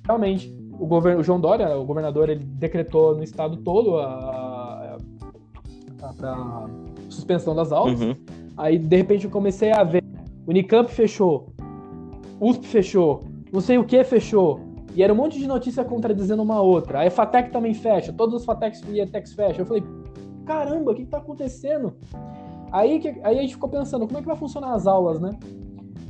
Realmente, 0.04 0.56
o, 0.78 0.86
governo, 0.86 1.20
o 1.20 1.24
João 1.24 1.40
Dória, 1.40 1.76
o 1.76 1.84
governador, 1.84 2.28
ele 2.28 2.44
decretou 2.44 3.14
no 3.14 3.22
estado 3.22 3.56
todo 3.58 3.98
a, 3.98 4.06
a, 4.06 4.98
a, 6.02 6.08
a 6.08 6.68
suspensão 7.08 7.54
das 7.54 7.70
aulas. 7.70 8.00
Uhum. 8.00 8.16
Aí, 8.56 8.78
de 8.78 8.96
repente, 8.96 9.24
eu 9.24 9.30
comecei 9.30 9.72
a 9.72 9.84
ver. 9.84 10.01
Unicamp 10.46 10.90
fechou, 10.90 11.52
USP 12.40 12.66
fechou, 12.66 13.20
não 13.52 13.60
sei 13.60 13.78
o 13.78 13.84
que 13.84 14.02
fechou. 14.04 14.60
E 14.94 15.02
era 15.02 15.12
um 15.12 15.16
monte 15.16 15.38
de 15.38 15.46
notícia 15.46 15.84
contradizendo 15.84 16.42
uma 16.42 16.60
outra. 16.60 17.06
A 17.06 17.10
FATEC 17.10 17.50
também 17.50 17.72
fecha, 17.72 18.12
todos 18.12 18.34
os 18.34 18.44
FATECs 18.44 18.82
e 18.88 19.00
ETECs 19.00 19.32
fecham. 19.32 19.60
Eu 19.60 19.66
falei, 19.66 19.82
caramba, 20.44 20.92
o 20.92 20.94
que, 20.94 21.04
que 21.04 21.10
tá 21.10 21.18
acontecendo? 21.18 21.94
Aí, 22.70 22.98
que, 23.00 23.08
aí 23.22 23.38
a 23.38 23.42
gente 23.42 23.54
ficou 23.54 23.68
pensando, 23.68 24.06
como 24.06 24.18
é 24.18 24.20
que 24.20 24.26
vai 24.26 24.36
funcionar 24.36 24.74
as 24.74 24.86
aulas, 24.86 25.20
né? 25.20 25.30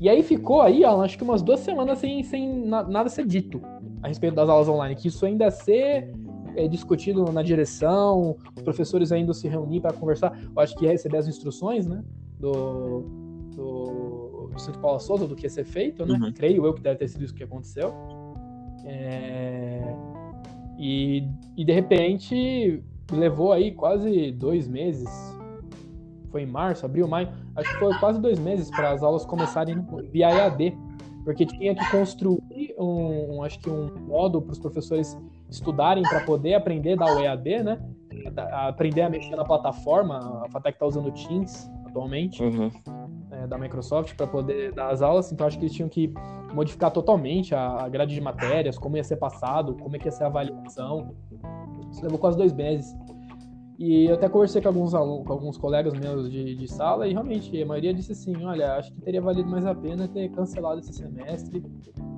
E 0.01 0.09
aí 0.09 0.23
ficou 0.23 0.63
aí, 0.63 0.85
ó, 0.85 1.01
acho 1.03 1.17
que 1.17 1.23
umas 1.23 1.43
duas 1.43 1.61
semanas 1.61 1.99
sem, 1.99 2.25
sem 2.25 2.67
nada 2.67 3.09
ser 3.09 3.25
dito 3.25 3.61
a 4.03 4.09
respeito 4.09 4.35
das 4.35 4.49
aulas 4.49 4.69
online, 4.69 4.97
que 4.97 5.07
isso 5.07 5.25
ainda 5.25 5.49
ser 5.49 6.13
é, 6.57 6.67
discutido 6.67 7.25
na 7.31 7.43
direção, 7.43 8.37
os 8.57 8.63
professores 8.63 9.13
ainda 9.13 9.33
se 9.33 9.47
reunir 9.47 9.81
para 9.81 9.93
conversar. 9.93 10.37
Eu 10.45 10.61
acho 10.61 10.75
que 10.77 10.87
ia 10.87 10.91
receber 10.91 11.19
as 11.19 11.29
instruções, 11.29 11.87
né, 11.87 12.03
do, 12.39 13.05
do, 13.55 14.02
do 14.53 14.61
Centro 14.61 14.81
Paula 14.81 14.99
Souza, 14.99 15.27
do 15.27 15.35
que 15.35 15.45
ia 15.45 15.51
ser 15.51 15.65
feito, 15.65 16.05
né? 16.05 16.19
Uhum. 16.19 16.33
Creio 16.33 16.67
eu 16.67 16.75
que 16.75 16.81
deve 16.81 16.97
ter 16.97 17.09
sido 17.09 17.25
isso 17.25 17.35
que 17.35 17.43
aconteceu. 17.43 17.93
É, 18.85 19.95
e, 20.79 21.29
e 21.57 21.65
de 21.65 21.73
repente 21.73 22.83
levou 23.11 23.53
aí 23.53 23.73
quase 23.73 24.33
dois 24.33 24.67
meses 24.67 25.09
foi 26.33 26.43
em 26.43 26.47
março, 26.47 26.87
abril, 26.87 27.07
maio, 27.07 27.29
acho 27.55 27.71
que 27.71 27.79
foi 27.79 27.95
quase 27.99 28.19
dois 28.19 28.39
meses 28.39 28.71
para 28.71 28.91
as 28.91 29.03
aulas 29.03 29.25
começarem 29.25 29.87
via 30.11 30.31
EAD, 30.31 30.75
porque 31.25 31.45
tinha 31.45 31.75
que 31.75 31.91
construir 31.91 32.75
um, 32.79 33.37
um 33.37 33.43
acho 33.45 33.61
que 33.61 33.71
um 33.71 33.95
modo 34.09 34.41
para 34.41 34.53
os 34.53 34.59
professores 34.59 35.17
estudarem 35.51 36.03
para 36.03 36.25
poder 36.25 36.55
aprender 36.55 36.97
da 36.97 37.07
EAD, 37.23 37.63
né? 37.63 37.79
Aprender 38.67 39.03
a 39.03 39.11
mexer 39.11 39.37
na 39.37 39.45
plataforma, 39.45 40.43
a 40.45 40.49
FATEC 40.51 40.77
está 40.77 40.87
usando 40.87 41.13
Teams 41.13 41.71
atualmente, 41.87 42.43
uhum. 42.43 42.71
É, 43.43 43.47
da 43.47 43.59
Microsoft, 43.59 44.15
para 44.15 44.27
poder 44.27 44.73
dar 44.73 44.91
as 44.91 45.03
aulas, 45.03 45.33
então 45.33 45.47
acho 45.47 45.59
que 45.59 45.65
eles 45.65 45.75
tinham 45.75 45.89
que 45.89 46.13
modificar 46.53 46.91
totalmente 46.91 47.55
a, 47.55 47.85
a 47.85 47.89
grade 47.89 48.15
de 48.15 48.21
matérias, 48.21 48.79
como 48.79 48.97
ia 48.97 49.05
ser 49.05 49.17
passado, 49.17 49.75
como 49.75 49.97
é 49.97 49.99
que 49.99 50.07
ia 50.07 50.13
ser 50.13 50.25
a 50.25 50.27
avaliação. 50.27 51.15
Isso 51.91 52.03
levou 52.03 52.19
quase 52.19 52.37
dois 52.37 52.53
meses. 52.53 52.95
E 53.79 54.07
eu 54.07 54.15
até 54.15 54.29
conversei 54.29 54.61
com 54.61 54.69
alguns 54.69 54.95
alunos, 54.95 55.27
com 55.27 55.33
alguns 55.33 55.57
colegas 55.57 55.93
meus 55.95 56.31
de, 56.31 56.55
de 56.55 56.69
sala 56.69 57.09
e 57.09 57.13
realmente 57.13 57.61
a 57.61 57.67
maioria 57.67 57.93
disse 57.93 58.13
assim, 58.13 58.33
olha, 58.45 58.75
acho 58.75 58.93
que 58.93 59.01
teria 59.01 59.21
valido 59.21 59.49
mais 59.49 59.67
a 59.67 59.75
pena 59.75 60.07
ter 60.07 60.31
cancelado 60.31 60.81
esse 60.81 60.93
semestre, 60.93 61.63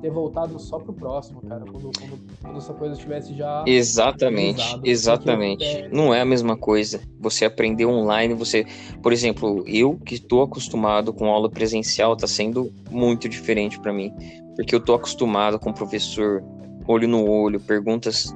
ter 0.00 0.10
voltado 0.10 0.58
só 0.58 0.78
pro 0.78 0.92
próximo, 0.92 1.40
cara, 1.42 1.64
quando, 1.64 1.90
quando, 1.98 2.20
quando 2.42 2.58
essa 2.58 2.74
coisa 2.74 2.94
estivesse 2.94 3.34
já 3.34 3.64
Exatamente, 3.66 4.62
exatamente. 4.84 5.64
É... 5.64 5.88
Não 5.88 6.12
é 6.12 6.20
a 6.20 6.24
mesma 6.24 6.56
coisa. 6.56 7.00
Você 7.20 7.44
aprender 7.44 7.86
online, 7.86 8.34
você, 8.34 8.66
por 9.02 9.12
exemplo, 9.12 9.64
eu 9.66 9.96
que 10.04 10.16
estou 10.16 10.42
acostumado 10.42 11.12
com 11.12 11.26
aula 11.26 11.48
presencial, 11.48 12.16
tá 12.16 12.26
sendo 12.26 12.70
muito 12.90 13.28
diferente 13.28 13.80
para 13.80 13.92
mim, 13.92 14.12
porque 14.56 14.74
eu 14.74 14.80
tô 14.80 14.92
acostumado 14.92 15.58
com 15.58 15.70
o 15.70 15.74
professor 15.74 16.42
olho 16.86 17.08
no 17.08 17.26
olho, 17.26 17.60
perguntas 17.60 18.34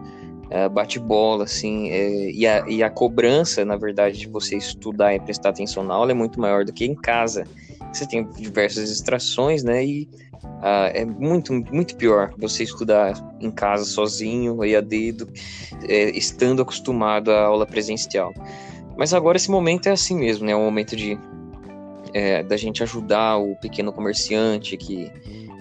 uh, 0.50 0.68
bate-bola, 0.70 1.44
assim, 1.44 1.90
é, 1.90 2.30
e, 2.30 2.46
a, 2.46 2.64
e 2.68 2.82
a 2.82 2.90
cobrança, 2.90 3.64
na 3.64 3.76
verdade, 3.76 4.18
de 4.18 4.28
você 4.28 4.56
estudar 4.56 5.14
e 5.14 5.20
prestar 5.20 5.50
atenção 5.50 5.84
na 5.84 5.94
aula 5.94 6.11
é 6.11 6.14
muito 6.14 6.40
maior 6.40 6.64
do 6.64 6.72
que 6.72 6.84
em 6.84 6.94
casa. 6.94 7.44
Você 7.92 8.06
tem 8.06 8.28
diversas 8.37 8.88
distrações, 8.88 9.62
né, 9.62 9.84
e 9.84 10.08
uh, 10.44 10.92
é 10.92 11.04
muito, 11.04 11.52
muito 11.52 11.96
pior 11.96 12.34
você 12.38 12.64
estudar 12.64 13.14
em 13.40 13.50
casa 13.50 13.84
sozinho, 13.84 14.61
aí 14.62 14.76
a 14.76 14.80
dedo, 14.80 15.28
é, 15.88 16.11
estando 16.11 16.62
acostumado 16.62 17.30
à 17.30 17.44
aula 17.44 17.66
presencial. 17.66 18.32
Mas 18.96 19.14
agora 19.14 19.37
esse 19.37 19.50
momento 19.50 19.88
é 19.88 19.92
assim 19.92 20.18
mesmo, 20.18 20.44
né, 20.44 20.52
é 20.52 20.56
um 20.56 20.64
momento 20.64 20.96
de 20.96 21.18
é, 22.14 22.42
da 22.42 22.56
gente 22.56 22.82
ajudar 22.82 23.37
o 23.37 23.54
pequeno 23.56 23.92
comerciante 23.92 24.78
que 24.78 25.12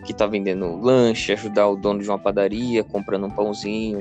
que 0.06 0.14
está 0.14 0.26
vendendo 0.26 0.78
lanche, 0.78 1.34
ajudar 1.34 1.68
o 1.68 1.76
dono 1.76 2.02
de 2.02 2.10
uma 2.10 2.18
padaria 2.18 2.82
comprando 2.82 3.28
um 3.28 3.30
pãozinho, 3.30 4.00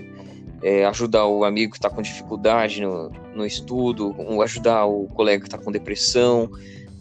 é, 0.62 0.84
ajudar 0.86 1.26
o 1.26 1.44
amigo 1.44 1.72
que 1.72 1.78
está 1.78 1.90
com 1.90 2.02
dificuldade 2.02 2.80
no, 2.80 3.10
no 3.34 3.46
estudo, 3.46 4.14
ajudar 4.42 4.86
o 4.86 5.06
colega 5.08 5.40
que 5.40 5.48
está 5.48 5.58
com 5.58 5.70
depressão, 5.70 6.50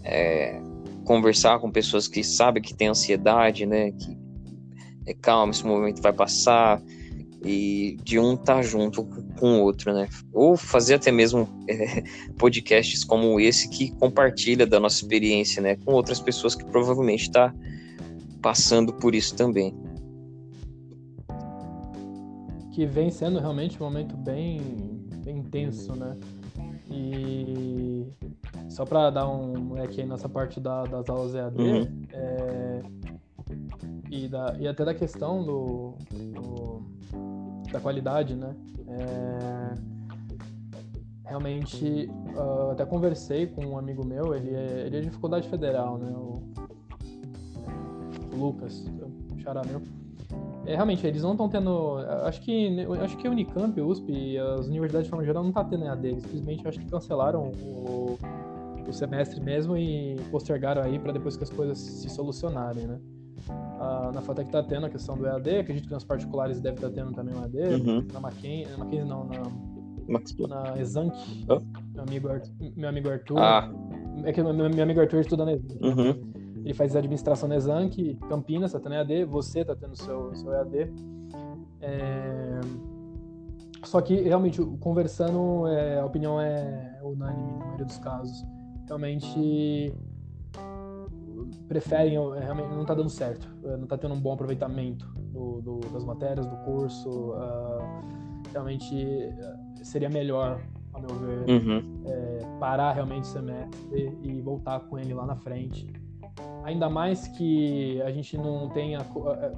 é, 0.04 0.60
conversar 1.04 1.60
com 1.60 1.72
pessoas 1.72 2.08
que 2.08 2.24
sabem 2.24 2.62
que 2.62 2.74
tem 2.74 2.88
ansiedade, 2.88 3.66
né? 3.66 3.92
Que 3.92 4.18
é 5.06 5.14
calma, 5.14 5.52
esse 5.52 5.66
momento 5.66 6.02
vai 6.02 6.14
passar 6.14 6.82
e 7.44 7.98
de 8.04 8.18
um 8.18 8.34
estar 8.34 8.56
tá 8.56 8.62
junto 8.64 9.04
com 9.40 9.60
o 9.60 9.62
outro, 9.62 9.94
né? 9.94 10.10
Ou 10.34 10.58
fazer 10.58 10.96
até 10.96 11.12
mesmo 11.12 11.48
é, 11.70 12.04
podcasts 12.38 13.04
como 13.04 13.40
esse 13.40 13.70
que 13.70 13.92
compartilha 13.92 14.66
da 14.66 14.80
nossa 14.80 15.02
experiência, 15.02 15.62
né? 15.62 15.76
Com 15.76 15.94
outras 15.94 16.20
pessoas 16.20 16.56
que 16.56 16.66
provavelmente 16.66 17.24
está 17.24 17.54
passando 18.42 18.92
por 18.94 19.16
isso 19.16 19.36
também 19.36 19.74
que 22.76 22.86
vem 22.86 23.10
sendo 23.10 23.40
realmente 23.40 23.82
um 23.82 23.86
momento 23.86 24.18
bem, 24.18 24.60
bem 25.24 25.38
intenso, 25.38 25.96
né? 25.96 26.14
E 26.92 28.06
só 28.68 28.84
para 28.84 29.10
dar 29.10 29.30
um 29.30 29.82
aqui 29.82 30.04
nessa 30.04 30.28
parte 30.28 30.60
da, 30.60 30.84
das 30.84 31.10
aulas 31.10 31.34
EAD 31.34 31.58
uhum. 31.58 32.02
é, 32.12 32.82
e, 34.12 34.28
da, 34.28 34.58
e 34.60 34.68
até 34.68 34.84
da 34.84 34.94
questão 34.94 35.42
do, 35.42 35.94
do 36.12 36.84
da 37.72 37.80
qualidade, 37.80 38.36
né? 38.36 38.54
É, 38.90 39.74
realmente, 41.24 42.10
uh, 42.36 42.72
até 42.72 42.86
conversei 42.86 43.48
com 43.48 43.66
um 43.66 43.78
amigo 43.78 44.06
meu, 44.06 44.36
ele 44.36 44.54
é, 44.54 44.84
ele 44.86 44.98
é 44.98 45.00
de 45.00 45.06
dificuldade 45.08 45.48
federal, 45.48 45.98
né? 45.98 46.12
O, 46.12 46.44
o 48.34 48.38
Lucas, 48.38 48.86
o 49.34 49.40
xará 49.40 49.62
meu. 49.64 49.82
É, 50.66 50.76
realmente, 50.76 51.06
eles 51.06 51.22
não 51.22 51.32
estão 51.32 51.48
tendo. 51.48 51.98
Acho 52.24 52.42
que 52.42 52.86
acho 53.02 53.18
que 53.18 53.28
a 53.28 53.32
Unicamp, 53.32 53.80
USP 53.80 54.12
e 54.12 54.38
as 54.38 54.68
universidades 54.68 55.06
de 55.06 55.10
forma 55.10 55.26
geral 55.26 55.44
não 55.44 55.52
tá 55.52 55.64
tendo 55.64 55.86
EAD. 55.86 56.08
Eles 56.08 56.24
simplesmente 56.24 56.68
acho 56.68 56.80
que 56.80 56.86
cancelaram 56.88 57.52
o, 57.62 58.18
o 58.88 58.94
semestre 58.94 59.40
mesmo 59.40 59.78
e 59.78 60.16
postergaram 60.32 60.82
aí 60.82 60.98
para 60.98 61.12
depois 61.12 61.38
que 61.38 61.44
as 61.44 61.50
coisas 61.50 61.78
se 61.78 62.10
solucionarem, 62.10 62.88
né? 62.88 63.00
Ah, 63.50 64.12
na 64.14 64.22
FATEC 64.22 64.50
tá 64.50 64.64
tendo 64.64 64.88
a 64.88 64.90
questão 64.90 65.16
do 65.16 65.28
EAD, 65.28 65.58
acredito 65.58 65.88
que 65.88 65.94
nas 65.94 66.04
particulares 66.04 66.60
deve 66.60 66.78
estar 66.78 66.90
tá 66.90 66.96
tendo 66.96 67.12
também 67.12 67.36
o 67.36 67.42
EAD. 67.44 67.76
Uhum. 67.76 68.08
Na 68.12 68.20
Mackenzie, 68.20 68.72
na 68.72 68.78
Mackenzie 68.78 69.10
não, 69.10 69.26
na, 69.26 70.48
na 70.48 70.80
Exanc. 70.80 71.14
Oh. 71.48 71.60
Meu 71.94 72.04
amigo, 72.04 72.28
Arthur, 72.30 72.52
meu 72.76 72.90
amigo 72.90 73.10
Arthur. 73.10 73.38
Ah. 73.38 73.72
É 74.24 74.32
que 74.32 74.42
meu, 74.42 74.54
meu 74.54 74.84
amigo 74.84 75.00
Arthur 75.00 75.20
estuda 75.20 75.46
na 75.46 75.54
Exanc. 75.54 75.84
Uhum. 75.84 76.45
Ele 76.66 76.74
faz 76.74 76.96
administração 76.96 77.48
na 77.48 77.56
Exanc, 77.56 78.16
Campinas, 78.28 78.72
tá 78.72 78.80
tendo 78.80 78.96
EAD, 78.96 79.24
você 79.26 79.64
tá 79.64 79.76
tendo 79.76 79.96
seu, 79.96 80.34
seu 80.34 80.52
EAD. 80.52 80.92
É... 81.80 82.60
Só 83.84 84.02
que, 84.02 84.16
realmente, 84.16 84.60
conversando, 84.80 85.68
é, 85.68 86.00
a 86.00 86.06
opinião 86.06 86.42
é 86.42 87.00
unânime 87.04 87.52
na 87.52 87.66
maioria 87.66 87.86
dos 87.86 88.00
casos. 88.00 88.44
Realmente, 88.88 89.94
preferem, 91.68 92.16
é, 92.16 92.40
realmente 92.40 92.70
não 92.70 92.84
tá 92.84 92.96
dando 92.96 93.12
certo. 93.12 93.48
É, 93.64 93.78
não 93.78 93.86
tá 93.86 93.96
tendo 93.96 94.16
um 94.16 94.20
bom 94.20 94.34
aproveitamento 94.34 95.08
do, 95.32 95.62
do, 95.62 95.80
das 95.92 96.04
matérias, 96.04 96.48
do 96.48 96.58
curso. 96.64 97.34
Uh, 97.34 98.02
realmente, 98.52 98.96
seria 99.84 100.10
melhor 100.10 100.60
ao 100.92 101.02
meu 101.02 101.16
ver, 101.20 101.48
uhum. 101.48 102.02
é, 102.06 102.40
parar 102.60 102.94
realmente 102.94 103.26
o 103.26 103.28
semestre 103.28 104.18
e 104.24 104.42
voltar 104.42 104.80
com 104.80 104.98
ele 104.98 105.14
lá 105.14 105.28
na 105.28 105.36
frente. 105.36 106.05
Ainda 106.66 106.90
mais 106.90 107.28
que 107.28 108.02
a 108.02 108.12
gente 108.12 108.38
não 108.38 108.68
tenha. 108.70 109.00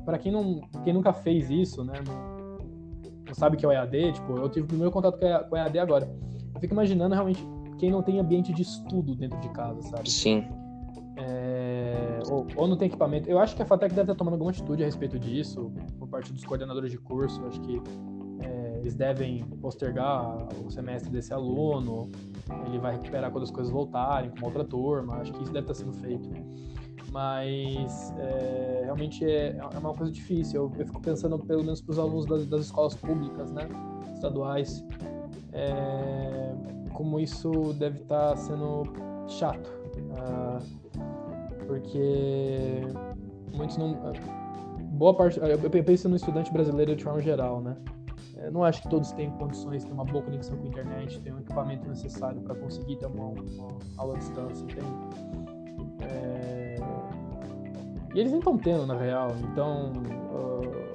Para 0.06 0.18
quem, 0.18 0.32
não, 0.32 0.62
quem 0.84 0.94
nunca 0.94 1.14
fez 1.14 1.50
isso, 1.50 1.84
né? 1.84 1.94
Não, 2.06 2.58
não, 3.26 3.34
sabe 3.34 3.56
o 3.56 3.60
que 3.60 3.66
é 3.66 3.70
o 3.70 3.72
EAD, 3.72 4.14
tipo, 4.14 4.38
eu 4.38 4.50
tive 4.50 4.66
o 4.66 4.68
primeiro 4.68 4.92
contato 4.92 5.18
com 5.20 5.56
o 5.56 5.58
EAD 5.58 5.80
agora. 5.80 6.10
Eu 6.54 6.60
fico 6.60 6.74
imaginando 6.74 7.16
realmente 7.16 7.42
quem 7.78 7.92
não 7.92 8.04
tem 8.04 8.20
ambiente 8.20 8.54
de 8.54 8.62
estudo 8.62 9.16
dentro 9.16 9.40
de 9.40 9.50
casa, 9.50 9.82
sabe? 9.84 10.10
Sim. 10.10 10.46
É, 11.18 12.20
ou, 12.30 12.46
ou, 12.56 12.68
não 12.68 12.78
tem 12.78 12.88
equipamento. 12.88 13.30
Eu 13.30 13.40
acho 13.40 13.56
que 13.56 13.62
a 13.62 13.66
FATEC 13.66 13.94
deve 13.94 14.12
estar 14.12 14.16
tomando 14.16 14.34
alguma 14.34 14.52
atitude 14.52 14.84
a 14.84 14.86
respeito 14.86 15.18
disso, 15.18 15.72
por 15.98 16.08
parte 16.08 16.32
dos 16.32 16.44
coordenadores 16.44 16.92
de 16.92 16.98
curso. 16.98 17.44
Acho 17.46 17.60
que 17.62 17.82
eles 18.88 18.96
devem 18.96 19.44
postergar 19.62 20.48
o 20.66 20.72
semestre 20.72 21.12
desse 21.12 21.34
aluno, 21.34 22.10
ele 22.66 22.80
vai 22.80 22.94
recuperar 22.94 23.30
quando 23.32 23.44
as 23.44 23.52
coisas 23.52 23.72
voltarem 23.72 24.32
com 24.32 24.46
outra 24.46 24.64
turma, 24.64 25.16
acho 25.16 25.34
que 25.34 25.44
isso 25.44 25.52
deve 25.52 25.70
estar 25.70 25.74
sendo 25.74 25.92
feito. 25.94 26.30
Mas 27.12 28.14
é, 28.18 28.82
realmente 28.84 29.26
é, 29.26 29.58
é, 29.58 29.78
uma 29.78 29.94
coisa 29.94 30.12
difícil, 30.12 30.64
eu, 30.64 30.80
eu 30.80 30.86
fico 30.86 31.02
pensando 31.02 31.40
pelo 31.40 31.64
menos 31.64 31.82
para 31.82 31.92
os 31.92 32.00
alunos 32.00 32.26
das, 32.26 32.46
das, 32.48 32.62
escolas 32.66 32.96
públicas, 32.96 33.52
né, 33.52 33.68
estaduais, 34.14 34.84
é, 35.54 36.54
como 36.94 37.20
isso 37.20 37.74
deve 37.74 38.02
estar 38.02 38.36
sendo 38.38 38.84
chato, 39.28 39.68
uh, 39.68 41.66
porque 41.66 42.82
muitos 43.56 43.78
não 43.78 44.14
boa 44.98 45.14
parte. 45.14 45.40
Eu 45.40 45.84
penso 45.84 46.10
no 46.10 46.16
estudante 46.16 46.52
brasileiro 46.52 46.96
de 46.96 47.04
forma 47.04 47.22
geral, 47.22 47.62
né? 47.62 47.78
Eu 48.38 48.52
não 48.52 48.64
acho 48.64 48.82
que 48.82 48.90
todos 48.90 49.12
têm 49.12 49.32
condições 49.32 49.82
de 49.82 49.88
ter 49.88 49.94
uma 49.94 50.06
boa 50.06 50.24
conexão 50.24 50.58
com 50.58 50.66
a 50.66 50.68
internet, 50.68 51.20
ter 51.22 51.34
um 51.34 51.40
equipamento 51.40 51.88
necessário 51.88 52.40
para 52.42 52.56
conseguir 52.56 52.98
ter 52.98 53.08
uma, 53.08 53.26
uma, 53.26 53.68
aula 53.98 54.16
à 54.16 54.18
distância, 54.18 54.66
É... 56.02 56.76
E 58.14 58.20
eles 58.20 58.32
nem 58.32 58.40
estão 58.40 58.58
tendo, 58.58 58.86
na 58.86 58.98
real. 58.98 59.36
Então. 59.52 59.94
Uh... 60.32 60.88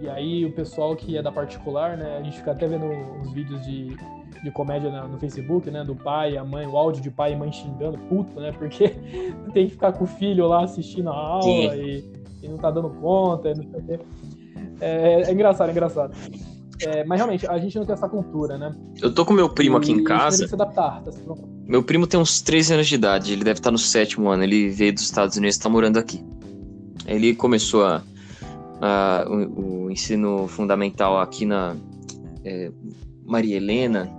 E 0.00 0.08
aí, 0.08 0.44
o 0.44 0.52
pessoal 0.52 0.96
que 0.96 1.16
é 1.16 1.22
da 1.22 1.30
particular, 1.30 1.96
né? 1.96 2.16
A 2.18 2.22
gente 2.22 2.38
fica 2.38 2.50
até 2.50 2.66
vendo 2.66 2.86
os 3.20 3.32
vídeos 3.32 3.64
de, 3.64 3.96
de 4.42 4.50
comédia 4.50 4.90
no 5.06 5.16
Facebook, 5.16 5.70
né? 5.70 5.84
Do 5.84 5.94
pai, 5.94 6.36
a 6.36 6.44
mãe, 6.44 6.66
o 6.66 6.76
áudio 6.76 7.00
de 7.00 7.10
pai 7.10 7.34
e 7.34 7.36
mãe 7.36 7.52
xingando, 7.52 7.96
puto, 8.08 8.40
né? 8.40 8.50
Porque 8.58 8.88
tem 9.52 9.66
que 9.66 9.72
ficar 9.72 9.92
com 9.92 10.02
o 10.02 10.06
filho 10.06 10.46
lá 10.48 10.64
assistindo 10.64 11.08
a 11.08 11.16
aula 11.16 11.76
e, 11.76 12.04
e, 12.42 12.48
não 12.48 12.56
tá 12.58 12.70
dando 12.70 12.90
conta, 12.90 13.54
não 13.54 13.64
sei 13.64 13.80
o 13.80 13.84
quê. 13.84 14.00
É, 14.80 15.22
é 15.22 15.32
engraçado, 15.32 15.68
é 15.68 15.70
engraçado. 15.70 16.16
É, 16.86 17.04
mas 17.04 17.18
realmente, 17.18 17.46
a 17.46 17.58
gente 17.58 17.76
não 17.76 17.84
tem 17.84 17.94
essa 17.94 18.08
cultura, 18.08 18.58
né? 18.58 18.74
Eu 19.00 19.14
tô 19.14 19.24
com 19.24 19.32
meu 19.32 19.48
primo 19.48 19.76
aqui 19.76 19.92
em 19.92 20.02
casa. 20.02 20.38
Tem 20.38 20.46
que 20.46 20.48
se 20.48 20.54
adaptar, 20.54 21.02
tá 21.02 21.12
se 21.12 21.22
meu 21.66 21.82
primo 21.82 22.06
tem 22.06 22.18
uns 22.18 22.40
13 22.42 22.74
anos 22.74 22.88
de 22.88 22.94
idade, 22.94 23.32
ele 23.32 23.44
deve 23.44 23.60
estar 23.60 23.70
no 23.70 23.78
sétimo 23.78 24.28
ano, 24.28 24.42
ele 24.42 24.68
veio 24.68 24.92
dos 24.92 25.04
Estados 25.04 25.36
Unidos 25.36 25.56
e 25.56 25.58
está 25.58 25.68
morando 25.68 25.98
aqui. 25.98 26.22
Ele 27.06 27.34
começou 27.34 27.84
a, 27.84 28.02
a 28.80 29.24
o, 29.28 29.84
o, 29.86 29.90
ensino 29.90 30.46
fundamental 30.48 31.18
aqui 31.18 31.46
na 31.46 31.76
é, 32.44 32.70
Maria 33.24 33.56
Helena, 33.56 34.10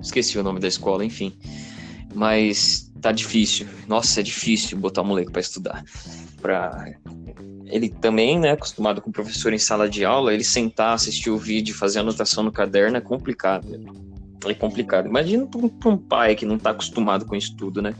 esqueci 0.00 0.38
o 0.38 0.42
nome 0.42 0.60
da 0.60 0.68
escola, 0.68 1.04
enfim. 1.04 1.32
Mas 2.14 2.92
tá 3.00 3.12
difícil. 3.12 3.66
Nossa, 3.88 4.20
é 4.20 4.22
difícil 4.22 4.78
botar 4.78 5.02
o 5.02 5.04
moleque 5.04 5.30
para 5.30 5.40
estudar. 5.40 5.84
Pra 6.40 6.86
ele 7.74 7.88
também, 7.88 8.38
né, 8.38 8.52
acostumado 8.52 9.02
com 9.02 9.10
o 9.10 9.12
professor 9.12 9.52
em 9.52 9.58
sala 9.58 9.88
de 9.88 10.04
aula, 10.04 10.32
ele 10.32 10.44
sentar, 10.44 10.94
assistir 10.94 11.28
o 11.28 11.36
vídeo, 11.36 11.74
fazer 11.74 11.98
anotação 11.98 12.44
no 12.44 12.52
caderno 12.52 12.96
é 12.96 13.00
complicado. 13.00 13.66
É 14.46 14.54
complicado. 14.54 15.08
Imagina 15.08 15.44
para 15.44 15.90
um, 15.90 15.96
pai 15.96 16.36
que 16.36 16.46
não 16.46 16.54
está 16.54 16.70
acostumado 16.70 17.26
com 17.26 17.34
isso 17.34 17.56
tudo, 17.56 17.82
né? 17.82 17.92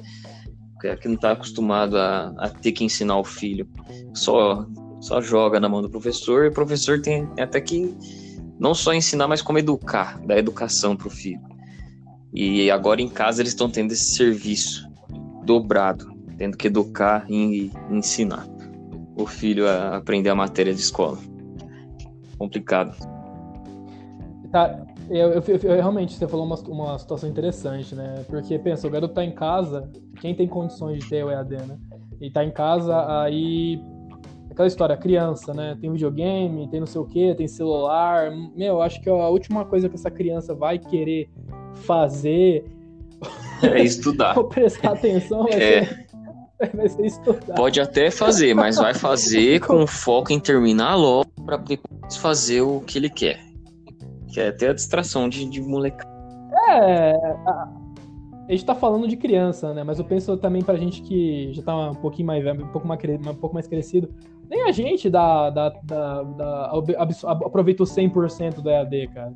Que 1.03 1.09
não 1.09 1.17
está 1.17 1.33
acostumado 1.33 1.99
a, 1.99 2.33
a, 2.39 2.49
ter 2.51 2.71
que 2.71 2.85
ensinar 2.85 3.19
o 3.19 3.25
filho. 3.25 3.69
Só, 4.15 4.65
só 5.01 5.21
joga 5.21 5.59
na 5.59 5.69
mão 5.69 5.83
do 5.83 5.91
professor 5.91 6.45
e 6.45 6.49
o 6.51 6.53
professor 6.53 7.01
tem 7.01 7.29
até 7.41 7.61
que 7.61 7.93
não 8.61 8.75
só 8.75 8.95
ensinar, 8.95 9.27
mas 9.27 9.43
como 9.43 9.59
educar, 9.59 10.21
dar 10.25 10.39
educação 10.39 10.95
para 10.95 11.09
o 11.09 11.11
filho. 11.11 11.43
E 12.33 12.71
agora 12.71 13.03
em 13.03 13.09
casa 13.09 13.43
eles 13.43 13.51
estão 13.51 13.69
tendo 13.69 13.91
esse 13.91 14.15
serviço 14.15 14.89
dobrado, 15.45 16.15
tendo 16.39 16.57
que 16.57 16.69
educar 16.69 17.27
e 17.29 17.73
ensinar 17.91 18.54
o 19.17 19.27
filho 19.27 19.69
a 19.69 19.97
aprender 19.97 20.29
a 20.31 20.35
matéria 20.35 20.75
de 20.75 20.81
escola. 20.81 21.19
Complicado. 22.39 22.97
Tá, 24.51 24.85
eu, 25.11 25.31
eu, 25.33 25.43
eu, 25.47 25.75
realmente, 25.75 26.15
você 26.15 26.27
falou 26.27 26.47
uma, 26.47 26.57
uma 26.69 26.99
situação 26.99 27.29
interessante, 27.29 27.95
né? 27.95 28.25
Porque, 28.29 28.59
pensa, 28.59 28.87
o 28.87 28.91
garoto 28.91 29.15
tá 29.15 29.25
em 29.25 29.33
casa, 29.33 29.91
quem 30.21 30.35
tem 30.35 30.49
condições 30.49 31.03
de 31.03 31.09
ter 31.09 31.25
o 31.25 31.31
EAD, 31.31 31.57
né? 31.67 31.79
E 32.21 32.31
tá 32.31 32.45
em 32.45 32.51
casa, 32.51 33.23
aí. 33.23 33.81
Aquela 34.51 34.69
história, 34.69 34.97
criança, 34.97 35.53
né? 35.53 35.77
Tem 35.81 35.91
videogame, 35.91 36.69
tem 36.69 36.79
não 36.79 36.87
sei 36.87 37.01
o 37.01 37.05
que, 37.05 37.35
tem 37.35 37.49
celular. 37.49 38.31
Meu, 38.55 38.81
acho 38.81 39.01
que 39.01 39.11
a 39.11 39.29
última 39.29 39.65
coisa 39.65 39.89
que 39.89 39.97
essa 39.97 40.11
criança 40.11 40.55
vai 40.55 40.79
querer 40.79 41.29
fazer. 41.83 42.65
É 43.63 43.83
estudar. 43.83 44.37
Ou 44.39 44.45
prestar 44.45 44.93
atenção 44.93 45.49
é. 45.49 46.04
vai 46.75 46.89
ser 46.89 47.07
estudar. 47.07 47.55
Pode 47.55 47.81
até 47.81 48.11
fazer, 48.11 48.55
mas 48.55 48.77
vai 48.77 48.95
fazer 48.95 49.61
com 49.67 49.87
foco 49.87 50.33
em 50.33 50.41
terminar 50.41 50.95
logo 50.95 51.31
para 51.45 51.57
depois 51.57 52.17
fazer 52.17 52.63
o 52.63 52.81
que 52.81 52.99
ele 52.99 53.11
quer. 53.11 53.41
Que 54.33 54.41
é 54.41 54.49
até 54.49 54.69
a 54.69 54.73
distração 54.73 55.29
de, 55.29 55.45
de 55.49 55.61
moleque. 55.61 56.05
É. 56.69 57.13
A, 57.47 57.69
a 58.49 58.53
gente 58.53 58.65
tá 58.65 58.75
falando 58.75 59.09
de 59.09 59.17
criança, 59.17 59.73
né? 59.73 59.83
Mas 59.83 59.99
eu 59.99 60.05
penso 60.05 60.37
também 60.37 60.63
pra 60.63 60.77
gente 60.77 61.01
que 61.03 61.53
já 61.53 61.63
tá 61.63 61.91
um 61.91 61.95
pouquinho 61.95 62.27
mais 62.27 62.45
velho, 62.45 62.65
um 62.65 62.69
pouco 62.69 62.87
mais, 62.87 63.01
um 63.03 63.35
pouco 63.35 63.55
mais 63.55 63.67
crescido. 63.67 64.09
Nem 64.51 64.63
a 64.69 64.73
gente 64.73 65.09
dá, 65.09 65.49
dá, 65.49 65.71
dá, 65.83 66.23
dá, 66.23 66.73
aproveitou 67.45 67.87
100% 67.87 68.61
do 68.61 68.69
EAD, 68.69 69.09
cara. 69.09 69.33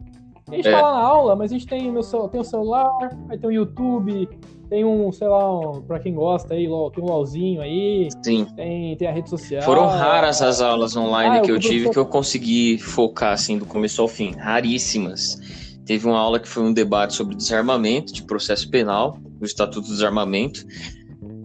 A 0.49 0.55
gente 0.55 0.69
é. 0.69 0.73
tá 0.73 0.81
lá 0.81 0.93
na 0.93 1.07
aula, 1.07 1.37
mas 1.37 1.51
a 1.51 1.55
gente 1.55 1.67
tem, 1.67 1.91
meu, 1.91 2.03
tem 2.03 2.41
o 2.41 2.45
celular, 2.45 2.91
aí 3.29 3.39
tem 3.39 3.49
o 3.49 3.53
YouTube, 3.53 4.29
tem 4.69 4.85
um, 4.85 5.11
sei 5.13 5.29
lá, 5.29 5.59
um, 5.59 5.81
pra 5.83 5.99
quem 5.99 6.15
gosta 6.15 6.55
aí, 6.55 6.67
tem 6.67 7.05
um 7.05 7.07
LOLzinho 7.07 7.61
aí. 7.61 8.09
Sim. 8.23 8.47
Tem, 8.57 8.97
tem 8.97 9.09
a 9.09 9.13
rede 9.13 9.31
social. 9.31 9.63
Foram 9.63 9.87
raras 9.87 10.43
as 10.43 10.61
aulas 10.61 10.97
online 10.97 11.39
ah, 11.39 11.41
que 11.41 11.51
eu, 11.51 11.57
eu 11.57 11.61
tive 11.61 11.91
que 11.91 11.99
eu 11.99 12.07
consegui 12.07 12.79
focar, 12.79 13.33
assim, 13.33 13.59
do 13.59 13.67
começo 13.67 14.01
ao 14.03 14.09
fim. 14.09 14.33
Raríssimas. 14.33 15.41
Teve 15.87 16.07
uma 16.07 16.19
aula 16.19 16.39
que 16.39 16.49
foi 16.49 16.63
um 16.63 16.73
debate 16.73 17.15
sobre 17.15 17.35
desarmamento, 17.35 18.13
de 18.13 18.23
processo 18.23 18.71
penal, 18.71 19.17
o 19.41 19.45
Estatuto 19.45 19.87
do 19.87 19.95
Desarmamento. 19.95 20.67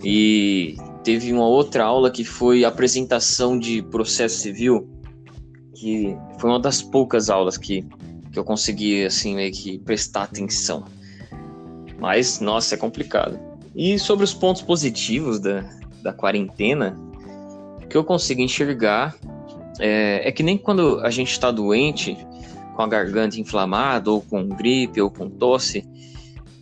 E 0.04 0.76
teve 1.02 1.32
uma 1.32 1.48
outra 1.48 1.86
aula 1.86 2.12
que 2.12 2.26
foi 2.26 2.66
apresentação 2.66 3.58
de 3.58 3.82
processo 3.84 4.38
civil, 4.40 4.90
que 5.74 6.14
foi 6.40 6.50
uma 6.50 6.60
das 6.60 6.82
poucas 6.82 7.30
aulas 7.30 7.58
que, 7.58 7.86
que 8.34 8.40
eu 8.40 8.44
consegui, 8.44 9.06
assim, 9.06 9.36
meio 9.36 9.54
que 9.54 9.78
prestar 9.78 10.24
atenção. 10.24 10.84
Mas, 12.00 12.40
nossa, 12.40 12.74
é 12.74 12.78
complicado. 12.78 13.40
E 13.76 14.00
sobre 14.00 14.26
os 14.26 14.34
pontos 14.34 14.64
positivos 14.64 15.40
da, 15.40 15.64
da 16.02 16.12
quarentena, 16.12 17.00
o 17.84 17.88
que 17.88 17.96
eu 17.96 18.04
consigo 18.04 18.42
enxergar 18.42 19.16
é, 19.80 20.28
é 20.28 20.32
que 20.32 20.42
nem 20.42 20.58
quando 20.58 21.00
a 21.02 21.12
gente 21.12 21.32
está 21.32 21.52
doente, 21.52 22.18
com 22.76 22.82
a 22.82 22.88
garganta 22.88 23.40
inflamada, 23.40 24.10
ou 24.10 24.20
com 24.20 24.50
gripe, 24.50 25.00
ou 25.00 25.12
com 25.12 25.30
tosse, 25.30 25.88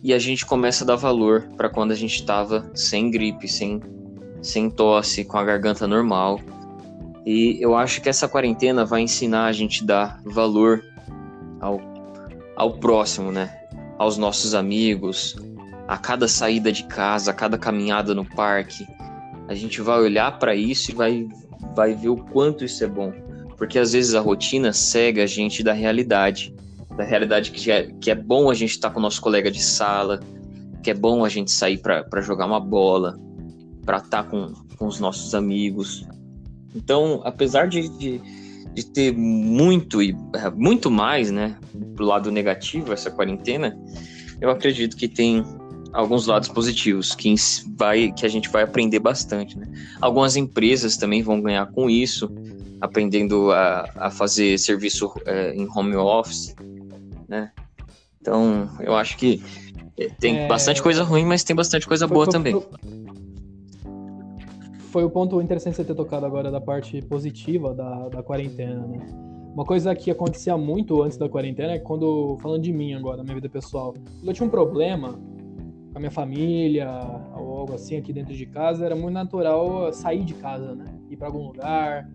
e 0.02 0.12
a 0.12 0.18
gente 0.18 0.44
começa 0.44 0.84
a 0.84 0.86
dar 0.86 0.96
valor 0.96 1.48
para 1.56 1.70
quando 1.70 1.92
a 1.92 1.96
gente 1.96 2.16
estava 2.16 2.70
sem 2.74 3.10
gripe, 3.10 3.48
sem, 3.48 3.80
sem 4.42 4.68
tosse, 4.68 5.24
com 5.24 5.38
a 5.38 5.44
garganta 5.44 5.86
normal. 5.86 6.38
E 7.24 7.56
eu 7.60 7.74
acho 7.74 8.02
que 8.02 8.10
essa 8.10 8.28
quarentena 8.28 8.84
vai 8.84 9.00
ensinar 9.00 9.46
a 9.46 9.52
gente 9.52 9.84
a 9.84 9.86
dar 9.86 10.22
valor 10.24 10.82
ao, 11.62 11.80
ao 12.56 12.74
próximo, 12.74 13.32
né? 13.32 13.62
aos 14.02 14.18
nossos 14.18 14.52
amigos, 14.52 15.36
a 15.86 15.96
cada 15.96 16.26
saída 16.26 16.72
de 16.72 16.84
casa, 16.84 17.30
a 17.30 17.34
cada 17.34 17.56
caminhada 17.56 18.14
no 18.14 18.24
parque. 18.24 18.84
A 19.48 19.54
gente 19.54 19.80
vai 19.80 20.00
olhar 20.00 20.38
para 20.40 20.56
isso 20.56 20.90
e 20.90 20.94
vai, 20.94 21.28
vai 21.76 21.94
ver 21.94 22.08
o 22.08 22.16
quanto 22.16 22.64
isso 22.64 22.82
é 22.82 22.88
bom. 22.88 23.12
Porque 23.56 23.78
às 23.78 23.92
vezes 23.92 24.14
a 24.14 24.20
rotina 24.20 24.72
cega 24.72 25.22
a 25.22 25.26
gente 25.26 25.62
da 25.62 25.72
realidade. 25.72 26.52
da 26.96 27.04
realidade 27.04 27.52
que 27.52 27.70
é, 27.70 27.92
que 28.00 28.10
é 28.10 28.14
bom 28.14 28.50
a 28.50 28.54
gente 28.54 28.70
estar 28.70 28.88
tá 28.88 28.94
com 28.94 28.98
o 28.98 29.02
nosso 29.02 29.20
colega 29.20 29.50
de 29.50 29.62
sala, 29.62 30.18
que 30.82 30.90
é 30.90 30.94
bom 30.94 31.24
a 31.24 31.28
gente 31.28 31.52
sair 31.52 31.78
para 31.78 32.20
jogar 32.20 32.46
uma 32.46 32.60
bola, 32.60 33.16
para 33.84 33.98
estar 33.98 34.24
tá 34.24 34.28
com, 34.28 34.52
com 34.76 34.86
os 34.86 34.98
nossos 34.98 35.32
amigos. 35.32 36.04
Então, 36.74 37.20
apesar 37.24 37.68
de, 37.68 37.88
de, 37.98 38.20
de, 38.74 38.84
ter 38.84 39.12
muito 39.12 40.02
e 40.02 40.16
é, 40.34 40.50
muito 40.50 40.90
mais, 40.90 41.30
né, 41.30 41.56
do 41.74 42.04
lado 42.04 42.30
negativo 42.30 42.92
essa 42.92 43.10
quarentena, 43.10 43.78
eu 44.40 44.50
acredito 44.50 44.96
que 44.96 45.08
tem 45.08 45.44
alguns 45.92 46.26
lados 46.26 46.48
positivos 46.48 47.14
que 47.14 47.34
vai 47.76 48.12
que 48.12 48.24
a 48.24 48.28
gente 48.28 48.48
vai 48.48 48.62
aprender 48.62 48.98
bastante, 48.98 49.58
né? 49.58 49.66
Algumas 50.00 50.36
empresas 50.36 50.96
também 50.96 51.22
vão 51.22 51.40
ganhar 51.40 51.66
com 51.66 51.90
isso, 51.90 52.30
aprendendo 52.80 53.52
a, 53.52 53.88
a 53.96 54.10
fazer 54.10 54.58
serviço 54.58 55.12
é, 55.26 55.54
em 55.54 55.68
home 55.68 55.94
office, 55.96 56.54
né? 57.28 57.52
Então, 58.20 58.70
eu 58.80 58.94
acho 58.94 59.16
que 59.16 59.42
tem 60.18 60.40
é... 60.40 60.46
bastante 60.46 60.82
coisa 60.82 61.02
ruim, 61.02 61.24
mas 61.24 61.44
tem 61.44 61.54
bastante 61.54 61.86
coisa 61.86 62.06
boa 62.06 62.26
também. 62.26 62.54
Foi 64.92 65.02
o 65.04 65.08
ponto 65.10 65.40
interessante 65.40 65.76
você 65.76 65.84
ter 65.84 65.94
tocado 65.94 66.26
agora 66.26 66.50
da 66.50 66.60
parte 66.60 67.00
positiva 67.00 67.72
da, 67.72 68.10
da 68.10 68.22
quarentena, 68.22 68.86
né? 68.86 68.98
Uma 69.54 69.64
coisa 69.64 69.94
que 69.94 70.10
acontecia 70.10 70.54
muito 70.58 71.02
antes 71.02 71.16
da 71.16 71.30
quarentena 71.30 71.72
é 71.72 71.78
quando, 71.78 72.36
falando 72.42 72.62
de 72.62 72.72
mim 72.74 72.92
agora, 72.92 73.22
minha 73.22 73.34
vida 73.34 73.48
pessoal, 73.48 73.94
quando 73.94 74.28
eu 74.28 74.34
tinha 74.34 74.46
um 74.46 74.50
problema 74.50 75.12
com 75.92 75.96
a 75.96 75.98
minha 75.98 76.10
família 76.10 76.90
ou 77.34 77.60
algo 77.60 77.74
assim 77.74 77.96
aqui 77.96 78.12
dentro 78.12 78.34
de 78.34 78.44
casa, 78.44 78.84
era 78.84 78.94
muito 78.94 79.14
natural 79.14 79.90
sair 79.94 80.24
de 80.24 80.34
casa, 80.34 80.74
né? 80.74 80.84
Ir 81.08 81.16
para 81.16 81.28
algum 81.28 81.46
lugar, 81.46 82.10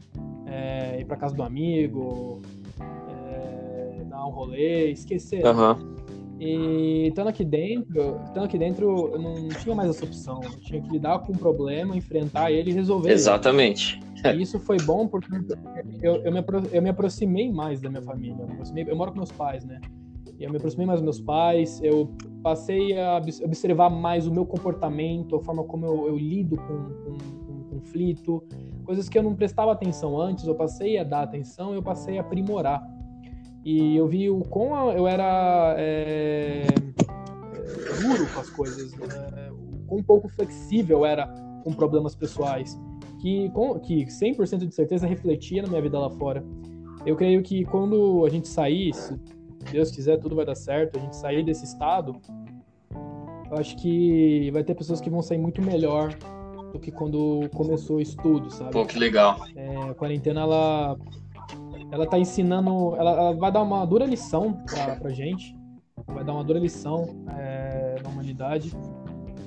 é, 0.46 1.00
ir 1.02 1.06
para 1.06 1.18
casa 1.18 1.36
do 1.36 1.42
amigo, 1.42 2.44
é, 2.80 4.04
dar 4.04 4.24
um 4.24 4.30
rolê, 4.30 4.92
esquecer. 4.92 5.44
Uhum. 5.44 5.97
E 6.40 7.08
estando 7.08 7.28
aqui 7.30 7.44
dentro, 7.44 8.20
estando 8.26 8.44
aqui 8.44 8.58
dentro, 8.58 9.12
eu 9.14 9.20
não 9.20 9.48
tinha 9.48 9.74
mais 9.74 9.90
essa 9.90 10.06
opção. 10.06 10.40
Eu 10.44 10.60
tinha 10.60 10.82
que 10.82 10.90
lidar 10.90 11.20
com 11.20 11.32
o 11.32 11.36
um 11.36 11.38
problema, 11.38 11.96
enfrentar 11.96 12.52
ele 12.52 12.72
e 12.72 12.74
resolver. 12.74 13.12
Exatamente. 13.12 14.00
Ele. 14.24 14.40
E 14.40 14.42
isso 14.42 14.60
foi 14.60 14.78
bom 14.78 15.08
porque 15.08 15.30
eu, 16.02 16.16
eu, 16.24 16.32
me, 16.32 16.44
eu 16.72 16.82
me 16.82 16.90
aproximei 16.90 17.52
mais 17.52 17.82
da 17.82 17.90
minha 17.90 18.02
família. 18.02 18.46
Eu, 18.76 18.88
eu 18.88 18.96
moro 18.96 19.12
com 19.12 19.18
meus 19.18 19.32
pais, 19.32 19.66
né? 19.66 19.80
E 20.40 20.44
eu 20.44 20.52
me 20.52 20.58
aproximei 20.58 20.86
mais 20.86 21.02
dos 21.02 21.04
meus 21.04 21.20
pais, 21.20 21.82
eu 21.84 22.12
passei 22.44 22.98
a 22.98 23.18
observar 23.44 23.90
mais 23.90 24.28
o 24.28 24.32
meu 24.32 24.46
comportamento, 24.46 25.36
a 25.36 25.42
forma 25.42 25.64
como 25.64 25.86
eu, 25.86 26.08
eu 26.10 26.18
lido 26.18 26.56
com, 26.58 26.66
com, 26.66 27.18
com 27.48 27.64
conflito, 27.70 28.44
coisas 28.84 29.10
que 29.10 29.18
eu 29.18 29.24
não 29.24 29.34
prestava 29.36 29.72
atenção 29.72 30.20
antes, 30.20 30.46
eu 30.46 30.54
passei 30.54 30.98
a 30.98 31.04
dar 31.04 31.24
atenção, 31.24 31.74
eu 31.74 31.82
passei 31.82 32.18
a 32.18 32.22
aprimorar. 32.22 32.82
E 33.68 33.98
eu 33.98 34.08
vi 34.08 34.30
o 34.30 34.40
quão 34.46 34.94
eu 34.94 35.06
era 35.06 35.76
é, 35.78 36.64
é, 36.64 38.02
duro 38.02 38.26
com 38.34 38.40
as 38.40 38.50
coisas, 38.50 38.94
né? 38.94 39.52
o 39.52 39.86
quão 39.86 40.02
pouco 40.02 40.30
flexível 40.30 41.06
era 41.06 41.28
com 41.66 41.74
problemas 41.74 42.16
pessoais, 42.16 42.80
que, 43.20 43.50
com, 43.50 43.78
que 43.78 44.06
100% 44.06 44.66
de 44.66 44.74
certeza 44.74 45.06
refletia 45.06 45.62
na 45.64 45.68
minha 45.68 45.82
vida 45.82 46.00
lá 46.00 46.10
fora. 46.12 46.46
Eu 47.06 47.18
creio 47.18 47.44
que 47.44 47.66
quando 47.66 48.26
a 48.26 48.30
gente 48.30 48.48
sair, 48.48 48.94
se 48.94 49.20
Deus 49.70 49.92
quiser, 49.92 50.18
tudo 50.18 50.34
vai 50.34 50.46
dar 50.46 50.56
certo, 50.56 50.98
a 50.98 51.02
gente 51.02 51.18
sair 51.18 51.44
desse 51.44 51.66
estado, 51.66 52.16
eu 53.52 53.58
acho 53.58 53.76
que 53.76 54.50
vai 54.52 54.64
ter 54.64 54.76
pessoas 54.76 55.02
que 55.02 55.10
vão 55.10 55.22
sair 55.22 55.40
muito 55.40 55.62
melhor 55.62 56.16
do 56.72 56.80
que 56.80 56.90
quando 56.90 57.50
começou 57.54 57.98
o 57.98 58.02
estudo, 58.02 58.50
sabe? 58.50 58.72
Pô, 58.72 58.86
que 58.86 58.98
legal. 58.98 59.46
É, 59.58 59.90
a 59.90 59.94
quarentena, 59.94 60.40
ela 60.40 60.98
ela 61.92 62.06
tá 62.06 62.20
ensinando, 62.20 62.96
ela, 62.96 63.12
ela 63.12 63.34
vai 63.34 63.52
dar 63.52 63.62
uma 63.62 63.86
dura 63.86 64.06
lição 64.06 64.54
pra, 64.66 64.96
pra 64.96 65.10
gente, 65.10 65.56
vai 66.06 66.24
dar 66.24 66.34
uma 66.34 66.44
dura 66.44 66.60
lição 66.60 67.24
é, 67.30 67.96
na 68.04 68.10
humanidade. 68.10 68.72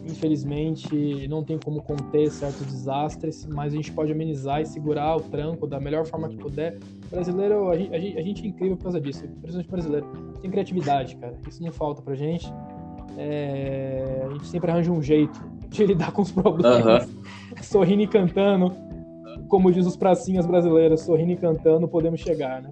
Infelizmente, 0.05 1.29
não 1.29 1.45
tem 1.45 1.59
como 1.59 1.83
conter 1.83 2.31
certos 2.31 2.67
desastres, 2.67 3.47
mas 3.47 3.73
a 3.73 3.77
gente 3.77 3.93
pode 3.93 4.11
amenizar 4.11 4.63
e 4.63 4.67
segurar 4.67 5.17
o 5.17 5.21
tranco 5.21 5.67
da 5.67 5.79
melhor 5.79 6.07
forma 6.07 6.29
que 6.29 6.37
puder. 6.37 6.79
Brasileiro, 7.11 7.69
a 7.71 7.77
gente, 7.77 8.19
a 8.19 8.23
gente 8.23 8.45
é 8.45 8.49
incrível 8.49 8.77
por 8.77 8.85
causa 8.85 9.01
disso, 9.01 9.23
principalmente 9.43 9.71
brasileiro. 9.71 10.07
Tem 10.41 10.51
criatividade, 10.51 11.17
cara. 11.17 11.37
Isso 11.47 11.63
não 11.63 11.71
falta 11.71 12.01
pra 12.01 12.15
gente. 12.15 12.51
É, 13.19 14.23
a 14.27 14.31
gente 14.31 14.47
sempre 14.47 14.71
arranja 14.71 14.91
um 14.91 15.03
jeito 15.03 15.39
de 15.69 15.85
lidar 15.87 16.13
com 16.13 16.23
os 16.23 16.33
problemas, 16.33 17.07
uhum. 17.07 17.63
sorrindo 17.63 18.03
e 18.03 18.07
cantando 18.07 18.90
como 19.51 19.71
diz 19.71 19.85
os 19.85 19.97
pracinhas 19.97 20.47
brasileiras, 20.47 21.01
sorrindo 21.01 21.33
e 21.33 21.37
cantando, 21.37 21.87
podemos 21.89 22.21
chegar, 22.21 22.63
né? 22.63 22.71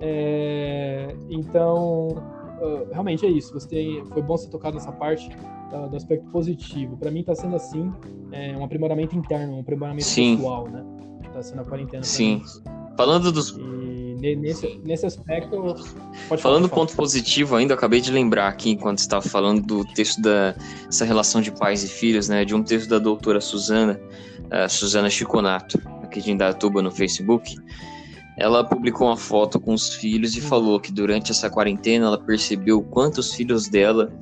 É, 0.00 1.08
então, 1.28 2.08
uh, 2.62 2.86
realmente 2.92 3.26
é 3.26 3.28
isso. 3.28 3.52
Você 3.52 3.68
tem, 3.68 4.06
foi 4.06 4.22
bom 4.22 4.36
você 4.36 4.48
tocar 4.48 4.72
nessa 4.72 4.92
parte 4.92 5.28
uh, 5.72 5.88
do 5.90 5.96
aspecto 5.96 6.30
positivo. 6.30 6.96
Para 6.96 7.10
mim 7.10 7.20
está 7.20 7.34
sendo 7.34 7.56
assim, 7.56 7.92
é, 8.30 8.56
um 8.56 8.64
aprimoramento 8.64 9.16
interno, 9.16 9.56
um 9.56 9.60
aprimoramento 9.60 10.04
Sim. 10.04 10.36
pessoal, 10.36 10.68
né? 10.68 10.84
Está 11.24 11.42
sendo 11.42 11.62
a 11.62 11.64
quarentena. 11.64 12.04
Sim. 12.04 12.42
Falando 12.96 13.32
dos 13.32 13.50
e 13.50 13.87
nesse, 14.18 14.80
nesse 14.84 15.06
aspecto. 15.06 15.74
Pode 16.28 16.42
falando 16.42 16.64
do 16.64 16.68
ponto 16.68 16.94
positivo, 16.94 17.56
ainda 17.56 17.74
acabei 17.74 18.00
de 18.00 18.10
lembrar 18.10 18.48
aqui, 18.48 18.70
enquanto 18.70 18.98
estava 18.98 19.22
falando 19.22 19.62
do 19.62 19.84
texto 19.94 20.20
da 20.20 20.54
essa 20.88 21.04
relação 21.04 21.40
de 21.40 21.50
pais 21.50 21.84
e 21.84 21.88
filhos, 21.88 22.28
né? 22.28 22.44
De 22.44 22.54
um 22.54 22.62
texto 22.62 22.88
da 22.88 22.98
doutora 22.98 23.40
Suzana, 23.40 24.00
uh, 24.44 24.68
Suzana 24.68 25.08
Chiconato, 25.08 25.80
aqui 26.02 26.20
de 26.20 26.32
Indatuba 26.32 26.82
no 26.82 26.90
Facebook. 26.90 27.56
Ela 28.36 28.62
publicou 28.62 29.08
uma 29.08 29.16
foto 29.16 29.58
com 29.58 29.74
os 29.74 29.94
filhos 29.94 30.36
e 30.36 30.40
falou 30.40 30.78
que 30.78 30.92
durante 30.92 31.32
essa 31.32 31.50
quarentena 31.50 32.06
ela 32.06 32.18
percebeu 32.18 32.80
quantos 32.82 33.34
filhos 33.34 33.68
dela 33.68 34.12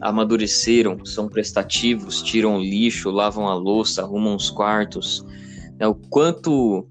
amadureceram, 0.00 1.04
são 1.04 1.28
prestativos, 1.28 2.22
tiram 2.22 2.58
o 2.58 2.60
lixo, 2.60 3.10
lavam 3.10 3.48
a 3.48 3.54
louça, 3.54 4.02
arrumam 4.02 4.36
os 4.36 4.50
quartos, 4.50 5.24
né, 5.78 5.86
o 5.86 5.94
quanto 5.94 6.86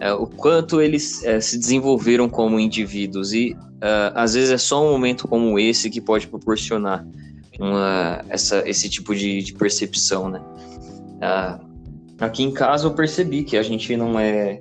é, 0.00 0.12
o 0.12 0.26
quanto 0.26 0.80
eles 0.80 1.24
é, 1.24 1.40
se 1.40 1.58
desenvolveram 1.58 2.28
como 2.28 2.58
indivíduos 2.58 3.32
e 3.32 3.52
uh, 3.52 4.14
às 4.14 4.34
vezes 4.34 4.50
é 4.50 4.58
só 4.58 4.84
um 4.86 4.92
momento 4.92 5.26
como 5.26 5.58
esse 5.58 5.90
que 5.90 6.00
pode 6.00 6.28
proporcionar 6.28 7.04
uma, 7.58 8.24
essa, 8.28 8.62
esse 8.68 8.88
tipo 8.88 9.14
de, 9.14 9.42
de 9.42 9.52
percepção, 9.54 10.28
né? 10.28 10.40
Uh, 11.18 11.68
aqui 12.20 12.44
em 12.44 12.52
casa 12.52 12.86
eu 12.86 12.94
percebi 12.94 13.42
que 13.42 13.56
a 13.56 13.62
gente 13.62 13.96
não 13.96 14.18
é 14.20 14.60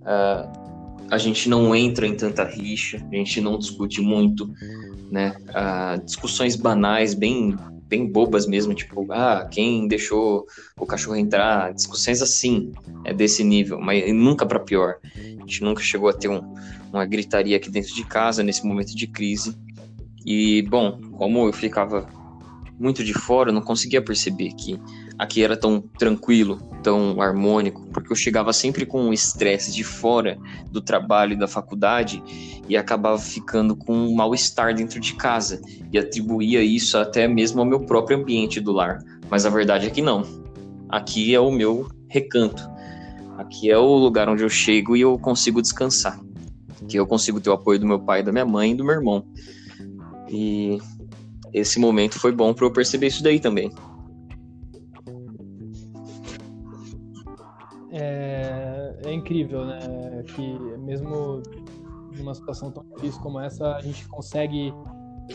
uh, 0.00 0.62
a 1.08 1.18
gente 1.18 1.48
não 1.48 1.76
entra 1.76 2.06
em 2.06 2.16
tanta 2.16 2.42
rixa, 2.42 2.96
a 3.12 3.14
gente 3.14 3.40
não 3.40 3.58
discute 3.58 4.00
muito, 4.00 4.50
né? 5.10 5.34
discussões 6.06 6.56
banais, 6.56 7.12
bem 7.12 7.54
bem 7.92 8.06
bobas 8.06 8.46
mesmo, 8.46 8.72
tipo, 8.72 9.06
ah, 9.12 9.46
quem 9.50 9.86
deixou 9.86 10.46
o 10.80 10.86
cachorro 10.86 11.14
entrar, 11.14 11.74
discussões 11.74 12.22
assim, 12.22 12.72
é 13.04 13.12
desse 13.12 13.44
nível, 13.44 13.78
mas 13.78 14.10
nunca 14.14 14.46
para 14.46 14.58
pior. 14.58 14.94
A 15.14 15.40
gente 15.40 15.62
nunca 15.62 15.82
chegou 15.82 16.08
a 16.08 16.14
ter 16.14 16.28
um, 16.28 16.40
uma 16.90 17.04
gritaria 17.04 17.54
aqui 17.54 17.70
dentro 17.70 17.94
de 17.94 18.02
casa 18.02 18.42
nesse 18.42 18.64
momento 18.64 18.96
de 18.96 19.06
crise. 19.06 19.54
E, 20.24 20.62
bom, 20.62 20.98
como 21.18 21.46
eu 21.46 21.52
ficava 21.52 22.08
muito 22.80 23.04
de 23.04 23.12
fora, 23.12 23.50
eu 23.50 23.54
não 23.54 23.60
conseguia 23.60 24.00
perceber 24.00 24.52
que 24.54 24.80
aqui 25.18 25.42
era 25.42 25.56
tão 25.56 25.80
tranquilo, 25.80 26.60
tão 26.82 27.20
harmônico, 27.20 27.86
porque 27.92 28.12
eu 28.12 28.16
chegava 28.16 28.52
sempre 28.52 28.84
com 28.84 29.02
um 29.02 29.12
estresse 29.12 29.72
de 29.72 29.84
fora 29.84 30.38
do 30.70 30.80
trabalho 30.80 31.34
e 31.34 31.38
da 31.38 31.46
faculdade 31.46 32.22
e 32.68 32.76
acabava 32.76 33.18
ficando 33.18 33.76
com 33.76 33.94
um 33.94 34.14
mal-estar 34.14 34.74
dentro 34.74 35.00
de 35.00 35.14
casa 35.14 35.60
e 35.92 35.98
atribuía 35.98 36.62
isso 36.62 36.98
até 36.98 37.28
mesmo 37.28 37.60
ao 37.60 37.66
meu 37.66 37.80
próprio 37.80 38.18
ambiente 38.18 38.60
do 38.60 38.72
lar. 38.72 39.02
Mas 39.30 39.46
a 39.46 39.50
verdade 39.50 39.86
é 39.86 39.90
que 39.90 40.02
não. 40.02 40.24
Aqui 40.88 41.34
é 41.34 41.40
o 41.40 41.50
meu 41.50 41.88
recanto. 42.08 42.70
Aqui 43.38 43.70
é 43.70 43.78
o 43.78 43.96
lugar 43.96 44.28
onde 44.28 44.42
eu 44.42 44.50
chego 44.50 44.96
e 44.96 45.00
eu 45.00 45.18
consigo 45.18 45.62
descansar. 45.62 46.20
Que 46.88 46.98
eu 46.98 47.06
consigo 47.06 47.40
ter 47.40 47.50
o 47.50 47.54
apoio 47.54 47.78
do 47.78 47.86
meu 47.86 47.98
pai, 47.98 48.22
da 48.22 48.30
minha 48.32 48.44
mãe 48.44 48.72
e 48.72 48.74
do 48.74 48.84
meu 48.84 48.94
irmão. 48.94 49.24
E 50.28 50.78
esse 51.52 51.78
momento 51.78 52.18
foi 52.18 52.32
bom 52.32 52.52
para 52.52 52.66
eu 52.66 52.70
perceber 52.70 53.08
isso 53.08 53.22
daí 53.22 53.40
também. 53.40 53.72
É 59.12 59.16
incrível, 59.16 59.64
né? 59.64 59.78
Que 60.34 60.58
mesmo 60.78 61.42
numa 62.16 62.34
situação 62.34 62.70
tão 62.70 62.84
difícil 62.94 63.20
como 63.20 63.40
essa, 63.40 63.76
a 63.76 63.80
gente 63.80 64.06
consegue 64.08 64.72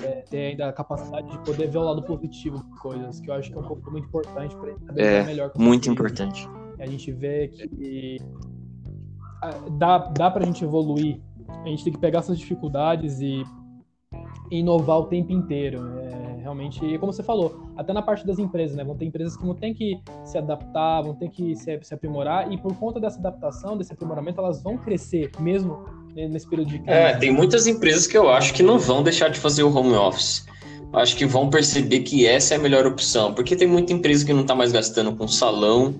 é, 0.03 0.21
ter 0.29 0.37
ainda 0.47 0.69
a 0.69 0.73
capacidade 0.73 1.29
de 1.29 1.39
poder 1.39 1.67
ver 1.69 1.77
o 1.77 1.83
lado 1.83 2.03
positivo 2.03 2.63
de 2.63 2.79
coisas, 2.79 3.19
que 3.19 3.29
eu 3.29 3.33
acho 3.33 3.49
que 3.51 3.57
é 3.57 3.59
um 3.59 3.67
pouco 3.67 3.89
muito 3.91 4.07
importante 4.07 4.55
para 4.55 4.69
gente 4.69 4.99
é, 4.99 5.23
melhor. 5.23 5.51
Muito 5.57 5.89
importante. 5.89 6.47
A 6.79 6.85
gente 6.85 7.11
vê 7.11 7.47
que 7.47 8.19
dá, 9.71 9.97
dá 9.97 10.29
para 10.29 10.43
a 10.43 10.45
gente 10.45 10.63
evoluir. 10.63 11.19
A 11.63 11.67
gente 11.67 11.83
tem 11.83 11.93
que 11.93 11.99
pegar 11.99 12.19
essas 12.19 12.37
dificuldades 12.37 13.19
e 13.19 13.43
inovar 14.51 14.99
o 14.99 15.05
tempo 15.05 15.31
inteiro. 15.31 15.87
É, 15.99 16.26
realmente, 16.47 16.97
como 16.97 17.11
você 17.11 17.21
falou, 17.21 17.69
até 17.75 17.91
na 17.91 18.01
parte 18.01 18.25
das 18.25 18.39
empresas, 18.39 18.75
né? 18.75 18.83
Vão 18.83 18.95
ter 18.95 19.05
empresas 19.05 19.35
que 19.35 19.45
vão 19.45 19.53
ter 19.53 19.73
que 19.73 19.99
se 20.23 20.37
adaptar, 20.37 21.01
vão 21.01 21.13
ter 21.13 21.29
que 21.29 21.55
se, 21.55 21.77
se 21.81 21.93
aprimorar, 21.93 22.51
e 22.51 22.57
por 22.57 22.73
conta 22.75 22.99
dessa 22.99 23.19
adaptação, 23.19 23.77
desse 23.77 23.93
aprimoramento, 23.93 24.39
elas 24.39 24.61
vão 24.63 24.77
crescer 24.77 25.29
mesmo 25.39 25.85
nesse 26.15 26.49
período 26.49 26.69
de 26.69 26.79
crise. 26.79 26.91
É, 26.91 27.15
tem 27.15 27.31
muitas 27.31 27.67
empresas 27.67 28.07
que 28.07 28.17
eu 28.17 28.29
acho 28.29 28.53
que 28.53 28.63
não 28.63 28.79
vão 28.79 29.03
deixar 29.03 29.29
de 29.29 29.39
fazer 29.39 29.63
o 29.63 29.75
home 29.75 29.93
office. 29.93 30.45
Acho 30.93 31.15
que 31.17 31.25
vão 31.25 31.49
perceber 31.49 31.99
que 31.99 32.25
essa 32.25 32.53
é 32.53 32.57
a 32.57 32.59
melhor 32.59 32.87
opção, 32.87 33.33
porque 33.33 33.55
tem 33.55 33.67
muita 33.67 33.91
empresa 33.91 34.25
que 34.25 34.33
não 34.33 34.41
está 34.41 34.55
mais 34.55 34.71
gastando 34.71 35.13
com 35.15 35.27
salão, 35.27 35.93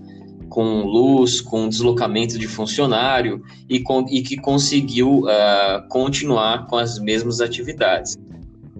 com 0.49 0.83
luz, 0.85 1.41
com 1.41 1.67
deslocamento 1.67 2.39
de 2.39 2.47
funcionário 2.47 3.43
e, 3.69 3.81
com, 3.81 4.05
e 4.09 4.21
que 4.21 4.37
conseguiu 4.37 5.23
uh, 5.23 5.87
continuar 5.89 6.67
com 6.67 6.77
as 6.77 6.97
mesmas 6.97 7.41
atividades. 7.41 8.17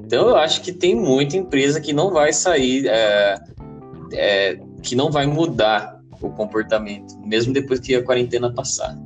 Então, 0.07 0.29
eu 0.29 0.37
acho 0.37 0.61
que 0.61 0.71
tem 0.71 0.95
muita 0.95 1.35
empresa 1.35 1.81
que 1.81 1.91
não 1.91 2.13
vai 2.13 2.31
sair, 2.31 2.87
é, 2.87 3.35
é, 4.13 4.57
que 4.81 4.95
não 4.95 5.11
vai 5.11 5.27
mudar 5.27 6.01
o 6.21 6.29
comportamento, 6.29 7.19
mesmo 7.25 7.51
depois 7.51 7.81
que 7.81 7.93
a 7.93 8.01
quarentena 8.01 8.49
passar. 8.49 8.97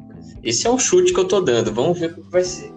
Esse 0.43 0.67
é 0.67 0.69
um 0.69 0.77
chute 0.77 1.11
que 1.11 1.19
eu 1.19 1.27
tô 1.27 1.41
dando. 1.41 1.73
Vamos 1.73 1.97
ver 1.97 2.11
o 2.11 2.13
que 2.13 2.29
vai 2.29 2.43
ser. 2.43 2.71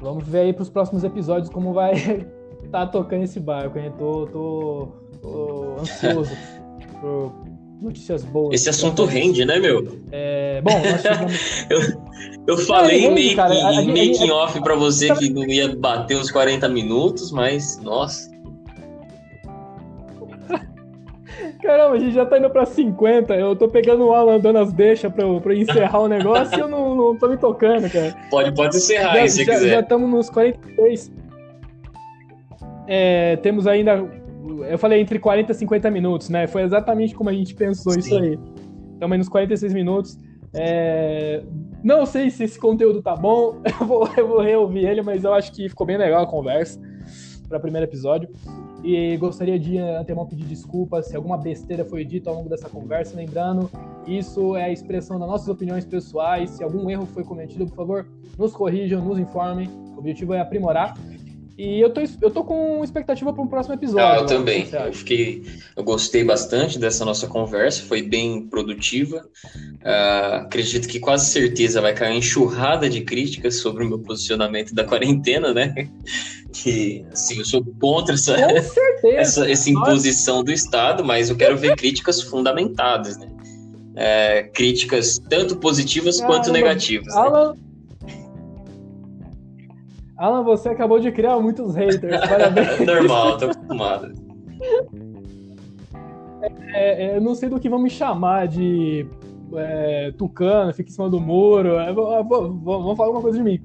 Vamos 0.00 0.26
ver 0.26 0.40
aí 0.40 0.52
para 0.52 0.62
os 0.62 0.70
próximos 0.70 1.04
episódios 1.04 1.48
como 1.48 1.72
vai 1.72 1.94
estar 1.94 2.26
tá 2.72 2.86
tocando 2.88 3.22
esse 3.22 3.38
barco, 3.38 3.78
hein? 3.78 3.92
Tô, 3.96 4.26
tô, 4.26 4.88
tô 5.22 5.76
ansioso 5.78 6.36
por 7.00 7.32
notícias 7.80 8.24
boas. 8.24 8.54
Esse 8.54 8.70
assunto 8.70 9.04
rende, 9.04 9.44
né, 9.44 9.60
meu? 9.60 10.00
É, 10.10 10.60
bom, 10.62 10.82
nós 10.82 11.02
chegamos... 11.02 11.66
eu, 11.70 12.05
eu 12.46 12.56
falei 12.58 13.10
meio 13.10 13.34
que 13.34 13.40
em 13.40 13.86
making 13.88 14.30
off 14.30 14.60
para 14.62 14.76
você 14.76 15.12
que 15.14 15.28
não 15.28 15.44
ia 15.44 15.74
bater 15.76 16.16
os 16.16 16.30
40 16.30 16.68
minutos, 16.68 17.32
mas 17.32 17.80
nossa. 17.82 18.30
Caramba, 21.60 21.96
a 21.96 21.98
gente 21.98 22.14
já 22.14 22.24
tá 22.24 22.38
indo 22.38 22.48
pra 22.50 22.64
50. 22.64 23.34
Eu 23.34 23.56
tô 23.56 23.68
pegando 23.68 24.04
o 24.04 24.12
Alan 24.12 24.38
dando 24.38 24.58
as 24.58 24.72
deixas 24.72 25.12
pra, 25.12 25.40
pra 25.40 25.54
encerrar 25.54 26.00
o 26.00 26.08
negócio 26.08 26.56
e 26.56 26.60
eu 26.60 26.68
não, 26.68 26.94
não 26.94 27.16
tô 27.16 27.28
me 27.28 27.36
tocando, 27.36 27.90
cara. 27.90 28.14
Pode, 28.30 28.54
pode 28.54 28.76
encerrar 28.76 29.14
já, 29.14 29.20
aí 29.22 29.28
se 29.28 29.44
já, 29.44 29.52
quiser. 29.52 29.68
Já 29.70 29.80
estamos 29.80 30.08
nos 30.08 30.30
43. 30.30 31.12
É, 32.86 33.36
temos 33.36 33.66
ainda. 33.66 34.08
Eu 34.68 34.78
falei 34.78 35.00
entre 35.00 35.18
40 35.18 35.50
e 35.50 35.54
50 35.54 35.90
minutos, 35.90 36.28
né? 36.28 36.46
Foi 36.46 36.62
exatamente 36.62 37.14
como 37.14 37.28
a 37.28 37.32
gente 37.32 37.54
pensou 37.54 37.92
Sim. 37.92 37.98
isso 37.98 38.16
aí. 38.16 38.38
Estamos 38.92 39.12
aí 39.12 39.18
nos 39.18 39.28
46 39.28 39.74
minutos. 39.74 40.18
É, 40.56 41.42
não 41.84 42.06
sei 42.06 42.30
se 42.30 42.44
esse 42.44 42.58
conteúdo 42.58 43.02
tá 43.02 43.14
bom, 43.14 43.60
eu 43.80 43.86
vou, 43.86 44.08
eu 44.16 44.26
vou 44.26 44.40
reouvir 44.40 44.86
ele, 44.86 45.02
mas 45.02 45.22
eu 45.24 45.32
acho 45.34 45.52
que 45.52 45.68
ficou 45.68 45.86
bem 45.86 45.96
legal 45.96 46.22
a 46.22 46.26
conversa 46.26 46.80
para 47.48 47.58
o 47.58 47.60
primeiro 47.60 47.86
episódio. 47.86 48.28
E 48.82 49.16
gostaria 49.16 49.58
de 49.58 49.78
antemão 49.78 50.26
pedir 50.26 50.44
desculpas 50.44 51.06
se 51.06 51.16
alguma 51.16 51.36
besteira 51.36 51.84
foi 51.84 52.04
dita 52.04 52.30
ao 52.30 52.36
longo 52.36 52.48
dessa 52.48 52.68
conversa. 52.68 53.16
Lembrando, 53.16 53.70
isso 54.06 54.54
é 54.54 54.64
a 54.64 54.70
expressão 54.72 55.18
das 55.18 55.28
nossas 55.28 55.48
opiniões 55.48 55.84
pessoais. 55.84 56.50
Se 56.50 56.62
algum 56.62 56.88
erro 56.88 57.06
foi 57.06 57.24
cometido, 57.24 57.66
por 57.66 57.74
favor, 57.74 58.06
nos 58.38 58.52
corrijam, 58.52 59.04
nos 59.04 59.18
informem. 59.18 59.68
O 59.94 59.98
objetivo 59.98 60.34
é 60.34 60.40
aprimorar. 60.40 60.94
E 61.58 61.80
eu 61.80 61.88
tô, 61.88 62.02
eu 62.20 62.30
tô 62.30 62.44
com 62.44 62.84
expectativa 62.84 63.32
para 63.32 63.42
um 63.42 63.46
próximo 63.46 63.74
episódio. 63.74 64.06
Ah, 64.06 64.16
eu 64.16 64.26
também. 64.26 64.68
Eu 64.70 64.92
fiquei, 64.92 65.42
eu 65.74 65.82
gostei 65.82 66.22
bastante 66.22 66.78
dessa 66.78 67.02
nossa 67.02 67.26
conversa, 67.26 67.82
foi 67.82 68.02
bem 68.02 68.46
produtiva. 68.46 69.26
Uh, 69.82 70.34
acredito 70.42 70.86
que 70.86 71.00
quase 71.00 71.30
certeza 71.30 71.80
vai 71.80 71.94
cair 71.94 72.18
enxurrada 72.18 72.90
de 72.90 73.00
críticas 73.00 73.60
sobre 73.60 73.84
o 73.84 73.88
meu 73.88 73.98
posicionamento 73.98 74.74
da 74.74 74.84
quarentena, 74.84 75.54
né? 75.54 75.74
Que 76.52 77.04
assim, 77.12 77.38
eu 77.38 77.44
sou 77.44 77.62
contra 77.78 78.14
essa, 78.14 78.34
essa, 79.04 79.50
essa 79.50 79.68
imposição 79.68 80.42
do 80.42 80.50
Estado, 80.50 81.04
mas 81.04 81.28
eu 81.28 81.36
quero 81.36 81.54
ver 81.58 81.76
críticas 81.76 82.22
fundamentadas, 82.22 83.18
né? 83.18 83.28
É, 83.94 84.42
críticas 84.44 85.18
tanto 85.28 85.56
positivas 85.56 86.18
Caramba, 86.18 86.34
quanto 86.34 86.52
negativas. 86.52 87.14
Né? 87.14 87.20
Alan, 87.20 87.52
né? 87.52 87.58
Alan, 90.16 90.42
você 90.42 90.70
acabou 90.70 90.98
de 90.98 91.12
criar 91.12 91.38
muitos 91.38 91.74
haters, 91.74 92.20
parabéns. 92.28 92.80
Normal, 92.86 93.36
tô 93.36 93.44
acostumado. 93.46 94.12
É, 96.72 97.06
é, 97.06 97.16
eu 97.16 97.20
não 97.20 97.34
sei 97.34 97.48
do 97.48 97.60
que 97.60 97.68
vão 97.68 97.78
me 97.78 97.90
chamar 97.90 98.48
de 98.48 99.06
é, 99.54 100.12
tucano, 100.12 100.72
fica 100.72 100.88
em 100.88 100.92
cima 100.92 101.10
do 101.10 101.20
muro, 101.20 101.78
é, 101.78 101.92
vão 101.92 102.96
falar 102.96 103.08
alguma 103.08 103.20
coisa 103.20 103.36
de 103.36 103.44
mim. 103.44 103.60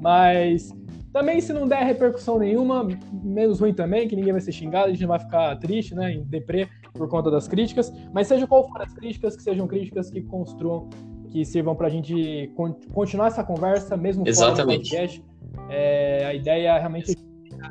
Mas 0.00 0.74
também, 1.12 1.40
se 1.40 1.52
não 1.52 1.68
der 1.68 1.84
repercussão 1.84 2.36
nenhuma, 2.36 2.88
menos 3.12 3.60
ruim 3.60 3.72
também, 3.72 4.08
que 4.08 4.16
ninguém 4.16 4.32
vai 4.32 4.40
ser 4.40 4.50
xingado, 4.50 4.86
a 4.86 4.90
gente 4.90 5.02
não 5.02 5.08
vai 5.08 5.20
ficar 5.20 5.54
triste, 5.56 5.94
né, 5.94 6.14
em 6.14 6.24
deprê 6.24 6.66
por 6.94 7.08
conta 7.08 7.30
das 7.30 7.46
críticas. 7.46 7.92
Mas 8.12 8.26
seja 8.26 8.44
qual 8.46 8.68
for 8.68 8.82
as 8.82 8.92
críticas, 8.92 9.36
que 9.36 9.42
sejam 9.42 9.68
críticas 9.68 10.10
que 10.10 10.20
construam, 10.22 10.90
que 11.30 11.44
sirvam 11.44 11.76
para 11.76 11.86
a 11.86 11.90
gente 11.90 12.52
continuar 12.92 13.28
essa 13.28 13.44
conversa, 13.44 13.96
mesmo 13.96 14.24
fora 14.34 14.52
do 14.52 14.66
podcast 14.66 15.22
é, 15.68 16.24
a 16.24 16.34
ideia 16.34 16.78
realmente 16.78 17.16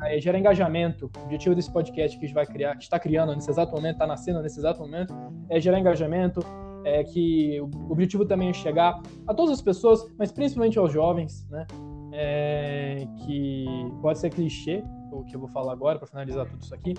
é 0.04 0.20
gerar 0.20 0.38
engajamento. 0.38 1.10
O 1.18 1.24
objetivo 1.24 1.54
desse 1.54 1.70
podcast 1.70 2.18
que 2.18 2.24
a 2.24 2.28
gente 2.28 2.34
vai 2.34 2.46
criar, 2.46 2.76
que 2.76 2.84
está 2.84 2.98
criando 2.98 3.34
nesse 3.34 3.50
exato 3.50 3.72
momento, 3.72 3.94
está 3.94 4.06
nascendo 4.06 4.42
nesse 4.42 4.58
exato 4.58 4.80
momento, 4.80 5.14
é 5.48 5.60
gerar 5.60 5.78
engajamento. 5.78 6.40
É 6.84 7.04
que 7.04 7.60
o 7.60 7.92
objetivo 7.92 8.24
também 8.24 8.48
é 8.48 8.52
chegar 8.52 9.00
a 9.26 9.34
todas 9.34 9.52
as 9.52 9.62
pessoas, 9.62 10.04
mas 10.18 10.32
principalmente 10.32 10.78
aos 10.78 10.92
jovens, 10.92 11.46
né? 11.48 11.64
É, 12.12 13.06
que 13.24 13.64
pode 14.02 14.18
ser 14.18 14.30
clichê, 14.30 14.82
o 15.12 15.22
que 15.24 15.36
eu 15.36 15.40
vou 15.40 15.48
falar 15.48 15.72
agora 15.72 15.98
para 15.98 16.08
finalizar 16.08 16.44
tudo 16.46 16.60
isso 16.60 16.74
aqui, 16.74 16.94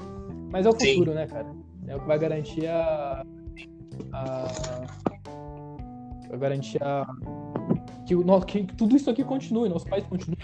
mas 0.51 0.65
é 0.65 0.69
o 0.69 0.71
futuro, 0.71 1.11
Sim. 1.11 1.17
né, 1.17 1.27
cara? 1.27 1.53
É 1.87 1.95
o 1.95 1.99
que 1.99 2.07
vai 2.07 2.17
garantir 2.17 2.65
a, 2.65 3.25
a 4.13 4.47
vai 6.29 6.39
garantir 6.39 6.81
a, 6.81 7.05
que, 8.45 8.59
o, 8.59 8.65
que 8.65 8.75
tudo 8.75 8.95
isso 8.95 9.09
aqui 9.09 9.23
continue, 9.23 9.69
nosso 9.69 9.87
país 9.87 10.05
continue 10.05 10.37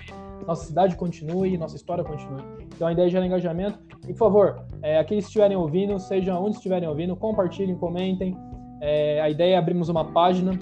nossa 0.49 0.65
cidade 0.65 0.95
continue, 0.95 1.57
nossa 1.57 1.75
história 1.75 2.03
continue. 2.03 2.41
Então 2.75 2.87
a 2.87 2.91
ideia 2.91 3.05
é 3.05 3.09
gerar 3.09 3.25
engajamento. 3.25 3.79
E 4.05 4.07
por 4.07 4.17
favor, 4.17 4.65
é, 4.81 4.97
aqueles 4.97 5.25
que 5.25 5.29
estiverem 5.29 5.55
ouvindo, 5.55 5.99
seja 5.99 6.37
onde 6.39 6.55
estiverem 6.55 6.89
ouvindo, 6.89 7.15
compartilhem, 7.15 7.75
comentem. 7.75 8.35
É, 8.81 9.21
a 9.21 9.29
ideia 9.29 9.55
é 9.55 9.57
abrirmos 9.57 9.89
uma 9.89 10.05
página 10.05 10.57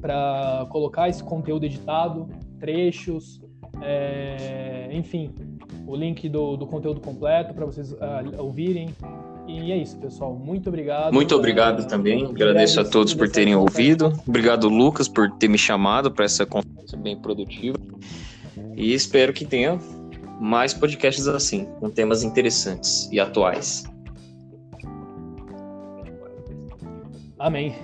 para 0.00 0.66
colocar 0.70 1.08
esse 1.08 1.24
conteúdo 1.24 1.64
editado, 1.64 2.28
trechos, 2.58 3.40
é, 3.80 4.90
enfim, 4.92 5.34
o 5.86 5.96
link 5.96 6.28
do, 6.28 6.56
do 6.56 6.66
conteúdo 6.66 7.00
completo 7.00 7.54
para 7.54 7.64
vocês 7.64 7.92
uh, 7.92 7.98
ouvirem. 8.38 8.90
E 9.46 9.72
é 9.72 9.76
isso, 9.76 9.96
pessoal. 9.98 10.34
Muito 10.34 10.68
obrigado. 10.68 11.12
Muito 11.12 11.34
obrigado 11.34 11.86
também. 11.88 12.24
Agradeço 12.24 12.80
a 12.80 12.84
todos 12.84 13.14
por 13.14 13.28
terem 13.28 13.54
ouvido. 13.54 14.12
Obrigado, 14.26 14.68
Lucas, 14.68 15.08
por 15.08 15.30
ter 15.32 15.48
me 15.48 15.58
chamado 15.58 16.10
para 16.10 16.24
essa 16.24 16.46
conferência 16.46 16.96
bem 16.96 17.16
produtiva. 17.16 17.78
E 18.76 18.94
espero 18.94 19.32
que 19.32 19.44
tenha 19.44 19.78
mais 20.40 20.72
podcasts 20.72 21.26
assim, 21.28 21.66
com 21.78 21.90
temas 21.90 22.22
interessantes 22.22 23.08
e 23.12 23.20
atuais. 23.20 23.84
Amém. 27.38 27.74